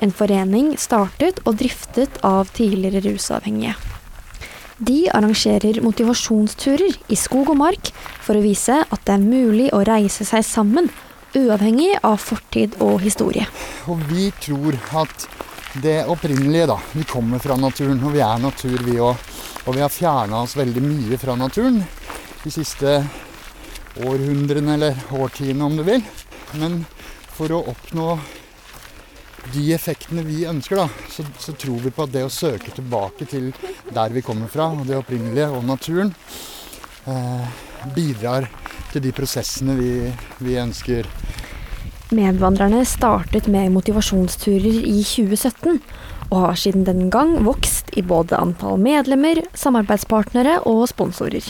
en 0.01 0.13
forening 0.17 0.73
startet 0.81 1.39
og 1.45 1.61
driftet 1.61 2.19
av 2.27 2.51
tidligere 2.57 3.05
rusavhengige. 3.07 3.77
De 4.81 5.05
arrangerer 5.13 5.83
motivasjonsturer 5.85 6.97
i 7.13 7.17
skog 7.21 7.53
og 7.53 7.59
mark 7.61 7.91
for 8.25 8.39
å 8.39 8.45
vise 8.45 8.79
at 8.81 9.03
det 9.05 9.17
er 9.17 9.27
mulig 9.27 9.69
å 9.77 9.83
reise 9.85 10.25
seg 10.25 10.45
sammen, 10.47 10.89
uavhengig 11.37 11.93
av 12.03 12.17
fortid 12.25 12.79
og 12.81 12.97
historie. 13.05 13.45
Og 13.93 14.01
vi 14.09 14.31
tror 14.41 14.79
at 15.03 15.29
det 15.85 16.01
opprinnelige, 16.11 16.67
da. 16.73 16.79
Vi 16.97 17.05
kommer 17.07 17.39
fra 17.39 17.57
naturen, 17.61 18.01
og 18.03 18.17
vi 18.17 18.25
er 18.25 18.41
natur, 18.43 18.81
vi 18.83 18.97
òg. 18.99 19.29
Og 19.69 19.77
vi 19.77 19.85
har 19.85 19.93
fjerna 19.93 20.41
oss 20.43 20.57
veldig 20.57 20.83
mye 20.83 21.19
fra 21.21 21.37
naturen 21.39 21.83
de 22.41 22.51
siste 22.51 22.97
århundrene, 23.99 24.75
eller 24.75 25.01
årtiene 25.13 25.65
om 25.65 25.77
du 25.77 25.85
vil. 25.87 26.05
Men 26.61 26.85
for 27.35 27.53
å 27.55 27.65
oppnå 27.73 28.19
de 29.55 29.65
effektene 29.75 30.23
vi 30.27 30.45
ønsker, 30.49 30.83
da, 30.83 30.89
så, 31.11 31.25
så, 31.39 31.55
tror 31.59 31.81
vi 31.85 31.93
på 31.95 32.05
at 32.05 32.13
det 32.15 32.25
å 32.27 32.33
søke 32.33 32.73
tilbake 32.77 33.27
til 33.31 33.51
der 33.91 34.13
vi 34.15 34.23
kommer 34.25 34.51
fra, 34.53 34.69
og 34.75 34.87
det 34.89 34.99
opprinnelige, 34.99 35.49
og 35.55 35.65
naturen, 35.67 36.13
eh, 37.09 37.63
bidrar 37.97 38.51
til 38.93 39.05
de 39.07 39.15
prosessene 39.17 39.77
vi, 39.79 39.93
vi 40.45 40.59
ønsker. 40.61 41.09
Medvandrerne 42.15 42.83
startet 42.89 43.47
med 43.51 43.71
motivasjonsturer 43.73 44.83
i 44.83 44.99
2017, 45.07 45.81
og 46.31 46.45
har 46.45 46.59
siden 46.59 46.85
den 46.87 47.09
gang 47.11 47.37
vokst 47.47 47.91
i 47.99 48.05
både 48.07 48.39
antall 48.39 48.79
medlemmer, 48.83 49.43
samarbeidspartnere 49.55 50.61
og 50.69 50.85
sponsorer. 50.91 51.47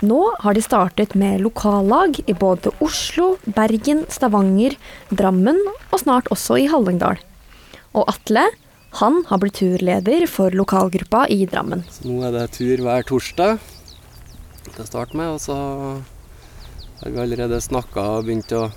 Nå 0.00 0.20
har 0.40 0.56
de 0.56 0.62
startet 0.64 1.12
med 1.14 1.42
lokallag 1.44 2.22
i 2.24 2.32
både 2.32 2.70
Oslo, 2.80 3.34
Bergen, 3.44 4.06
Stavanger, 4.08 4.78
Drammen 5.12 5.58
og 5.68 5.98
snart 6.00 6.30
også 6.32 6.56
i 6.62 6.68
Hallingdal. 6.72 7.20
Og 7.92 8.08
Atle, 8.08 8.46
han 8.96 9.20
har 9.28 9.42
blitt 9.42 9.58
turleder 9.60 10.24
for 10.30 10.56
lokalgruppa 10.56 11.26
i 11.28 11.44
Drammen. 11.44 11.84
Så 11.92 12.08
nå 12.08 12.22
er 12.24 12.32
det 12.32 12.46
tur 12.56 12.80
hver 12.80 13.04
torsdag 13.10 13.60
til 14.70 14.80
å 14.80 14.88
starte 14.88 15.20
med, 15.20 15.34
og 15.36 15.42
så 15.44 15.58
har 17.02 17.12
vi 17.12 17.20
allerede 17.20 17.60
snakka 17.60 18.06
og 18.16 18.24
begynt 18.30 18.56
å 18.56 18.70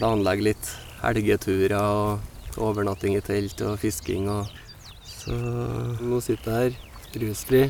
planlegge 0.00 0.48
litt 0.50 0.72
helgeturer 1.04 1.78
og 1.78 2.58
overnatting 2.58 3.14
i 3.14 3.22
telt 3.22 3.62
og 3.62 3.78
fisking 3.82 4.26
og 4.32 4.50
Så 5.04 5.32
nå 6.04 6.18
sitter 6.20 6.64
jeg 6.66 6.72
her 6.74 7.22
rusfri 7.22 7.60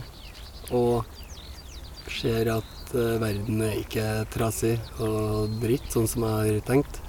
og 0.74 1.04
ser 2.10 2.48
at 2.50 2.73
verden 2.94 3.62
er 3.66 3.78
ikke 3.80 4.06
trasig 4.32 4.76
og 5.02 5.52
dritt, 5.62 5.86
sånn 5.92 6.08
som 6.10 6.26
jeg 6.26 6.54
har 6.54 6.66
tenkt. 6.68 7.00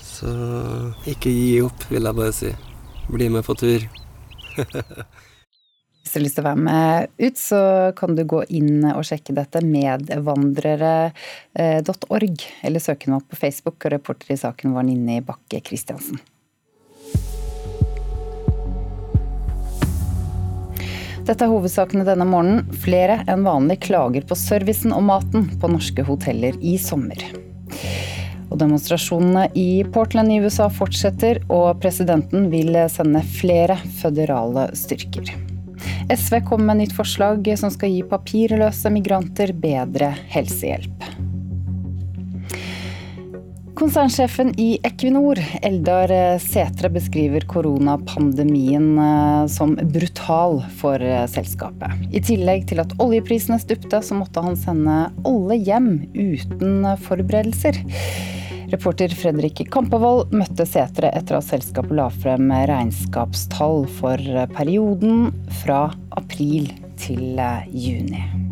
Så 0.00 0.30
ikke 1.10 1.32
gi 1.32 1.60
opp, 1.66 1.88
vil 1.90 2.08
jeg 2.08 2.16
bare 2.16 2.34
si. 2.34 2.52
Bli 3.12 3.28
med 3.32 3.46
på 3.46 3.56
tur. 3.58 3.86
Hvis 6.06 6.12
du 6.12 6.20
har 6.20 6.22
lyst 6.22 6.36
til 6.38 6.44
å 6.44 6.46
være 6.46 6.62
med 6.62 7.10
ut, 7.18 7.38
så 7.40 7.90
kan 7.98 8.14
du 8.14 8.22
gå 8.30 8.46
inn 8.54 8.84
og 8.92 9.02
sjekke 9.08 9.34
dette 9.34 9.58
medvandrere.org, 9.66 12.44
eller 12.62 12.84
søke 12.84 13.10
den 13.10 13.24
på 13.26 13.38
Facebook, 13.40 13.82
og 13.82 13.90
reporter 13.96 14.30
i 14.30 14.38
saken 14.38 14.70
var 14.76 14.86
Ninni 14.86 15.18
Bakke 15.26 15.58
Christiansen. 15.66 16.22
Dette 21.26 21.42
er 21.42 21.50
hovedsakene 21.50 22.04
denne 22.06 22.22
morgenen. 22.28 22.68
Flere 22.84 23.16
enn 23.26 23.42
vanlig 23.46 23.80
klager 23.88 24.22
på 24.28 24.36
servicen 24.38 24.92
og 24.94 25.02
maten 25.08 25.48
på 25.58 25.70
norske 25.72 26.04
hoteller 26.06 26.54
i 26.62 26.76
sommer. 26.78 27.18
Og 28.46 28.60
demonstrasjonene 28.60 29.48
i 29.58 29.82
Portland 29.90 30.30
i 30.30 30.38
USA 30.44 30.68
fortsetter, 30.70 31.42
og 31.50 31.80
presidenten 31.82 32.46
vil 32.52 32.78
sende 32.92 33.24
flere 33.26 33.74
føderale 33.98 34.68
styrker. 34.78 35.34
SV 36.14 36.38
kommer 36.46 36.70
med 36.70 36.84
nytt 36.84 36.94
forslag 36.94 37.50
som 37.58 37.74
skal 37.74 37.90
gi 37.90 38.06
papirløse 38.06 38.94
migranter 38.94 39.50
bedre 39.50 40.14
helsehjelp. 40.30 41.15
Konsernsjefen 43.76 44.54
i 44.56 44.78
Equinor, 44.82 45.36
Eldar 45.62 46.08
Setre, 46.40 46.88
beskriver 46.88 47.44
koronapandemien 47.44 48.86
eh, 48.98 49.42
som 49.52 49.74
brutal 49.76 50.62
for 50.78 51.02
eh, 51.04 51.26
selskapet. 51.28 52.06
I 52.08 52.22
tillegg 52.24 52.64
til 52.70 52.80
at 52.80 52.94
oljeprisene 53.02 53.58
stupte, 53.60 54.00
så 54.00 54.16
måtte 54.16 54.40
han 54.40 54.56
sende 54.56 54.96
alle 55.28 55.60
hjem 55.60 55.90
uten 56.16 56.88
forberedelser. 57.04 57.82
Reporter 58.72 59.12
Fredrik 59.12 59.60
Kampevold 59.68 60.32
møtte 60.32 60.64
Setre 60.64 61.12
etter 61.12 61.36
at 61.36 61.50
selskapet 61.50 62.00
la 62.00 62.08
frem 62.16 62.48
regnskapstall 62.48 63.84
for 64.00 64.48
perioden 64.56 65.28
fra 65.60 65.90
april 66.16 66.72
til 66.96 67.44
juni. 67.76 68.45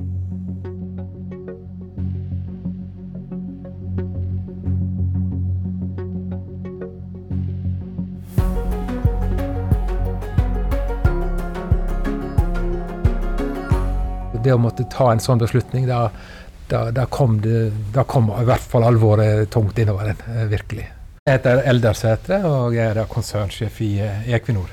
Det 14.45 14.53
å 14.53 14.61
måtte 14.61 14.85
ta 14.93 15.11
en 15.13 15.23
sånn 15.23 15.41
beslutning, 15.41 15.87
da 15.89 16.11
da, 16.69 16.91
da, 16.91 17.07
kom 17.07 17.41
det, 17.41 17.73
da, 17.93 18.05
kom 18.09 18.31
i 18.33 18.45
hvert 18.49 18.65
fall 18.69 18.87
alvoret 18.89 19.51
tungt 19.53 19.79
innover 19.79 20.13
en, 20.13 20.23
eh, 20.33 20.47
virkelig. 20.49 20.87
Jeg 21.25 21.39
heter 21.39 21.63
Eldar 21.69 21.97
Sætre 21.97 22.41
og 22.49 22.75
jeg 22.77 22.91
er 22.93 23.05
konsernsjef 23.11 23.81
i 23.85 23.93
Equinor. 24.37 24.73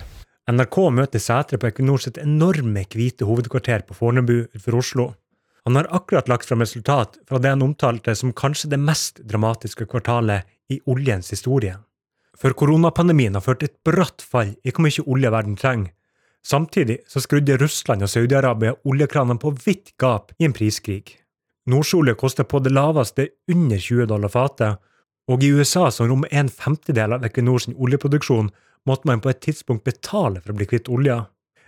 NRK 0.52 0.78
møter 0.92 1.22
Sætre 1.22 1.60
på 1.60 1.70
Equinor 1.70 2.02
sitt 2.04 2.18
enorme 2.20 2.84
hvite 2.92 3.28
hovedkvarter 3.28 3.86
på 3.88 3.96
Fornebu 3.96 4.48
utenfor 4.48 4.80
Oslo. 4.80 5.08
Han 5.66 5.78
har 5.78 5.88
akkurat 5.94 6.28
lagt 6.28 6.50
fram 6.50 6.64
resultat 6.64 7.20
fra 7.30 7.40
det 7.40 7.54
han 7.54 7.62
omtalte 7.62 8.16
som 8.18 8.34
kanskje 8.34 8.72
det 8.74 8.82
mest 8.82 9.22
dramatiske 9.28 9.86
kvartalet 9.86 10.48
i 10.74 10.82
oljens 10.90 11.30
historie. 11.32 11.78
For 12.36 12.56
koronapandemien 12.58 13.38
har 13.38 13.46
ført 13.46 13.64
et 13.64 13.78
bratt 13.86 14.24
fall 14.26 14.56
i 14.66 14.74
hvor 14.74 14.88
mye 14.88 15.06
olje 15.06 15.32
verden 15.32 15.60
trenger. 15.60 15.92
Samtidig 16.48 17.00
så 17.08 17.22
skrudde 17.22 17.58
Russland 17.62 18.04
og 18.04 18.10
Saudi-Arabia 18.10 18.74
oljekranene 18.88 19.40
på 19.42 19.54
vidt 19.66 19.94
gap 20.02 20.32
i 20.40 20.48
en 20.48 20.56
priskrig. 20.58 21.18
Nordsjøolje 21.70 22.18
koster 22.18 22.48
på 22.50 22.60
det 22.66 22.74
laveste 22.74 23.28
under 23.52 23.78
20 23.78 24.10
dollar 24.10 24.34
fatet, 24.34 24.82
og 25.30 25.44
i 25.46 25.52
USA, 25.54 25.92
som 25.94 26.10
rommer 26.10 26.32
en 26.34 26.50
femtedel 26.50 27.14
av 27.14 27.26
Equinors 27.28 27.70
oljeproduksjon, 27.70 28.50
måtte 28.90 29.08
man 29.08 29.22
på 29.22 29.30
et 29.30 29.44
tidspunkt 29.46 29.86
betale 29.86 30.42
for 30.42 30.54
å 30.54 30.58
bli 30.58 30.68
kvitt 30.72 30.90
olja. 30.90 31.28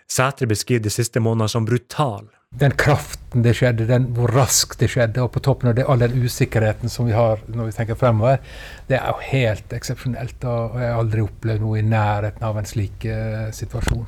Sætre 0.10 0.50
beskriver 0.50 0.84
de 0.84 0.92
siste 0.92 1.22
månedene 1.24 1.54
som 1.54 1.66
brutal. 1.66 2.26
Den 2.60 2.74
kraften 2.78 3.46
det 3.46 3.56
skjedde, 3.58 3.88
den, 3.90 4.10
hvor 4.18 4.34
raskt 4.34 4.82
det 4.82 4.92
skjedde, 4.94 5.24
og 5.24 5.32
på 5.34 5.42
toppen 5.46 5.72
av 5.72 5.78
det, 5.78 5.86
all 5.90 6.02
den 6.02 6.18
usikkerheten 6.26 6.92
som 6.92 7.08
vi 7.10 7.16
har 7.18 7.42
når 7.48 7.70
vi 7.70 7.76
tenker 7.78 7.98
fremover, 7.98 8.42
det 8.90 9.00
er 9.00 9.10
jo 9.10 9.30
helt 9.32 9.74
eksepsjonelt. 9.74 10.46
Og 10.50 10.78
jeg 10.82 10.92
har 10.92 11.00
aldri 11.00 11.26
opplevd 11.26 11.66
noe 11.66 11.80
i 11.80 11.88
nærheten 11.88 12.46
av 12.46 12.60
en 12.60 12.70
slik 12.70 13.08
uh, 13.10 13.50
situasjon. 13.56 14.06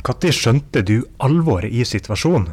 Når 0.00 0.32
skjønte 0.32 0.82
du 0.86 0.96
alvoret 1.20 1.72
i 1.72 1.84
situasjonen? 1.84 2.50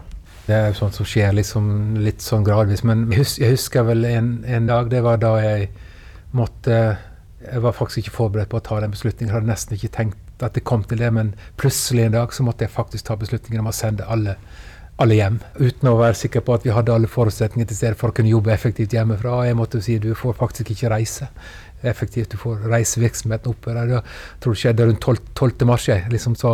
Det 0.47 0.55
er 0.55 0.69
jo 0.71 0.77
sånt 0.77 0.95
som 0.95 1.07
skjer 1.07 1.33
liksom 1.35 1.97
litt 1.99 2.23
sånn 2.23 2.45
gradvis. 2.47 2.83
Men 2.87 3.09
jeg 3.11 3.51
husker 3.51 3.83
vel 3.87 4.05
en, 4.07 4.31
en, 4.47 4.69
dag, 4.69 4.87
det 4.91 5.03
var 5.03 5.19
da 5.19 5.35
jeg 5.43 5.67
måtte 6.35 6.97
Jeg 7.37 7.61
var 7.63 7.75
faktisk 7.75 8.01
ikke 8.01 8.15
forberedt 8.15 8.49
på 8.51 8.57
å 8.59 8.63
ta 8.63 8.79
den 8.81 8.91
beslutningen. 8.91 9.29
Jeg 9.29 9.35
hadde 9.35 9.51
nesten 9.51 9.75
ikke 9.77 9.93
tenkt 9.93 10.43
at 10.43 10.55
det 10.57 10.63
kom 10.67 10.81
til 10.83 10.99
det, 11.01 11.11
men 11.13 11.35
plutselig 11.57 12.07
en 12.07 12.15
dag 12.15 12.33
så 12.33 12.43
måtte 12.43 12.65
jeg 12.65 12.73
faktisk 12.73 13.07
ta 13.07 13.15
beslutningen 13.17 13.61
om 13.61 13.69
å 13.69 13.75
sende 13.75 14.07
alle, 14.09 14.33
alle 15.01 15.19
hjem. 15.19 15.37
Uten 15.61 15.91
å 15.91 15.95
være 15.99 16.17
sikker 16.17 16.43
på 16.43 16.57
at 16.57 16.65
vi 16.65 16.73
hadde 16.73 16.93
alle 16.93 17.09
forutsetninger 17.09 17.69
til 17.69 17.77
stede 17.77 17.99
for 17.99 18.11
å 18.11 18.17
kunne 18.17 18.33
jobbe 18.33 18.51
effektivt 18.53 18.95
hjemmefra. 18.97 19.37
Jeg 19.47 19.59
måtte 19.59 19.81
si 19.85 19.99
du 20.01 20.11
får 20.17 20.35
faktisk 20.41 20.73
ikke 20.73 20.91
reise 20.95 21.29
effektivt. 21.81 22.31
Du 22.31 22.37
får 22.37 22.65
reisevirksomheten 22.71 23.51
opp. 23.51 23.67
Jeg 23.69 24.01
tror 24.43 24.55
det 24.55 24.61
skjedde 24.61 24.87
rundt 24.87 25.01
12. 25.01 25.17
12. 25.33 25.67
mars. 25.69 25.87
Liksom 26.09 26.35
så, 26.35 26.53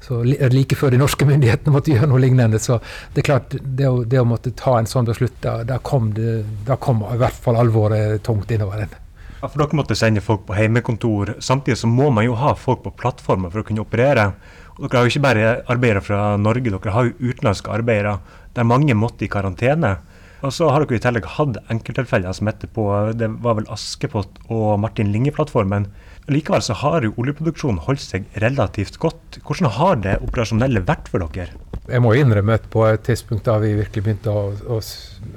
så 0.00 0.22
like 0.24 0.78
før 0.78 0.94
de 0.94 1.02
norske 1.02 1.26
myndighetene 1.30 1.74
måtte 1.74 1.94
gjøre 1.94 2.10
noe 2.10 2.22
lignende. 2.22 2.60
Så 2.62 2.80
det 3.12 3.24
er 3.24 3.28
klart, 3.32 3.56
det 3.60 3.88
å, 3.88 4.02
det 4.04 4.20
å 4.22 4.28
måtte 4.28 4.54
ta 4.56 4.78
en 4.78 4.90
sånn 4.90 5.08
beslutt 5.08 5.38
da, 5.42 5.78
kom 5.84 6.12
det, 6.16 6.42
da 6.66 6.78
kom 6.80 7.04
i 7.10 7.20
hvert 7.20 7.38
fall 7.44 7.60
alvoret 7.60 8.22
tungt 8.26 8.50
innover 8.54 8.86
en. 8.86 8.98
Ja, 9.42 9.48
for 9.50 9.58
Dere 9.58 9.74
måtte 9.74 9.98
sende 9.98 10.22
folk 10.22 10.44
på 10.46 10.54
heimekontor. 10.54 11.36
Samtidig 11.42 11.80
så 11.80 11.90
må 11.90 12.12
man 12.14 12.28
jo 12.28 12.36
ha 12.38 12.54
folk 12.54 12.84
på 12.84 12.94
plattformer 12.94 13.50
for 13.50 13.64
å 13.64 13.66
kunne 13.66 13.82
operere. 13.82 14.30
Og 14.78 14.86
dere 14.86 15.00
har 15.00 15.08
jo 15.08 15.12
ikke 15.12 15.24
bare 15.24 15.48
arbeidere 15.70 16.02
fra 16.04 16.20
Norge, 16.40 16.70
dere 16.70 16.94
har 16.94 17.08
jo 17.08 17.32
utenlandske 17.32 17.74
arbeidere 17.74 18.20
der 18.54 18.68
mange 18.68 18.94
måtte 18.96 19.26
i 19.26 19.30
karantene. 19.32 19.96
Og 20.42 20.50
så 20.54 20.68
har 20.72 20.82
dere 20.82 20.98
i 20.98 21.02
tillegg 21.02 21.26
hatt 21.36 21.58
enkelttilfeller 21.70 22.34
som 22.34 22.48
heter 22.50 22.70
på 22.74 22.86
det 23.18 23.28
var 23.44 23.60
vel 23.60 23.68
Askepott 23.70 24.40
og 24.50 24.80
Martin 24.82 25.12
Linge-plattformen. 25.14 25.86
Likevel 26.30 26.62
så 26.66 26.74
har 26.82 27.06
jo 27.06 27.14
oljeproduksjonen 27.18 27.82
holdt 27.86 28.02
seg 28.02 28.26
relativt 28.42 28.98
godt. 29.02 29.38
Hvordan 29.46 29.74
har 29.78 30.00
det 30.02 30.16
operasjonelle 30.22 30.82
vært 30.86 31.10
for 31.10 31.22
dere? 31.22 31.54
Jeg 31.90 32.02
må 32.02 32.12
innrømme 32.14 32.54
at 32.54 32.68
på 32.70 32.84
et 32.86 33.02
tidspunkt 33.06 33.48
da 33.48 33.56
vi 33.62 33.72
virkelig 33.74 34.04
begynte 34.06 34.30
å, 34.30 34.52
å 34.70 34.78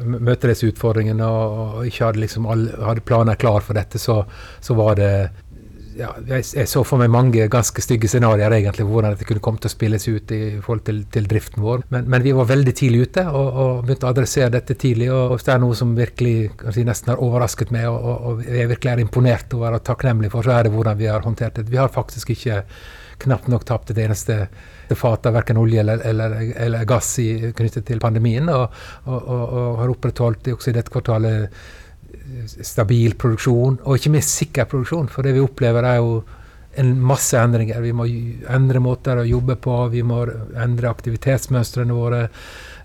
møte 0.06 0.52
disse 0.52 0.70
utfordringene 0.70 1.26
og 1.26 1.80
ikke 1.90 2.06
hadde, 2.06 2.22
liksom 2.22 2.46
all, 2.50 2.68
hadde 2.86 3.06
planer 3.06 3.40
klar 3.42 3.66
for 3.66 3.78
dette, 3.78 4.02
så, 4.02 4.20
så 4.62 4.78
var 4.78 4.98
det 5.00 5.10
ja, 5.96 6.10
jeg, 6.28 6.68
så 6.68 6.82
for 6.88 7.00
meg 7.00 7.12
mange 7.14 7.46
ganske 7.52 7.84
stygge 7.84 8.10
scenarioer 8.12 8.58
egentlig, 8.58 8.86
hvordan 8.90 9.16
dette 9.16 9.28
kunne 9.28 9.44
komme 9.44 9.62
til 9.62 9.70
å 9.70 9.74
spilles 9.74 10.08
ut 10.10 10.34
i 10.36 10.42
forhold 10.64 10.84
til, 10.88 11.00
til 11.12 11.30
driften 11.32 11.64
vår. 11.64 11.86
Men, 11.94 12.10
men, 12.12 12.26
vi 12.26 12.34
var 12.36 12.50
veldig 12.50 12.74
tidlig 12.76 13.08
ute 13.08 13.24
og, 13.30 13.48
og, 13.48 13.72
begynte 13.86 14.10
å 14.10 14.12
adressere 14.12 14.52
dette 14.58 14.78
tidlig. 14.82 15.10
og 15.14 15.38
Det 15.40 15.54
er 15.54 15.64
noe 15.64 15.78
som 15.78 15.96
virkelig 15.98 16.36
si, 16.76 16.86
nesten 16.88 17.14
har 17.14 17.24
overrasket 17.24 17.72
meg, 17.76 17.88
og, 17.92 17.98
og, 18.12 18.28
og 18.32 18.44
jeg 18.50 18.72
virkelig 18.74 18.94
er 18.94 19.04
imponert 19.06 19.58
over 19.58 19.80
og 19.80 19.88
takknemlig 19.88 20.32
for, 20.34 20.46
så 20.46 20.58
er 20.58 20.68
det 20.68 20.76
hvordan 20.76 21.00
vi 21.00 21.10
har 21.12 21.26
håndtert 21.26 21.62
det. 21.62 21.68
Vi 21.72 21.82
har 21.82 21.94
faktisk 21.94 22.36
ikke 22.36 22.62
knapt 23.24 23.48
nok 23.48 23.64
tapt 23.64 23.94
et 23.94 24.02
eneste 24.04 24.42
fat 25.00 25.26
av 25.26 25.38
verken 25.38 25.58
olje 25.58 25.80
eller, 25.82 26.04
eller, 26.06 26.36
eller 26.62 26.86
gass 26.90 27.14
i, 27.24 27.30
knyttet 27.56 27.88
til 27.88 28.04
pandemien, 28.04 28.52
og, 28.52 28.76
og 29.08 29.80
har 29.80 29.96
opprettholdt 29.96 30.52
også 30.54 30.74
i 30.74 30.76
dette 30.76 30.94
kvartalet 30.94 31.56
stabil 32.46 33.16
produksjon, 33.20 33.80
og 33.84 34.00
ikke 34.00 34.14
minst 34.14 34.36
sikker 34.38 34.68
produksjon. 34.70 35.10
For 35.12 35.26
det 35.26 35.36
vi 35.36 35.44
opplever, 35.44 35.88
er 35.88 36.02
jo 36.02 36.20
en 36.76 36.92
masse 37.02 37.40
endringer. 37.40 37.82
Vi 37.84 37.94
må 37.96 38.08
endre 38.52 38.82
måter 38.84 39.22
å 39.22 39.28
jobbe 39.28 39.56
på, 39.62 39.76
vi 39.94 40.04
må 40.04 40.24
endre 40.60 40.92
aktivitetsmønstrene 40.92 41.96
våre. 41.96 42.26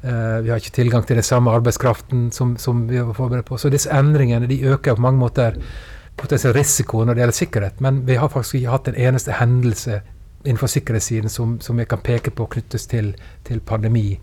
Uh, 0.00 0.40
vi 0.44 0.52
har 0.52 0.60
ikke 0.60 0.76
tilgang 0.78 1.04
til 1.06 1.18
den 1.18 1.26
samme 1.26 1.52
arbeidskraften 1.52 2.30
som, 2.32 2.54
som, 2.60 2.86
vi 2.88 3.00
var 3.02 3.16
forberedt 3.18 3.48
på. 3.50 3.58
Så 3.60 3.72
disse 3.72 3.90
endringene 3.92 4.48
de 4.50 4.62
øker 4.70 4.96
på 4.96 5.04
mange 5.04 5.20
måter 5.20 5.58
potensiell 6.20 6.54
risiko 6.56 7.04
når 7.04 7.16
det 7.16 7.24
gjelder 7.24 7.40
sikkerhet. 7.40 7.82
Men 7.84 8.04
vi 8.06 8.16
har 8.20 8.32
faktisk 8.32 8.60
ikke 8.60 8.76
hatt 8.76 8.90
en 8.92 9.02
eneste 9.08 9.36
hendelse 9.40 10.00
innenfor 10.44 10.70
sikkerhetssiden 10.72 11.28
som, 11.28 11.58
som 11.60 11.76
vi 11.76 11.84
kan 11.84 12.00
peke 12.04 12.32
på 12.32 12.46
knyttes 12.54 12.86
til, 12.88 13.12
til 13.44 13.60
pandemi 13.60 14.14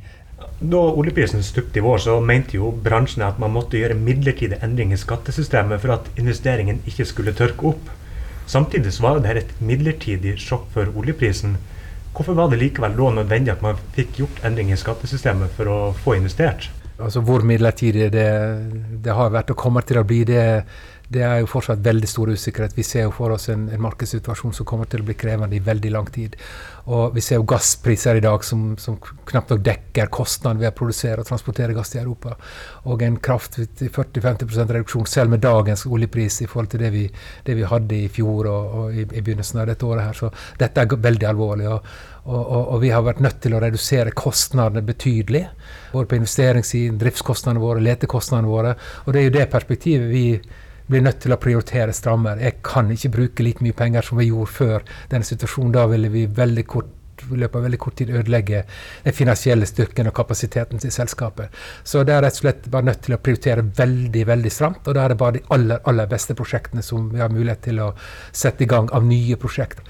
da 0.59 0.77
oljeprisen 0.77 1.43
stupte 1.43 1.79
i 1.79 1.83
vår, 1.85 1.99
så 2.01 2.17
mente 2.21 2.57
jo 2.57 2.71
bransjen 2.83 3.25
at 3.27 3.37
man 3.41 3.53
måtte 3.53 3.77
gjøre 3.77 3.97
midlertidige 3.99 4.57
endringer 4.65 4.97
i 4.97 5.01
skattesystemet 5.01 5.83
for 5.83 5.93
at 5.97 6.09
investeringen 6.17 6.81
ikke 6.89 7.05
skulle 7.05 7.35
tørke 7.37 7.73
opp. 7.73 7.91
Samtidig 8.49 8.93
så 8.95 9.03
var 9.03 9.19
dette 9.21 9.43
et 9.43 9.61
midlertidig 9.61 10.37
sjokk 10.41 10.65
for 10.73 10.89
oljeprisen. 10.97 11.57
Hvorfor 12.15 12.33
var 12.33 12.49
det 12.49 12.61
likevel 12.63 12.97
da 12.97 13.13
nødvendig 13.19 13.53
at 13.53 13.61
man 13.61 13.77
fikk 13.93 14.21
gjort 14.23 14.41
endringer 14.47 14.73
i 14.73 14.81
skattesystemet 14.81 15.53
for 15.53 15.69
å 15.69 15.79
få 16.03 16.17
investert? 16.17 16.71
Altså 16.97 17.21
Hvor 17.21 17.43
midlertidig 17.45 18.09
det, 18.09 18.29
det 19.03 19.13
har 19.13 19.29
vært 19.29 19.51
og 19.53 19.59
kommer 19.61 19.85
til 19.85 19.99
å 20.01 20.07
bli, 20.07 20.23
det 20.25 20.47
det 21.07 21.23
er 21.23 21.37
jo 21.39 21.47
fortsatt 21.47 21.83
veldig 21.83 22.07
stor 22.09 22.31
usikkerhet. 22.35 22.75
Vi 22.75 22.83
ser 22.83 23.05
jo 23.05 23.13
for 23.15 23.31
oss 23.31 23.47
en, 23.53 23.67
en, 23.71 23.81
markedssituasjon 23.83 24.55
som 24.55 24.67
kommer 24.67 24.89
til 24.91 25.03
å 25.03 25.07
bli 25.07 25.15
krevende 25.15 25.55
i 25.55 25.63
veldig 25.63 25.91
lang 25.93 26.09
tid. 26.11 26.35
Og 26.87 27.15
vi 27.15 27.21
ser 27.23 27.41
jo 27.41 27.45
gasspriser 27.51 28.15
i 28.15 28.23
dag 28.23 28.43
som, 28.47 28.69
som 28.79 28.95
knapt 29.27 29.49
nok 29.51 29.63
dekker 29.65 30.07
kostnaden 30.13 30.61
ved 30.61 30.69
å 30.69 30.75
produsere 30.77 31.19
og 31.19 31.27
transportere 31.27 31.75
gass 31.75 31.91
til 31.91 31.99
Europa. 32.05 32.37
Og 32.87 33.01
en 33.03 33.17
kraftig 33.23 33.67
40-50 33.91 34.71
reduksjon 34.71 35.09
selv 35.09 35.33
med 35.33 35.43
dagens 35.43 35.83
oljepris 35.83 36.39
i 36.45 36.47
forhold 36.47 36.71
til 36.71 36.85
det 36.85 36.91
vi, 36.93 37.03
det 37.43 37.57
vi 37.59 37.65
hadde 37.67 37.97
i 37.97 38.11
fjor 38.13 38.47
og, 38.47 38.77
og 38.79 38.95
i, 38.95 39.03
i, 39.03 39.23
begynnelsen 39.23 39.59
av 39.59 39.67
dette 39.67 39.87
året 39.87 40.07
her. 40.07 40.21
Så 40.21 40.31
dette 40.61 40.85
er 40.85 40.95
veldig 41.07 41.27
alvorlig. 41.27 41.67
Og, 41.73 41.89
og, 42.27 42.45
og, 42.61 42.77
vi 42.85 42.93
har 42.95 43.03
vært 43.03 43.19
nødt 43.25 43.41
til 43.43 43.57
å 43.57 43.61
redusere 43.63 44.15
kostnadene 44.15 44.85
betydelig. 44.87 45.43
Både 45.91 46.07
på 46.07 46.21
investeringssiden, 46.21 47.01
driftskostnadene 47.03 47.65
våre, 47.65 47.83
letekostnadene 47.83 48.53
våre. 48.53 48.77
Og 49.03 49.11
det 49.11 49.21
er 49.21 49.27
jo 49.27 49.35
det 49.35 49.49
perspektivet 49.51 50.07
vi 50.13 50.25
blir 50.87 51.03
nødt 51.03 51.19
til 51.23 51.35
å 51.35 51.39
prioritere 51.41 51.95
strammere. 51.95 52.43
Jeg 52.43 52.61
kan 52.65 52.91
ikke 52.91 53.13
bruke 53.15 53.43
like 53.43 53.63
mye 53.65 53.75
penger 53.75 54.07
som 54.07 54.21
vi 54.21 54.29
gjorde 54.29 54.53
før 54.53 54.85
denne 55.11 55.27
situasjonen. 55.27 55.73
Da 55.75 55.87
ville 55.91 56.11
vi 56.13 56.27
veldig 56.27 56.65
kort 56.67 56.93
i 57.17 57.37
løpet 57.41 57.57
av 57.57 57.63
veldig 57.65 57.79
kort 57.81 57.95
tid 57.97 58.11
ødelegge 58.13 58.59
den 59.03 59.15
finansielle 59.15 59.65
styrken 59.65 60.09
og 60.09 60.15
kapasiteten 60.15 60.81
til 60.83 60.93
selskapet. 60.93 61.49
Så 61.83 62.03
det 62.05 62.13
er 62.13 62.21
rett 62.23 62.37
og 62.37 62.43
slett 62.43 62.69
bare 62.71 62.89
nødt 62.91 63.01
til 63.07 63.17
å 63.17 63.21
prioritere 63.21 63.65
veldig 63.79 64.27
veldig 64.29 64.53
stramt. 64.53 64.85
Og 64.85 64.95
da 64.95 65.05
er 65.05 65.13
det 65.13 65.19
bare 65.23 65.39
de 65.39 65.43
aller, 65.55 65.81
aller 65.89 66.11
beste 66.11 66.37
prosjektene 66.37 66.85
som 66.85 67.09
vi 67.13 67.23
har 67.23 67.33
mulighet 67.33 67.65
til 67.69 67.81
å 67.83 67.91
sette 68.31 68.63
i 68.63 68.69
gang 68.69 68.91
av 68.93 69.05
nye 69.07 69.39
prosjekter. 69.41 69.83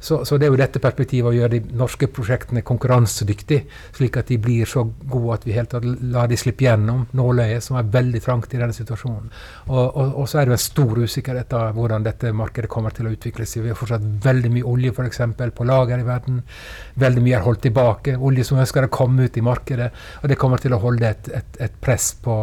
Så, 0.00 0.24
så, 0.24 0.38
det 0.38 0.46
er 0.46 0.52
jo 0.52 0.58
dette 0.60 0.80
perspektivet 0.82 1.30
å 1.30 1.34
gjøre 1.34 1.58
de 1.58 1.76
norske 1.78 2.06
prosjektene 2.14 2.62
konkurransedyktige, 2.66 3.64
slik 3.96 4.18
at 4.20 4.30
de 4.30 4.38
blir 4.42 4.68
så 4.70 4.84
gode 5.10 5.34
at 5.34 5.46
vi 5.48 5.56
helt 5.56 5.74
lar 6.12 6.30
de 6.30 6.38
slippe 6.38 6.66
gjennom 6.66 7.06
nåløyet, 7.18 7.64
som 7.64 7.78
er 7.80 7.90
veldig 7.98 8.22
trangt 8.22 8.54
i 8.54 8.60
denne 8.60 8.76
situasjonen. 8.76 9.32
Og, 9.66 9.82
og, 9.82 10.12
og 10.22 10.28
så 10.30 10.38
er 10.38 10.46
det 10.46 10.54
jo 10.54 10.58
en 10.58 10.64
stor 10.64 11.02
usikkerhet 11.02 11.56
av 11.58 11.74
hvordan 11.78 12.06
dette 12.06 12.32
markedet 12.36 12.70
kommer 12.70 12.94
til 12.94 13.10
å 13.10 13.14
utvikle 13.16 13.46
seg. 13.48 13.66
Vi 13.66 13.74
har 13.74 13.80
fortsatt 13.80 14.06
veldig 14.28 14.54
mye 14.54 14.68
olje 14.70 14.94
for 15.00 15.08
eksempel, 15.10 15.52
på 15.54 15.66
lager 15.66 15.98
i 15.98 16.06
verden. 16.06 16.40
Veldig 17.02 17.26
mye 17.26 17.40
er 17.40 17.46
holdt 17.48 17.66
tilbake. 17.66 18.16
Olje 18.16 18.46
som 18.46 18.62
ønsker 18.62 18.86
å 18.86 18.92
komme 18.94 19.26
ut 19.26 19.36
i 19.40 19.44
markedet. 19.44 19.90
Og 20.22 20.30
det 20.30 20.38
kommer 20.38 20.62
til 20.62 20.76
å 20.76 20.82
holde 20.82 21.10
et, 21.10 21.34
et, 21.34 21.60
et 21.68 21.82
press 21.82 22.12
på 22.22 22.40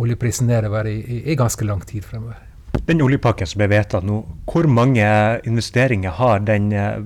oljeprisen 0.00 0.48
nedover 0.50 0.88
i, 0.88 1.00
i, 1.00 1.24
i 1.32 1.38
ganske 1.38 1.64
lang 1.64 1.82
tid 1.86 2.04
fremover. 2.04 2.49
Den 2.86 3.02
oljepakken 3.04 3.46
som 3.46 3.60
ble 3.60 3.70
vedtatt 3.70 4.06
nå, 4.06 4.22
hvor 4.50 4.66
mange 4.70 5.06
investeringer 5.46 6.14
har 6.18 6.42
den 6.46 6.70
eh, 6.74 7.02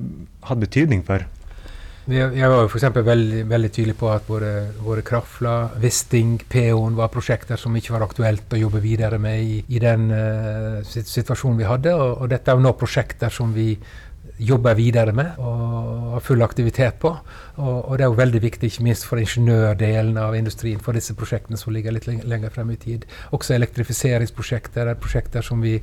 hatt 0.48 0.60
betydning 0.60 1.04
for? 1.06 1.24
Jeg 2.04 2.48
var 2.52 2.66
f.eks. 2.68 2.84
Veldig, 3.00 3.46
veldig 3.48 3.68
tydelig 3.72 3.94
på 3.96 4.10
at 4.12 4.26
våre, 4.28 4.50
våre 4.84 5.00
Krafla, 5.00 5.70
Wisting, 5.80 6.34
Peon 6.52 6.98
var 6.98 7.08
prosjekter 7.08 7.56
som 7.56 7.72
ikke 7.76 7.94
var 7.94 8.04
aktuelt 8.04 8.52
å 8.52 8.60
jobbe 8.60 8.82
videre 8.84 9.16
med 9.16 9.40
i, 9.40 9.54
i 9.72 9.80
den 9.80 10.10
uh, 10.12 10.82
situasjonen 10.84 11.62
vi 11.62 11.68
hadde. 11.68 11.94
Og, 11.96 12.18
og, 12.18 12.28
dette 12.28 12.52
er 12.52 12.60
jo 12.60 12.66
nå 12.66 12.74
prosjekter 12.76 13.32
som 13.32 13.56
vi 13.56 13.70
jobber 14.38 14.74
videre 14.74 15.12
med 15.14 15.38
og 15.38 16.14
har 16.14 16.22
full 16.24 16.42
aktivitet 16.42 16.98
på. 17.02 17.10
Og, 17.54 17.76
og, 17.84 17.92
det 17.98 18.04
er 18.04 18.10
jo 18.10 18.18
veldig 18.18 18.40
viktig, 18.42 18.70
ikke 18.70 18.86
minst 18.86 19.06
for 19.06 19.20
ingeniørdelen 19.22 20.18
av 20.18 20.34
industrien, 20.34 20.80
for 20.82 20.96
disse 20.96 21.14
prosjektene 21.18 21.58
som 21.60 21.74
ligger 21.74 21.94
litt 21.94 22.08
lenger 22.08 22.50
frem 22.54 22.72
i 22.74 22.78
tid. 22.80 23.06
Også 23.36 23.54
elektrifiseringsprosjekter 23.54 24.90
er 24.90 24.98
prosjekter 24.98 25.46
som 25.46 25.62
vi, 25.62 25.76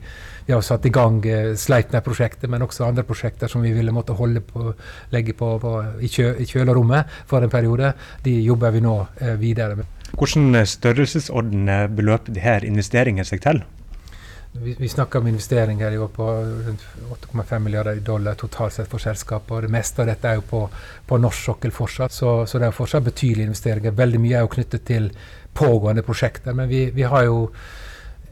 vi 0.47 0.55
har 0.55 0.63
satt 0.65 0.87
i 0.87 0.93
gang. 0.93 1.21
Eh, 1.23 1.53
Sleipner-prosjektet, 1.59 2.49
men 2.51 2.65
også 2.65 2.87
andre 2.89 3.07
prosjekter 3.07 3.51
som 3.51 3.63
vi 3.63 3.73
ville 3.75 3.95
måtte 3.95 4.17
holde 4.19 4.43
på, 4.43 4.73
legge 5.15 5.35
på, 5.37 5.53
på 5.63 5.75
i, 6.01 6.11
kjø, 6.11 6.33
i, 6.39 6.47
kjølerommet 6.49 7.21
for 7.29 7.43
en 7.43 7.53
periode. 7.53 7.93
De 8.25 8.35
jobber 8.41 8.75
vi 8.75 8.83
nå 8.83 8.97
eh, 9.21 9.37
videre 9.39 9.79
med. 9.79 9.99
Hvordan 10.11 10.65
størrelsesorden 10.67 11.69
beløper 11.95 12.35
disse 12.35 12.57
investeringene 12.67 13.27
seg 13.27 13.45
til? 13.45 13.63
Vi, 14.53 14.75
vi 14.79 14.89
snakker 14.89 15.19
om 15.19 15.27
investeringer 15.27 15.91
i 15.91 15.97
år 15.97 16.07
på 16.07 16.25
rundt 16.67 16.81
8,5 17.31 17.59
milliarder 17.59 17.95
dollar 17.95 18.33
totalt 18.35 18.73
sett 18.73 18.89
for 18.91 18.99
selskapet. 18.99 19.51
og 19.51 19.61
Det 19.61 19.71
meste 19.71 20.03
av 20.03 20.09
dette 20.11 20.27
er 20.27 20.41
jo 20.41 20.47
på, 20.49 20.65
på 21.07 21.19
norsk 21.23 21.45
sokkel 21.45 21.71
fortsatt, 21.71 22.11
så, 22.11 22.33
så, 22.45 22.59
det 22.59 22.67
er 22.67 22.75
fortsatt 22.75 23.05
betydelige 23.07 23.47
investeringer. 23.47 23.95
Veldig 23.95 24.19
mye 24.19 24.41
er 24.41 24.43
jo 24.43 24.51
knyttet 24.57 24.83
til 24.89 25.07
pågående 25.55 26.03
prosjekter. 26.03 26.57
Men 26.57 26.67
vi, 26.69 26.89
vi 26.95 27.07
har 27.07 27.23
jo 27.29 27.45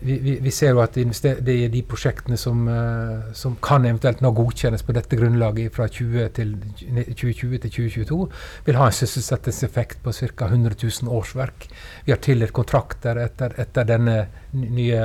vi, 0.01 0.37
vi, 0.41 0.51
ser 0.51 0.75
jo 0.75 0.81
at 0.83 0.95
det 0.95 1.53
er 1.53 1.71
de 1.71 1.81
prosjektene 1.87 2.37
som, 2.39 2.67
uh, 2.71 3.31
som, 3.35 3.57
kan 3.63 3.83
eventuelt 3.87 4.21
nå 4.23 4.31
godkjennes 4.35 4.83
på 4.87 4.95
dette 4.95 5.19
grunnlaget 5.19 5.75
fra 5.75 5.89
20 5.91 6.29
til 6.37 6.53
2020 6.79 7.57
til 7.65 7.73
2022, 7.73 8.19
vil 8.67 8.79
ha 8.79 8.87
en 8.87 8.95
sysselsettingseffekt 8.95 10.03
på 10.03 10.13
ca. 10.15 10.47
100 10.47 10.77
000 10.83 11.11
årsverk. 11.19 11.67
Vi 12.05 12.15
har 12.15 12.21
tildelt 12.23 12.55
kontrakter 12.55 13.19
etter, 13.25 13.55
etter 13.59 13.87
denne 13.87 14.21
nye 14.51 15.01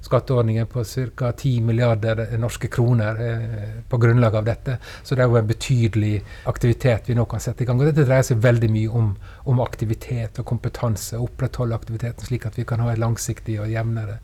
skatteordninger 0.00 0.64
på 0.64 0.84
ca. 1.16 1.32
10 1.32 1.60
milliarder 1.60 2.38
norske 2.38 2.68
kroner 2.68 3.20
eh, 3.26 3.68
på 3.88 3.96
grunnlag 3.96 4.36
av 4.36 4.44
dette. 4.44 4.78
Så 5.02 5.14
det 5.14 5.24
er 5.24 5.30
jo 5.30 5.38
en 5.40 5.48
betydelig 5.48 6.14
aktivitet 6.50 7.10
vi 7.10 7.16
nå 7.18 7.26
kan 7.30 7.42
sette 7.42 7.64
i 7.64 7.68
gang. 7.68 7.80
Og 7.80 7.90
dette 7.90 8.06
dreier 8.08 8.26
seg 8.26 8.42
veldig 8.42 8.72
mye 8.74 8.90
om, 9.00 9.12
om 9.50 9.62
aktivitet 9.64 10.40
og 10.42 10.48
kompetanse. 10.48 11.20
Opprettholde 11.20 11.78
aktiviteten 11.78 12.26
slik 12.26 12.48
at 12.48 12.58
vi 12.58 12.66
kan 12.68 12.82
ha 12.84 12.92
et 12.92 13.02
langsiktig 13.02 13.60
og 13.62 13.70
jevnere, 13.72 14.18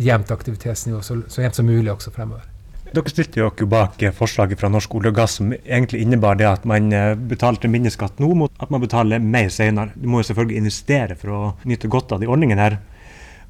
jevnt 0.00 0.34
aktivitetsnivå 0.34 1.04
så, 1.04 1.20
så 1.28 1.44
jevnt 1.44 1.60
som 1.60 1.70
mulig 1.70 1.92
også 1.92 2.14
fremover. 2.14 2.50
Dere 2.94 3.10
stilte 3.10 3.40
jo 3.40 3.66
bak 3.66 4.02
forslaget 4.14 4.60
fra 4.60 4.68
Norsk 4.70 4.92
olje 4.94 5.10
og 5.10 5.16
gass 5.16 5.38
som 5.40 5.50
egentlig 5.56 6.04
innebar 6.04 6.36
det 6.38 6.46
at 6.46 6.66
man 6.68 6.92
eh, 6.94 7.14
betalte 7.16 7.70
mindre 7.70 7.90
skatt 7.90 8.20
nå, 8.22 8.28
mot 8.38 8.52
at 8.62 8.70
man 8.70 8.82
betaler 8.84 9.22
mer 9.22 9.48
senere. 9.50 9.90
Du 9.96 10.06
må 10.10 10.20
jo 10.20 10.28
selvfølgelig 10.28 10.60
investere 10.62 11.16
for 11.18 11.34
å 11.34 11.40
nyte 11.66 11.90
godt 11.90 12.14
av 12.14 12.22
de 12.22 12.30
ordningene 12.30 12.62
her. 12.62 12.76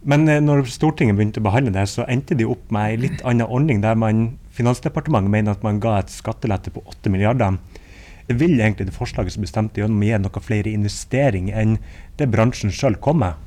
Men 0.04 0.28
eh, 0.28 0.40
når 0.44 0.66
Stortinget 0.68 1.16
begynte 1.16 1.40
å 1.40 1.46
behandle 1.46 1.72
det, 1.74 1.86
så 1.88 2.04
endte 2.10 2.36
de 2.36 2.46
opp 2.48 2.72
med 2.74 2.96
en 2.96 3.04
litt 3.06 3.22
annen 3.24 3.48
ordning, 3.48 3.80
der 3.84 3.96
man, 3.98 4.34
Finansdepartementet 4.54 5.32
mener 5.32 5.56
at 5.56 5.64
man 5.66 5.80
ga 5.82 5.96
et 5.98 6.12
skattelette 6.12 6.70
på 6.70 6.84
8 6.86 7.10
milliarder. 7.10 7.56
Det 8.28 8.36
Vil 8.40 8.60
egentlig 8.60 8.86
det 8.86 8.94
forslaget 8.96 9.34
som 9.34 9.42
bestemte 9.44 9.80
gjennom 9.80 10.04
å 10.04 10.06
gi 10.06 10.20
noe 10.22 10.42
flere 10.44 10.70
investeringer 10.70 11.58
enn 11.60 11.74
det 12.20 12.30
bransjen 12.30 12.72
sjøl 12.72 12.96
kom 13.02 13.18
med? 13.24 13.40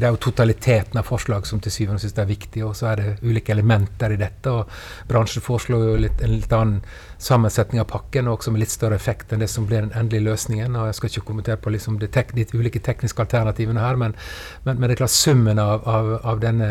Det 0.00 0.08
er 0.08 0.14
jo 0.14 0.20
totaliteten 0.24 0.98
av 0.98 1.06
forslag 1.06 1.46
som 1.46 1.60
til 1.62 1.72
syvende 1.74 2.00
og 2.00 2.04
sist 2.04 2.18
er 2.18 2.28
viktig, 2.28 2.62
og 2.64 2.72
så 2.78 2.90
er 2.90 3.00
det 3.00 3.12
ulike 3.22 3.52
elementer 3.54 4.14
i 4.14 4.18
dette. 4.20 4.50
og 4.50 5.10
Bransjen 5.10 5.44
foreslår 5.44 5.84
jo 5.86 5.98
litt, 6.06 6.24
en 6.24 6.34
litt 6.38 6.56
annen 6.56 6.80
sammensetning 7.20 7.82
av 7.82 7.88
pakken, 7.92 8.28
og 8.28 8.38
også 8.38 8.54
med 8.54 8.64
litt 8.64 8.74
større 8.74 8.96
effekt 8.96 9.32
enn 9.32 9.44
det 9.44 9.50
som 9.52 9.68
blir 9.68 9.84
den 9.84 9.94
endelige 9.94 10.30
løsningen. 10.30 10.76
og 10.76 10.88
Jeg 10.88 10.98
skal 10.98 11.12
ikke 11.12 11.28
kommentere 11.30 11.60
på 11.60 11.74
liksom 11.74 12.00
de, 12.00 12.08
tek, 12.08 12.34
de 12.34 12.48
ulike 12.56 12.82
tekniske 12.82 13.22
alternativene 13.26 13.84
her, 13.84 14.00
men, 14.00 14.16
men, 14.64 14.76
men, 14.76 14.88
det 14.88 14.96
er 14.96 15.04
klart 15.04 15.16
summen 15.16 15.60
av, 15.62 15.86
av, 15.88 16.12
av 16.24 16.42
denne 16.42 16.70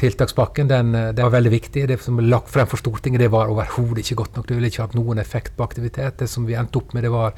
tiltakspakken 0.00 0.68
den, 0.70 0.92
det 0.92 1.22
var 1.22 1.34
veldig 1.34 1.52
viktig. 1.52 1.86
Det 1.88 2.00
som 2.02 2.16
ble 2.18 2.30
lagt 2.30 2.50
frem 2.50 2.66
for 2.70 2.80
Stortinget, 2.80 3.20
det 3.22 3.30
var 3.32 3.52
overhodet 3.52 4.06
ikke 4.06 4.22
godt 4.22 4.38
nok. 4.38 4.48
Det 4.48 4.56
ville 4.56 4.72
ikke 4.72 4.86
hatt 4.86 4.98
noen 4.98 5.20
effekt 5.22 5.56
på 5.58 5.66
aktivitet. 5.66 6.18
Det 6.22 6.30
som 6.30 6.46
vi 6.48 6.56
endte 6.58 6.80
opp 6.80 6.94
med, 6.96 7.04
det 7.06 7.12
var 7.12 7.36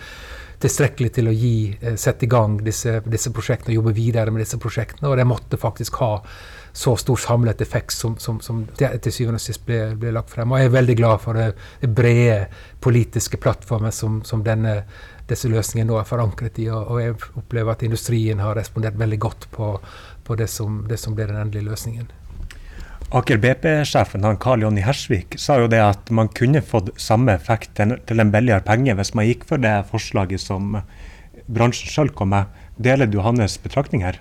tilstrekkelig 0.63 1.13
til 1.19 1.31
å 1.31 1.35
gi, 1.35 1.77
eh, 1.81 1.97
sette 2.01 2.27
i 2.27 2.31
gang 2.31 2.59
disse, 2.65 3.01
disse 3.07 3.33
prosjektene 3.35 3.75
og 3.75 3.83
jobbe 3.83 3.95
videre 3.97 4.31
med 4.31 4.45
disse 4.45 4.59
prosjektene. 4.61 5.09
Og 5.11 5.17
det 5.17 5.27
måtte 5.29 5.61
faktisk 5.61 6.01
ha 6.03 6.13
så 6.75 6.97
stor 6.97 7.17
samlet 7.17 7.61
effekt 7.61 7.93
som, 7.93 8.17
som, 8.19 8.41
som 8.41 8.65
til 8.77 9.13
syvende 9.13 9.39
og 9.39 9.45
sist 9.45 9.63
ble, 9.67 9.95
ble, 9.95 10.11
lagt 10.17 10.33
frem. 10.35 10.51
Og 10.51 10.59
jeg 10.59 10.71
er 10.71 10.75
veldig 10.75 10.97
glad 10.99 11.21
for 11.23 11.39
det, 11.39 11.53
brede 11.87 12.49
politiske 12.83 13.39
plattformen 13.39 13.95
som, 13.95 14.23
som 14.27 14.43
denne, 14.43 14.81
disse 15.31 15.49
løsningene 15.49 15.93
nå 15.93 16.01
er 16.01 16.09
forankret 16.09 16.59
i. 16.65 16.67
Og, 16.75 16.99
jeg 17.03 17.15
opplever 17.39 17.77
at 17.77 17.87
industrien 17.87 18.43
har 18.43 18.59
respondert 18.59 18.99
veldig 18.99 19.21
godt 19.23 19.49
på, 19.55 19.71
på 20.27 20.37
det, 20.41 20.51
det 20.91 20.99
som 20.99 21.15
ble 21.15 21.31
den 21.31 21.41
endelige 21.45 21.71
løsningen. 21.71 22.11
Aker 23.13 23.39
BP-sjefen 23.39 24.25
Karl 24.41 24.65
Jonny 24.65 24.83
Hersvik 24.83 25.37
sa 25.39 25.59
jo 25.61 25.69
det 25.69 25.81
at 25.83 26.11
man 26.11 26.31
kunne 26.33 26.63
fått 26.65 26.89
samme 27.01 27.35
effekt 27.37 27.77
til 27.77 28.21
en 28.23 28.33
billigere 28.33 28.65
penge 28.65 28.95
hvis 28.97 29.13
man 29.15 29.29
gikk 29.29 29.45
for 29.49 29.61
det 29.61 29.75
forslaget 29.91 30.41
som 30.41 30.79
bransjen 31.47 31.93
sjøl 31.93 32.11
kom 32.17 32.33
med. 32.33 32.49
Deler 32.81 33.07
du 33.07 33.21
hans 33.23 33.59
betraktning 33.61 34.03
her? 34.07 34.19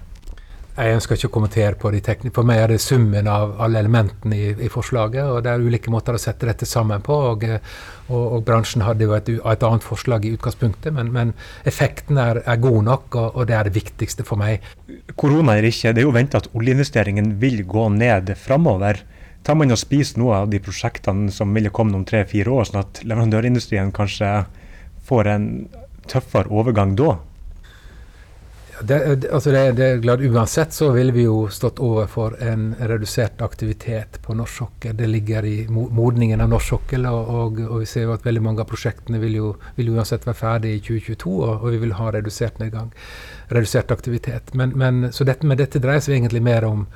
Jeg 0.73 0.95
ønsker 0.95 1.19
ikke 1.19 1.27
å 1.29 1.33
kommentere 1.35 1.77
på 1.77 1.91
de 1.93 1.99
tekniske. 2.01 2.33
For 2.33 2.47
meg 2.49 2.63
er 2.63 2.71
det 2.73 2.79
summen 2.81 3.27
av 3.29 3.51
alle 3.61 3.83
elementene 3.83 4.37
i, 4.37 4.47
i, 4.65 4.69
forslaget. 4.73 5.21
og 5.21 5.43
Det 5.45 5.51
er 5.51 5.61
ulike 5.61 5.91
måter 5.93 6.17
å 6.17 6.21
sette 6.21 6.47
dette 6.49 6.65
sammen 6.65 7.03
på. 7.05 7.13
og, 7.13 7.45
og, 8.07 8.23
og 8.23 8.45
Bransjen 8.47 8.81
hadde 8.81 9.05
jo 9.05 9.13
et, 9.13 9.29
et, 9.37 9.65
annet 9.67 9.85
forslag 9.85 10.25
i 10.25 10.33
utgangspunktet, 10.33 10.89
men, 10.95 11.11
men 11.13 11.33
effekten 11.69 12.17
er, 12.17 12.41
er, 12.41 12.57
god 12.63 12.81
nok, 12.89 13.05
og, 13.13 13.27
og, 13.35 13.45
det 13.51 13.57
er 13.57 13.69
det 13.69 13.75
viktigste 13.77 14.25
for 14.25 14.41
meg. 14.41 14.65
Korona 15.13 15.59
eller 15.59 15.69
ikke, 15.69 15.93
det 15.93 16.01
er 16.01 16.07
jo 16.09 16.15
venta 16.15 16.41
at 16.41 16.49
oljeinvesteringen 16.57 17.35
vil 17.43 17.61
gå 17.69 17.85
ned 17.93 18.33
framover. 18.41 19.03
Tar 19.45 19.59
man 19.59 19.75
og 19.75 19.77
spiser 19.77 20.23
noe 20.23 20.41
av 20.41 20.49
de 20.49 20.61
prosjektene 20.63 21.29
som 21.35 21.53
ville 21.53 21.71
komme 21.75 21.99
om 21.99 22.07
tre-fire 22.07 22.49
år, 22.49 22.65
sånn 22.65 22.81
at 22.81 23.03
leverandørindustrien 23.05 23.93
kanskje 23.93 24.31
får 25.05 25.29
en 25.35 25.47
tøffere 26.09 26.49
overgang 26.49 26.97
da? 26.97 27.19
Det, 28.81 29.29
altså 29.31 29.51
det, 29.51 29.71
det, 29.77 29.85
er 29.85 29.97
glad. 30.01 30.21
Uansett 30.25 30.73
så 30.73 30.89
ville 30.91 31.13
vi 31.13 31.25
jo 31.27 31.47
stått 31.53 31.79
overfor 31.83 32.35
en 32.41 32.71
redusert 32.79 33.41
aktivitet 33.45 34.17
på 34.21 34.33
norsk 34.37 34.63
sokkel. 34.63 34.95
Det 34.97 35.07
ligger 35.07 35.45
i 35.45 35.55
modningen 35.69 36.41
av 36.41 36.49
norsk 36.49 36.73
sokkel, 36.73 37.05
og, 37.05 37.29
og, 37.29 37.61
og, 37.67 37.75
vi 37.83 37.89
ser 37.89 38.07
jo 38.07 38.15
at 38.15 38.25
veldig 38.25 38.43
mange 38.43 38.63
av 38.63 38.69
prosjektene 38.69 39.21
vil 39.21 39.37
jo, 39.37 39.51
vil 39.77 39.93
uansett 39.93 40.25
være 40.27 40.39
ferdig 40.39 40.73
i 40.77 40.81
2022, 40.81 41.35
og, 41.35 41.51
og, 41.53 41.67
vi 41.75 41.81
vil 41.85 41.97
ha 41.99 42.09
redusert 42.15 42.57
nedgang, 42.63 42.89
redusert 43.53 43.93
aktivitet. 43.93 44.55
Men, 44.57 44.73
men, 44.79 45.11
så 45.13 45.27
dette, 45.27 45.47
med 45.47 45.61
dette 45.61 45.81
dreier 45.83 46.01
seg 46.03 46.17
egentlig 46.17 46.41
mer 46.43 46.65
om, 46.67 46.87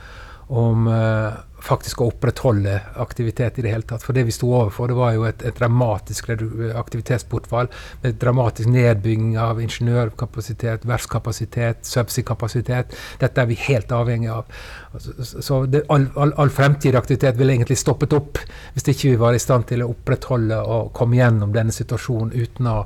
om 0.48 0.90
uh, 0.90 1.38
faktisk 1.68 2.02
å 2.02 2.10
opprettholde 2.12 2.78
aktivitet 3.02 3.60
i 3.60 3.66
det 3.66 3.74
hele 3.74 3.88
tatt. 3.88 4.04
For 4.06 4.16
det 4.16 4.26
vi 4.28 4.36
sto 4.36 4.50
overfor, 4.54 4.92
det 4.92 4.98
var 4.98 5.16
jo 5.16 5.26
et, 5.28 5.44
et 5.46 5.58
dramatisk 5.58 6.32
aktivitetsbortfall. 6.32 7.70
Med 8.04 8.18
dramatisk 8.22 8.72
nedbygging 8.72 9.36
av 9.42 9.62
ingeniørkapasitet, 9.64 10.88
verftskapasitet, 10.88 11.84
subsea-kapasitet. 11.88 12.96
Dette 13.22 13.44
er 13.44 13.52
vi 13.52 13.60
helt 13.68 13.92
avhengig 13.96 14.32
av. 14.34 14.58
Så, 14.98 15.44
så 15.44 15.62
det, 15.70 15.84
all, 15.94 16.08
all, 16.16 16.34
all, 16.40 16.54
fremtidig 16.54 16.98
aktivitet 17.00 17.38
ville 17.38 17.54
egentlig 17.54 17.78
stoppet 17.78 18.16
opp 18.18 18.40
hvis 18.74 18.88
ikke 18.94 19.12
vi 19.12 19.22
var 19.22 19.36
i 19.36 19.42
stand 19.42 19.68
til 19.70 19.84
å 19.84 19.92
opprettholde 19.92 20.58
og 20.64 20.92
komme 20.98 21.20
gjennom 21.20 21.54
denne 21.54 21.76
situasjonen 21.76 22.34
uten 22.34 22.72
å 22.72 22.80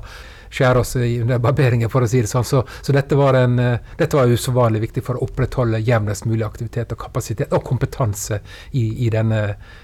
skjære 0.52 0.82
oss 0.82 0.96
under 1.00 1.40
barberingen, 1.42 1.90
for 1.92 2.04
å 2.04 2.10
si 2.10 2.20
det 2.22 2.30
sånn. 2.30 2.46
Så, 2.46 2.62
så 2.84 2.94
dette 2.94 3.16
var, 3.18 3.38
en, 3.38 3.58
uh, 3.58 3.94
dette 3.98 4.18
var 4.18 4.30
usedvanlig 4.30 4.82
viktig 4.86 5.04
for 5.06 5.18
å 5.18 5.26
opprettholde 5.26 5.80
jevnest 5.82 6.28
mulig 6.28 6.44
aktivitet 6.46 6.92
og 6.94 7.00
kapasitet 7.00 7.52
og 7.56 7.64
kompetanse 7.66 8.42
i, 8.70 8.84
i, 9.06 9.10
denne, 9.12 9.42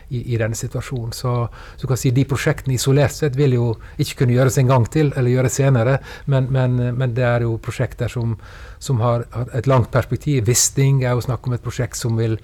i, 0.09 0.23
i 0.35 0.41
denne, 0.41 0.59
situasjonen. 0.59 1.15
Så, 1.17 1.35
så 1.81 1.99
si 1.99 2.13
de 2.15 2.27
prosjektene 2.29 2.77
isolert 2.77 3.17
sett 3.17 3.37
vil 3.39 3.57
jo 3.57 3.69
ikke 3.97 4.23
kunne 4.23 4.37
gjøres 4.37 4.59
en 4.61 4.73
gang 4.73 4.89
til 4.93 5.13
eller 5.15 5.33
gjøres 5.33 5.61
senere, 5.61 5.99
men, 6.27 6.51
men, 6.55 6.79
men 6.99 7.15
det 7.17 7.27
er 7.27 7.47
jo 7.47 7.57
prosjekter 7.63 8.13
som, 8.13 8.37
som 8.83 9.01
har, 9.05 9.27
har 9.35 9.55
et 9.57 9.71
langt 9.71 9.93
perspektiv. 9.95 10.47
Wisting 10.49 11.05
er 11.05 11.17
jo 11.17 11.25
snakk 11.25 11.47
om 11.49 11.57
et 11.57 11.65
prosjekt 11.65 11.99
som 11.99 12.19
vil 12.19 12.39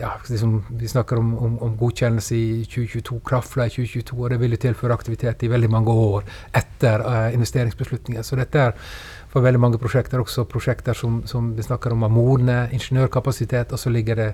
ja, 0.00 0.12
liksom, 0.28 0.64
Vi 0.68 0.88
snakker 0.88 1.16
om, 1.16 1.38
om, 1.38 1.58
om, 1.58 1.76
godkjennelse 1.76 2.34
i 2.36 2.64
2022, 2.64 3.20
kraftfla 3.24 3.66
i 3.66 3.70
2022, 3.70 4.16
og 4.22 4.30
det 4.30 4.38
vil 4.40 4.56
jo 4.56 4.60
tilføre 4.66 4.94
aktivitet 4.94 5.42
i 5.42 5.50
veldig 5.50 5.70
mange 5.72 5.92
år 5.92 6.26
etter 6.54 7.04
uh, 7.04 7.34
investeringsbeslutningen. 7.34 8.24
Så 8.24 8.36
dette 8.36 8.60
er 8.68 8.76
for 9.32 9.44
veldig 9.44 9.60
mange 9.60 9.80
prosjekter 9.80 10.20
også 10.22 10.46
prosjekter 10.48 10.96
som, 10.96 11.22
som 11.28 11.52
vi 11.56 11.64
snakker 11.64 11.92
om 11.92 12.06
å 12.06 12.12
modne 12.12 12.66
ingeniørkapasitet, 12.76 13.72
og 13.72 13.80
så 13.80 13.92
ligger 13.92 14.20
det 14.20 14.30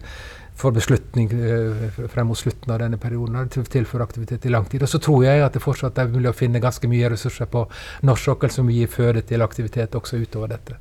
for 0.58 0.74
beslutning 0.74 1.32
uh, 1.32 1.88
frem 2.12 2.30
mot 2.30 2.38
slutten 2.38 2.74
av 2.74 2.82
denne 2.82 3.00
perioden. 3.00 3.40
Det 3.48 3.66
tilfører 3.72 4.06
aktivitet 4.06 4.46
i 4.46 4.54
lang 4.54 4.68
tid. 4.70 4.84
Og 4.84 4.90
så 4.90 5.02
tror 5.02 5.26
jeg 5.26 5.44
at 5.46 5.54
det 5.54 5.64
fortsatt 5.64 5.98
er 5.98 6.12
mulig 6.12 6.32
å 6.32 6.36
finne 6.36 6.62
ganske 6.62 6.90
mye 6.90 7.14
ressurser 7.14 7.50
på 7.50 7.66
norsk 8.08 8.32
sokkel 8.32 8.54
som 8.54 8.70
gir 8.70 8.90
føde 8.90 9.24
til 9.26 9.46
aktivitet 9.46 9.94
også 9.98 10.22
utover 10.22 10.56
dette. 10.56 10.80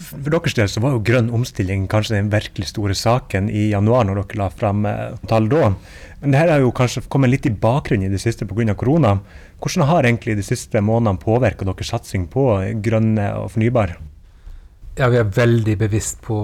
For 0.00 0.32
deres 0.32 0.56
del 0.56 0.70
så 0.70 0.82
var 0.82 0.94
jo 0.94 1.02
grønn 1.06 1.30
omstilling 1.34 1.86
kanskje 1.90 2.16
den 2.16 2.30
virkelig 2.32 2.70
store 2.70 2.96
saken 2.98 3.50
i 3.50 3.68
januar, 3.70 4.06
når 4.06 4.22
dere 4.22 4.40
la 4.40 4.48
frem 4.52 4.86
eh, 4.88 5.18
tall 5.30 5.48
da. 5.52 5.70
Men 6.22 6.32
det 6.32 6.40
her 6.40 6.52
har 6.54 6.64
jo 6.64 6.72
kanskje 6.74 7.04
kommet 7.12 7.32
litt 7.32 7.46
i 7.46 7.52
bakgrunnen 7.52 8.08
i 8.08 8.12
det 8.12 8.22
siste 8.22 8.46
pga. 8.48 8.74
korona. 8.74 9.18
Hvordan 9.60 9.88
har 9.88 10.04
egentlig 10.04 10.36
de 10.36 10.46
siste 10.46 10.80
månedene 10.80 11.20
påvirka 11.20 11.64
deres 11.64 11.92
satsing 11.92 12.26
på 12.32 12.48
grønne 12.82 13.28
og 13.38 13.52
fornybar? 13.52 13.96
Ja, 14.96 15.08
Vi 15.08 15.18
er 15.18 15.24
veldig 15.24 15.76
bevisst 15.78 16.20
på 16.22 16.36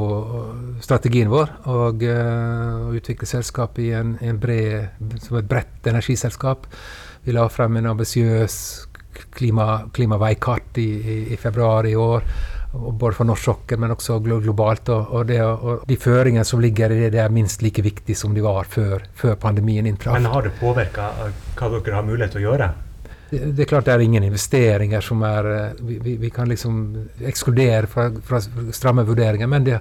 strategien 0.82 1.30
vår 1.30 1.52
og 1.70 2.02
å 2.02 2.94
utvikle 2.98 3.26
selskapet 3.26 3.84
i 3.84 3.92
en, 3.94 4.16
en 4.20 4.40
bred, 4.42 4.90
som 5.22 5.38
et 5.38 5.46
bredt 5.48 5.86
energiselskap. 5.86 6.66
Vi 7.22 7.32
la 7.32 7.46
frem 7.48 7.76
en 7.78 7.92
ambisiøs 7.92 8.56
klima, 9.36 9.86
klimaveikart 9.94 10.80
i, 10.82 10.88
i, 10.98 11.18
i 11.34 11.38
februar 11.38 11.86
i 11.86 11.94
år 11.94 12.26
både 12.72 13.16
for 13.16 13.26
norsk 13.26 13.44
sokkel, 13.44 13.80
men 13.82 13.94
også 13.94 14.18
globalt. 14.22 14.88
Og, 14.94 15.14
og, 15.14 15.24
det, 15.26 15.40
og, 15.42 15.82
de 15.88 15.96
føringene 15.98 16.44
som 16.46 16.62
ligger 16.62 16.92
i 16.94 17.00
det, 17.04 17.14
det 17.16 17.24
er 17.24 17.34
minst 17.34 17.64
like 17.66 17.82
viktig 17.82 18.16
som 18.16 18.34
de 18.36 18.44
var 18.44 18.68
før, 18.70 19.02
før 19.18 19.34
pandemien 19.40 19.88
inntraff. 19.90 20.18
Men 20.18 20.30
har 20.30 20.46
det 20.46 20.54
påvirka 20.60 21.10
hva 21.58 21.72
dere 21.74 21.98
har 21.98 22.06
mulighet 22.06 22.36
til 22.36 22.44
å 22.44 22.46
gjøre? 22.50 22.70
Det, 23.30 23.40
det, 23.54 23.62
er 23.62 23.68
klart 23.70 23.86
det 23.86 23.94
er 23.94 24.02
ingen 24.02 24.24
investeringer 24.26 25.04
som 25.06 25.20
er 25.22 25.46
eh, 25.46 25.82
Vi, 25.86 26.00
vi, 26.02 26.16
vi 26.18 26.30
kan 26.34 26.48
liksom 26.50 26.80
ekskludere 27.30 27.86
fra, 27.90 28.08
fra 28.26 28.40
stramme 28.74 29.04
vurderinger. 29.06 29.46
men 29.46 29.66
det 29.66 29.78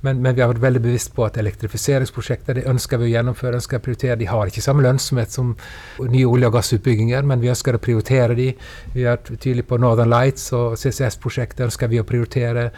men, 0.00 0.22
men, 0.22 0.34
vi 0.34 0.42
har 0.42 0.52
vært 0.52 0.62
veldig 0.62 0.82
bevisst 0.84 1.12
på 1.16 1.26
at 1.26 1.36
elektrifiseringsprosjekter 1.40 2.60
det 2.60 2.66
ønsker 2.70 3.00
vi 3.00 3.10
å 3.10 3.12
gjennomføre. 3.14 3.60
ønsker 3.60 3.80
å 3.80 3.84
prioritere. 3.84 4.16
De 4.20 4.30
har 4.30 4.48
ikke 4.48 4.64
samme 4.64 4.84
lønnsomhet 4.86 5.34
som 5.34 5.52
nye 6.00 6.26
olje- 6.28 6.48
og 6.48 6.56
gassutbygginger, 6.56 7.26
men 7.28 7.42
vi 7.42 7.52
ønsker 7.52 7.76
å 7.76 7.82
prioritere 7.82 8.38
de. 8.38 8.48
Vi 8.94 9.04
er 9.04 9.20
tydelige 9.30 9.68
på 9.68 9.80
Northern 9.80 10.10
Lights 10.10 10.52
og 10.56 10.78
CCS-prosjektet 10.80 11.68
ønsker 11.68 11.92
vi 11.92 12.00
å 12.00 12.08
prioritere 12.08 12.70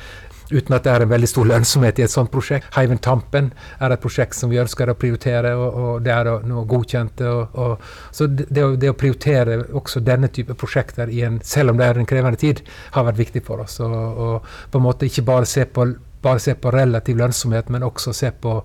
uten 0.52 0.74
at 0.76 0.84
det 0.84 0.92
er 0.92 1.04
en 1.04 1.10
veldig 1.12 1.28
stor 1.30 1.48
lønnsomhet 1.48 2.00
i 2.00 2.04
et 2.06 2.12
sånt 2.12 2.30
prosjekt. 2.32 2.68
Heiven 2.76 3.00
Tampen 3.02 3.50
er 3.78 3.94
et 3.94 4.02
prosjekt 4.02 4.36
som 4.36 4.52
vi 4.52 4.60
ønsker 4.60 4.90
å 4.90 4.96
prioritere, 4.98 5.54
og, 5.56 5.78
og 5.82 6.04
det 6.04 6.12
er 6.14 6.30
noe 6.48 6.66
godkjent. 6.68 7.24
Og, 7.28 7.58
og, 7.64 7.90
så 8.14 8.28
det, 8.28 8.48
det, 8.52 8.90
å, 8.90 8.98
prioritere 8.98 9.62
også 9.72 10.02
denne 10.04 10.28
type 10.34 10.56
prosjekter, 10.58 11.12
en, 11.24 11.40
selv 11.46 11.72
om 11.72 11.80
det 11.80 11.88
er 11.88 12.00
en 12.00 12.08
krevende 12.08 12.40
tid, 12.40 12.62
har 12.96 13.08
vært 13.08 13.22
viktig 13.22 13.44
for 13.46 13.64
oss. 13.64 13.78
Og, 13.82 14.40
på 14.70 14.80
en 14.80 14.86
måte 14.90 15.08
ikke 15.08 15.26
bare 15.28 15.48
se 15.48 15.64
på 15.68 15.86
bare 16.22 16.42
se 16.42 16.54
på 16.54 16.72
relativ 16.74 17.18
lønnsomhet, 17.18 17.70
men 17.70 17.86
også 17.86 18.14
se 18.16 18.30
på 18.32 18.60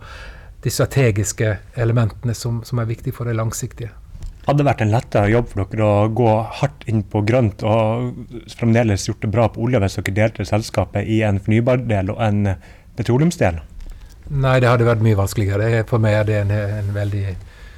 de 0.64 0.74
strategiske 0.74 1.55
elementene 1.76 2.34
som, 2.36 2.62
som 2.66 2.82
er 2.82 2.89
viktige 2.89 3.16
for 3.16 3.30
det 3.30 3.38
langsiktige. 3.38 3.91
Hadde 4.47 4.62
det 4.62 4.68
vært 4.70 4.82
en 4.86 4.93
lettere 4.93 5.32
jobb 5.32 5.49
for 5.51 5.68
dere 5.68 5.88
å 5.88 6.12
gå 6.16 6.34
hardt 6.62 6.86
inn 6.88 7.01
på 7.03 7.20
grønt 7.28 7.64
og 7.68 8.14
fremdeles 8.55 9.10
gjort 9.10 9.26
det 9.26 9.32
bra 9.34 9.49
på 9.51 9.66
olje 9.66 9.82
hvis 9.84 9.97
dere 9.99 10.14
delte 10.22 10.45
selskapet 10.47 11.10
i 11.12 11.20
en 11.28 11.41
fornybardel 11.43 12.14
og 12.14 12.22
en 12.24 12.53
petroleumsdel? 12.95 13.60
Nei, 14.28 14.58
det 14.64 14.70
hadde 14.72 14.88
vært 14.88 15.03
mye 15.03 15.20
vanskeligere. 15.20 15.84
For 15.88 16.03
meg 16.03 16.16
er 16.22 16.30
det 16.30 16.39
en, 16.45 16.53
en 16.80 16.93
veldig 16.95 17.26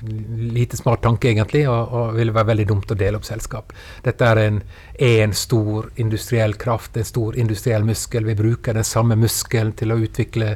lite 0.01 0.77
smart 0.77 1.01
tanke, 1.03 1.29
egentlig, 1.31 1.65
og, 1.69 1.93
og 1.93 2.13
ville 2.17 2.35
være 2.35 2.51
veldig 2.51 2.67
dumt 2.69 2.93
å 2.93 2.97
dele 2.99 3.19
opp 3.19 3.27
selskap. 3.27 3.73
Dette 4.05 4.29
er 4.29 4.43
en, 4.45 4.61
en 5.09 5.35
stor 5.35 5.89
industriell 6.01 6.55
kraft, 6.59 6.97
en 6.97 7.07
stor 7.07 7.37
industriell 7.39 7.87
muskel. 7.87 8.27
Vi 8.29 8.37
bruker 8.39 8.77
den 8.77 8.87
samme 8.87 9.19
muskelen 9.19 9.75
til 9.79 9.93
å 9.93 9.99
utvikle 9.99 10.55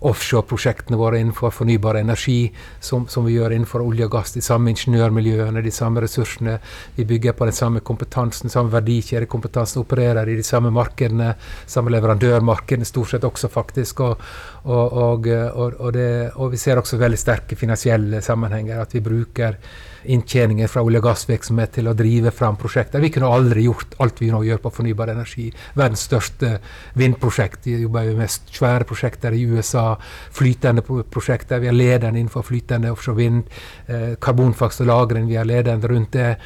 offshore-prosjektene 0.00 0.98
våre 0.98 1.18
innenfor 1.18 1.50
fornybar 1.50 1.98
energi, 1.98 2.52
som, 2.80 3.08
som, 3.08 3.24
vi 3.26 3.34
gjør 3.34 3.54
innenfor 3.56 3.82
olje 3.82 4.06
og 4.06 4.12
gass. 4.14 4.34
De 4.36 4.42
samme 4.44 4.70
ingeniørmiljøene, 4.70 5.62
de 5.64 5.72
samme 5.74 6.02
ressursene. 6.04 6.58
Vi 6.94 7.06
bygger 7.08 7.34
på 7.38 7.48
den 7.48 7.56
samme 7.56 7.82
kompetansen, 7.82 8.52
samme 8.52 8.72
verdikjedekompetansen, 8.76 9.82
opererer 9.82 10.30
i 10.30 10.38
de 10.38 10.46
samme 10.46 10.70
markedene, 10.74 11.32
samme 11.66 11.92
leverandørmarkedene 11.96 12.86
stort 12.86 13.14
sett 13.14 13.26
også, 13.26 13.50
faktisk. 13.50 14.04
Og, 14.06 14.24
og, 14.70 15.28
og, 15.28 15.78
og 15.80 15.92
det, 15.96 16.08
vi 16.52 16.62
ser 16.62 16.78
også 16.78 17.00
veldig 17.00 17.18
sterke 17.18 17.58
finansielle 17.58 18.22
sammenhenger. 18.22 18.84
At 18.84 18.94
vi 18.94 19.04
bruker 19.04 19.58
inntjeningen 20.04 20.68
fra 20.68 20.82
olje- 20.82 21.00
og 21.00 21.08
gassvirksomhet 21.08 21.72
til 21.72 21.88
å 21.88 21.94
drive 21.96 22.30
fram 22.30 22.56
prosjekter. 22.56 23.00
Vi 23.00 23.10
kunne 23.14 23.30
aldri 23.32 23.64
gjort 23.66 23.96
alt 24.02 24.22
vi 24.22 24.30
nå 24.30 24.42
gjør 24.46 24.62
på 24.64 24.72
fornybar 24.78 25.12
energi. 25.14 25.48
Verdens 25.74 26.06
største 26.08 26.58
vindprosjekt. 26.98 27.66
Vi 27.66 27.78
jobber 27.82 28.14
med 28.18 28.30
svære 28.30 28.86
prosjekter 28.88 29.34
i 29.34 29.44
USA. 29.46 29.96
Flytende 30.30 30.82
prosjekter. 30.82 31.60
Vi 31.60 31.68
er 31.68 31.76
ledende 31.76 32.20
innenfor 32.20 32.46
flytende 32.46 32.92
offshore 32.92 33.16
vind. 33.16 33.44
Eh, 33.86 34.14
karbonfangst 34.20 34.80
og 34.80 34.86
-lagring. 34.86 35.28
Vi 35.28 35.36
er 35.36 35.44
ledende 35.44 35.88
rundt 35.88 36.12
det. 36.12 36.36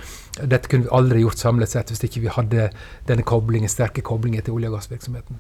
Dette 0.41 0.69
kunne 0.69 0.85
vi 0.85 0.97
aldri 0.97 1.21
gjort 1.21 1.39
samlet 1.39 1.69
sett 1.69 1.91
hvis 1.93 2.05
ikke 2.05 2.21
vi 2.21 2.29
hadde 2.29 2.71
denne 3.09 3.23
koblingen, 3.23 3.69
sterke 3.69 4.01
koblingen 4.01 4.43
til 4.43 4.55
olje- 4.55 4.71
og 4.71 4.79
gassvirksomheten. 4.79 5.37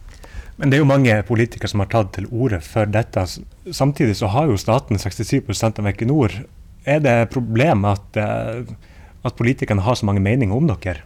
Men 0.56 0.70
det 0.70 0.76
er 0.76 0.82
jo 0.82 0.88
mange 0.88 1.22
politikere 1.22 1.68
som 1.68 1.80
har 1.80 1.88
tatt 1.92 2.12
til 2.12 2.26
orde 2.30 2.60
for 2.60 2.84
dette. 2.84 3.24
Samtidig 3.72 4.16
så 4.16 4.28
har 4.34 4.50
jo 4.50 4.56
staten 4.60 5.00
67% 5.00 5.80
av 5.80 5.86
Equinor. 5.86 6.44
Er 6.84 7.00
det 7.02 7.12
et 7.12 7.32
problem 7.34 7.84
at, 7.86 8.18
eh, 8.18 8.62
at 9.22 9.38
politikerne 9.38 9.84
har 9.84 9.94
så 9.98 10.06
mange 10.08 10.22
meninger 10.24 10.56
om 10.56 10.66
dere? 10.66 11.02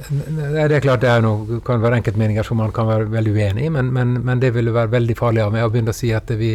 Det 0.00 0.72
er 0.72 0.80
klart 0.80 1.02
det 1.02 1.10
er 1.12 1.20
noe, 1.20 1.58
kan 1.64 1.82
være 1.82 1.98
enkeltmeninger 2.00 2.46
som 2.46 2.56
man 2.62 2.72
kan 2.72 2.88
være 2.88 3.10
veldig 3.12 3.34
uenig 3.36 3.66
i, 3.66 3.72
men, 3.72 3.90
men, 3.92 4.14
men, 4.24 4.40
det 4.40 4.54
ville 4.54 4.72
være 4.72 4.94
veldig 4.94 5.16
farlig 5.18 5.42
av 5.44 5.52
meg 5.52 5.66
å 5.66 5.72
begynne 5.72 5.92
å 5.92 5.98
si 5.98 6.08
at 6.16 6.30
vi, 6.40 6.54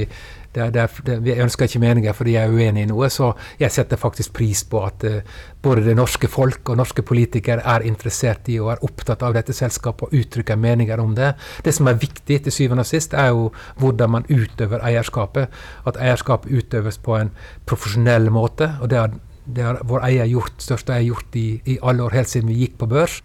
det, 0.56 0.70
det, 0.76 0.86
det, 1.08 1.18
vi 1.26 1.36
ønsker 1.44 1.68
ikke 1.68 1.82
meninger 1.84 2.16
fordi 2.16 2.36
jeg 2.36 2.48
er 2.48 2.54
uenig 2.54 2.86
i 2.86 2.90
noe. 2.90 3.10
Så 3.14 3.32
jeg 3.60 3.74
setter 3.74 4.00
faktisk 4.00 4.34
pris 4.38 4.64
på 4.70 4.82
at 4.86 5.06
uh, 5.08 5.20
både 5.64 5.86
det 5.86 5.98
norske 5.98 6.30
folk 6.32 6.72
og 6.72 6.80
norske 6.80 7.06
politikere 7.06 7.64
er 7.76 7.86
interessert 7.88 8.50
i 8.52 8.58
og 8.62 8.72
er 8.76 8.84
opptatt 8.88 9.26
av 9.26 9.36
dette 9.36 9.56
selskapet 9.56 10.08
og 10.08 10.18
uttrykker 10.22 10.60
meninger 10.60 11.02
om 11.04 11.14
det. 11.18 11.34
Det 11.66 11.76
som 11.76 11.90
er 11.92 12.00
viktig 12.02 12.42
til 12.46 12.56
syvende 12.56 12.86
og 12.86 12.90
sist, 12.90 13.14
er 13.14 13.32
jo 13.34 13.52
hvordan 13.82 14.16
man 14.18 14.28
utøver 14.32 14.84
eierskapet. 14.86 15.54
At 15.86 16.00
eierskapet 16.02 16.52
utøves 16.52 17.00
på 17.02 17.20
en 17.20 17.32
profesjonell 17.66 18.32
måte. 18.32 18.72
og 18.82 18.90
det 18.90 19.00
har, 19.00 19.16
det 19.46 19.64
har 19.64 19.80
vår 19.84 20.08
eier 20.08 20.30
gjort, 20.30 20.58
største 20.62 20.94
eier 20.96 21.12
gjort 21.12 21.36
i, 21.36 21.48
i 21.66 21.80
alle 21.82 22.04
år, 22.04 22.16
helt 22.18 22.32
siden 22.32 22.50
vi 22.50 22.62
gikk 22.64 22.80
på 22.82 22.90
børs. 22.90 23.22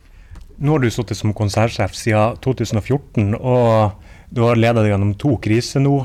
Nå 0.60 0.74
har 0.74 0.82
du 0.82 0.90
sittet 0.92 1.16
som 1.16 1.32
konsernsjef 1.32 1.94
siden 1.96 2.36
2014, 2.44 3.32
og 3.40 3.96
du 4.30 4.42
har 4.44 4.58
ledet 4.60 4.90
gjennom 4.90 5.14
to 5.18 5.38
kriser 5.42 5.80
nå. 5.80 6.02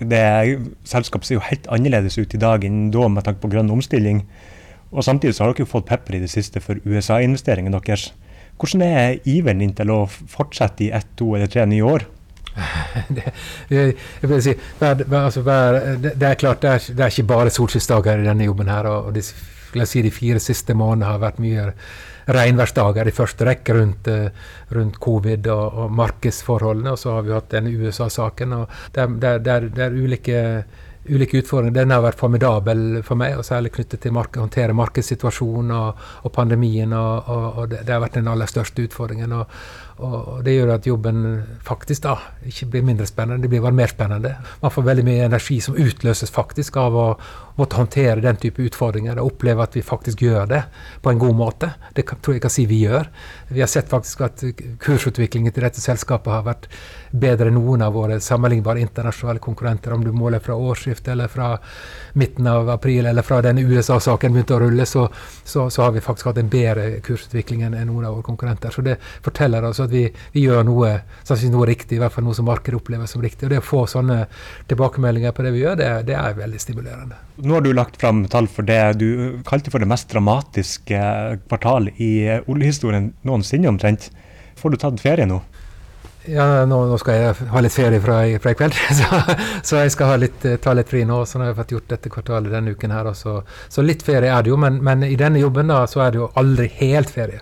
Det 0.00 0.22
Selskapet 0.88 1.28
ser 1.28 1.38
jo 1.38 1.44
helt 1.44 1.68
annerledes 1.72 2.16
ut 2.18 2.34
i 2.34 2.40
dag 2.40 2.64
enn 2.64 2.88
da 2.94 3.08
med 3.12 3.26
tanke 3.26 3.42
på 3.42 3.50
grønn 3.52 3.72
omstilling. 3.72 4.24
Og 4.90 5.04
Samtidig 5.06 5.36
så 5.36 5.44
har 5.44 5.52
dere 5.52 5.66
jo 5.66 5.70
fått 5.70 5.88
pepper 5.90 6.16
i 6.16 6.22
det 6.22 6.30
siste 6.32 6.62
for 6.64 6.80
USA-investeringen 6.84 7.76
deres. 7.76 8.10
Hvordan 8.60 8.82
er 8.84 9.20
iveren 9.28 9.62
din 9.62 9.76
til 9.76 9.92
å 9.92 10.02
fortsette 10.08 10.84
i 10.84 10.90
ett, 10.92 11.06
to 11.16 11.34
eller 11.36 11.48
tre 11.48 11.64
nye 11.68 11.84
år? 11.86 12.06
det, 13.14 13.30
jeg 13.70 13.94
vil 14.26 14.42
si, 14.42 14.56
altså, 14.82 15.44
det, 15.46 16.16
det, 16.18 16.26
er 16.26 16.34
klart, 16.34 16.60
det 16.62 16.70
er, 16.70 16.88
det 16.96 17.04
er 17.06 17.14
ikke 17.14 17.28
bare 17.30 17.54
solskinnsdager 17.54 18.20
i 18.20 18.26
denne 18.26 18.48
jobben 18.48 18.68
her. 18.68 18.88
og 18.90 19.14
de, 19.74 19.86
si, 19.86 20.02
de 20.02 20.10
fire 20.14 20.40
siste 20.42 20.74
månedene 20.74 21.12
har 21.12 21.22
vært 21.22 21.42
mye 21.42 21.70
regnværsdager 22.30 23.08
i 23.08 23.14
første 23.14 23.46
rekke 23.48 23.74
rundt, 23.76 24.08
eh, 24.08 24.28
rundt 24.76 25.00
covid 25.02 25.48
og, 25.50 25.64
og, 25.84 25.90
markedsforholdene. 26.02 26.94
Og 26.94 27.00
så 27.00 27.16
har 27.16 27.26
vi 27.26 27.34
hatt 27.34 27.50
denne 27.56 27.72
USA-saken. 27.74 28.52
og 28.52 28.68
det 28.94 29.50
er, 29.50 29.90
ulike, 29.90 30.64
ulike 31.10 31.42
utfordringer. 31.42 31.74
Den 31.74 31.90
har 31.94 32.04
vært 32.04 32.20
formidabel 32.20 33.02
for 33.06 33.18
meg, 33.20 33.38
og 33.38 33.44
særlig 33.44 33.72
knyttet 33.74 34.02
til 34.04 34.16
å 34.16 34.24
håndtere 34.36 34.76
markedssituasjonen 34.76 35.76
og, 35.76 36.08
og 36.24 36.32
pandemien. 36.32 36.92
Og, 36.92 37.30
og, 37.30 37.62
det, 37.70 37.84
det, 37.86 37.94
har 37.94 38.04
vært 38.04 38.20
den 38.20 38.30
aller 38.30 38.50
største 38.50 38.86
utfordringen. 38.86 39.32
og 39.32 39.46
og 40.00 40.40
det 40.44 40.54
gjør 40.56 40.72
at 40.74 40.86
jobben 40.88 41.20
faktisk 41.66 42.04
da 42.06 42.16
ikke 42.48 42.70
blir 42.72 42.86
mindre 42.86 43.06
spennende, 43.08 43.42
det 43.44 43.50
blir 43.52 43.62
bare 43.64 43.76
mer 43.76 43.92
spennende. 43.92 44.34
Man 44.62 44.72
får 44.74 44.86
veldig 44.86 45.04
mye 45.06 45.26
energi 45.28 45.60
som 45.64 45.76
utløses 45.78 46.32
faktisk 46.34 46.78
av 46.80 46.96
å 46.96 47.06
måtte 47.60 47.76
håndtere 47.76 48.22
den 48.24 48.38
type 48.40 48.62
utfordringer 48.64 49.18
og 49.20 49.34
oppleve 49.34 49.64
at 49.64 49.76
vi 49.76 49.82
faktisk 49.84 50.22
gjør 50.24 50.48
det 50.50 50.62
på 51.04 51.12
en 51.12 51.20
god 51.20 51.36
måte. 51.36 51.72
Det 51.96 52.06
tror 52.08 52.36
jeg 52.36 52.44
kan 52.44 52.52
si 52.52 52.64
vi 52.70 52.82
gjør. 52.86 53.10
Vi 53.50 53.60
har 53.60 53.70
sett 53.70 53.90
faktisk 53.90 54.24
at 54.24 54.44
kursutviklingen 54.80 55.52
til 55.52 55.66
dette 55.66 55.82
selskapet 55.82 56.32
har 56.32 56.46
vært 56.46 56.68
bedre 57.10 57.50
enn 57.50 57.58
noen 57.58 57.82
av 57.84 57.94
våre 57.96 58.20
sammenlignbare 58.22 58.80
internasjonale 58.84 59.42
konkurrenter. 59.42 59.92
Om 59.92 60.04
du 60.06 60.12
måler 60.16 60.42
fra 60.42 60.56
årsskiftet 60.56 61.12
eller 61.12 61.28
fra 61.28 61.52
midten 62.18 62.46
av 62.46 62.70
april 62.70 63.06
eller 63.10 63.26
fra 63.26 63.40
denne 63.44 63.64
USA-saken 63.66 64.32
begynte 64.32 64.56
å 64.56 64.62
rulle, 64.62 64.86
så, 64.86 65.08
så, 65.44 65.68
så, 65.70 65.82
har 65.82 65.92
vi 65.96 66.04
faktisk 66.04 66.30
hatt 66.30 66.40
en 66.40 66.52
bedre 66.52 67.00
kursutvikling 67.04 67.66
enn 67.66 67.76
noen 67.90 68.06
av 68.06 68.16
våre 68.16 68.26
konkurrenter. 68.26 68.72
Så 68.72 68.84
det 68.86 68.96
forteller 69.24 69.66
oss 69.68 69.82
at 69.82 69.89
vi, 69.92 70.04
vi 70.34 70.44
gjør 70.46 70.64
noe, 70.68 70.92
noe 71.54 71.68
riktig, 71.68 71.98
i 71.98 72.02
hvert 72.02 72.14
fall 72.14 72.26
noe 72.26 72.36
som 72.36 72.48
markedet 72.48 72.80
opplever 72.80 73.10
som 73.10 73.22
riktig. 73.24 73.46
Og 73.46 73.54
det 73.54 73.60
å 73.62 73.66
få 73.66 73.84
sånne 73.90 74.22
tilbakemeldinger 74.70 75.34
på 75.36 75.46
det 75.46 75.54
vi 75.56 75.64
gjør, 75.64 75.78
det, 75.80 75.90
det 76.10 76.16
er 76.18 76.38
veldig 76.38 76.62
stimulerende. 76.62 77.20
Nå 77.40 77.56
har 77.56 77.64
du 77.64 77.72
lagt 77.76 78.00
fram 78.00 78.24
tall 78.30 78.50
for 78.50 78.66
det 78.66 78.80
du 79.00 79.40
kalte 79.48 79.72
for 79.72 79.82
det 79.82 79.90
mest 79.90 80.10
dramatiske 80.12 81.04
kvartalet 81.46 82.00
i 82.02 82.12
oljehistorien 82.46 83.12
noensinne, 83.26 83.70
omtrent. 83.70 84.10
Får 84.60 84.74
du 84.74 84.80
tatt 84.80 85.00
ferie 85.00 85.28
nå? 85.28 85.40
Ja, 86.28 86.66
nå, 86.68 86.82
nå, 86.84 86.96
skal 87.00 87.16
jeg 87.16 87.48
ha 87.48 87.60
litt 87.64 87.72
ferie 87.72 88.00
fra, 88.04 88.18
fra 88.42 88.52
i 88.52 88.56
kveld, 88.58 88.76
så, 88.98 89.20
så, 89.64 89.78
jeg 89.80 89.94
skal 89.94 90.18
litt, 90.20 90.44
ta 90.60 90.74
litt 90.76 90.90
fri 90.90 91.06
nå. 91.08 91.22
Så 91.24 91.38
nå 91.38 91.46
har 91.46 91.54
jeg 91.54 91.60
fått 91.62 91.74
gjort 91.74 91.92
dette 91.94 92.12
kvartalet 92.12 92.52
denne 92.52 92.74
uken 92.76 92.92
her. 92.92 93.08
Så, 93.16 93.38
så, 93.72 93.84
litt 93.84 94.04
ferie 94.04 94.28
er 94.28 94.44
det 94.44 94.52
jo, 94.52 94.58
men, 94.60 94.82
men, 94.84 95.06
i 95.08 95.16
denne 95.20 95.40
jobben 95.40 95.72
da, 95.72 95.86
så 95.88 96.04
er 96.04 96.12
det 96.12 96.20
jo 96.20 96.30
aldri 96.40 96.68
helt 96.76 97.12
ferie. 97.14 97.40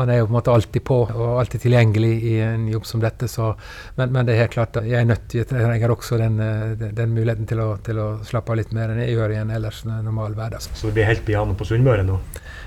Man 0.00 0.08
er 0.08 0.22
jo 0.22 0.28
på 0.28 0.32
en 0.32 0.38
måte 0.38 0.52
alltid 0.54 0.84
på 0.88 0.98
og 1.04 1.40
alltid 1.42 1.66
tilgjengelig 1.66 2.12
i 2.30 2.34
en 2.40 2.68
jobb 2.72 2.86
som 2.88 3.02
dette. 3.02 3.28
Så, 3.28 3.50
men, 3.98 4.14
men, 4.14 4.24
det 4.24 4.34
er 4.34 4.46
helt 4.46 4.54
klart 4.54 4.78
at 4.80 4.88
jeg 4.88 5.02
er 5.02 5.08
nødt 5.10 5.34
jeg 5.36 5.48
trenger 5.50 5.92
også 5.92 6.16
den, 6.20 6.38
den, 6.80 6.94
den 6.96 7.12
muligheten 7.12 7.48
til 7.50 7.60
å, 7.60 7.74
til 7.84 8.00
å, 8.00 8.08
slappe 8.24 8.54
av 8.54 8.60
litt 8.62 8.72
mer 8.76 8.94
enn 8.94 9.02
jeg 9.04 9.18
gjør 9.18 9.34
i 9.34 9.40
en 9.42 9.52
ellers 9.58 9.82
normal 9.90 10.38
hverdag. 10.38 10.64
Så 10.64 10.88
det 10.88 10.96
blir 10.96 11.10
helt 11.10 11.26
piano 11.26 11.56
på 11.58 11.68
Sunnmøre 11.68 12.06
nå? 12.08 12.16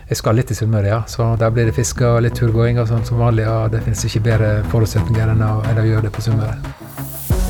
Jeg 0.09 0.19
skal 0.19 0.37
litt 0.37 0.51
til 0.51 0.59
Sunnmøre, 0.61 0.91
ja. 0.91 1.01
Så 1.09 1.31
der 1.41 1.53
blir 1.55 1.69
det 1.69 1.77
fiske 1.77 2.05
og 2.05 2.21
litt 2.25 2.37
turgåing 2.37 2.81
og 2.81 2.89
sånn 2.91 3.07
som 3.07 3.23
vanlig. 3.23 3.47
Og 3.49 3.73
det 3.73 3.81
finnes 3.87 4.05
ikke 4.09 4.27
bedre 4.29 4.53
forutsetninger 4.73 5.33
enn 5.33 5.41
å, 5.47 5.55
enn 5.71 5.81
å 5.81 5.87
gjøre 5.89 6.09
det 6.09 6.13
på 6.13 6.27
Sunnmøre. 6.27 7.41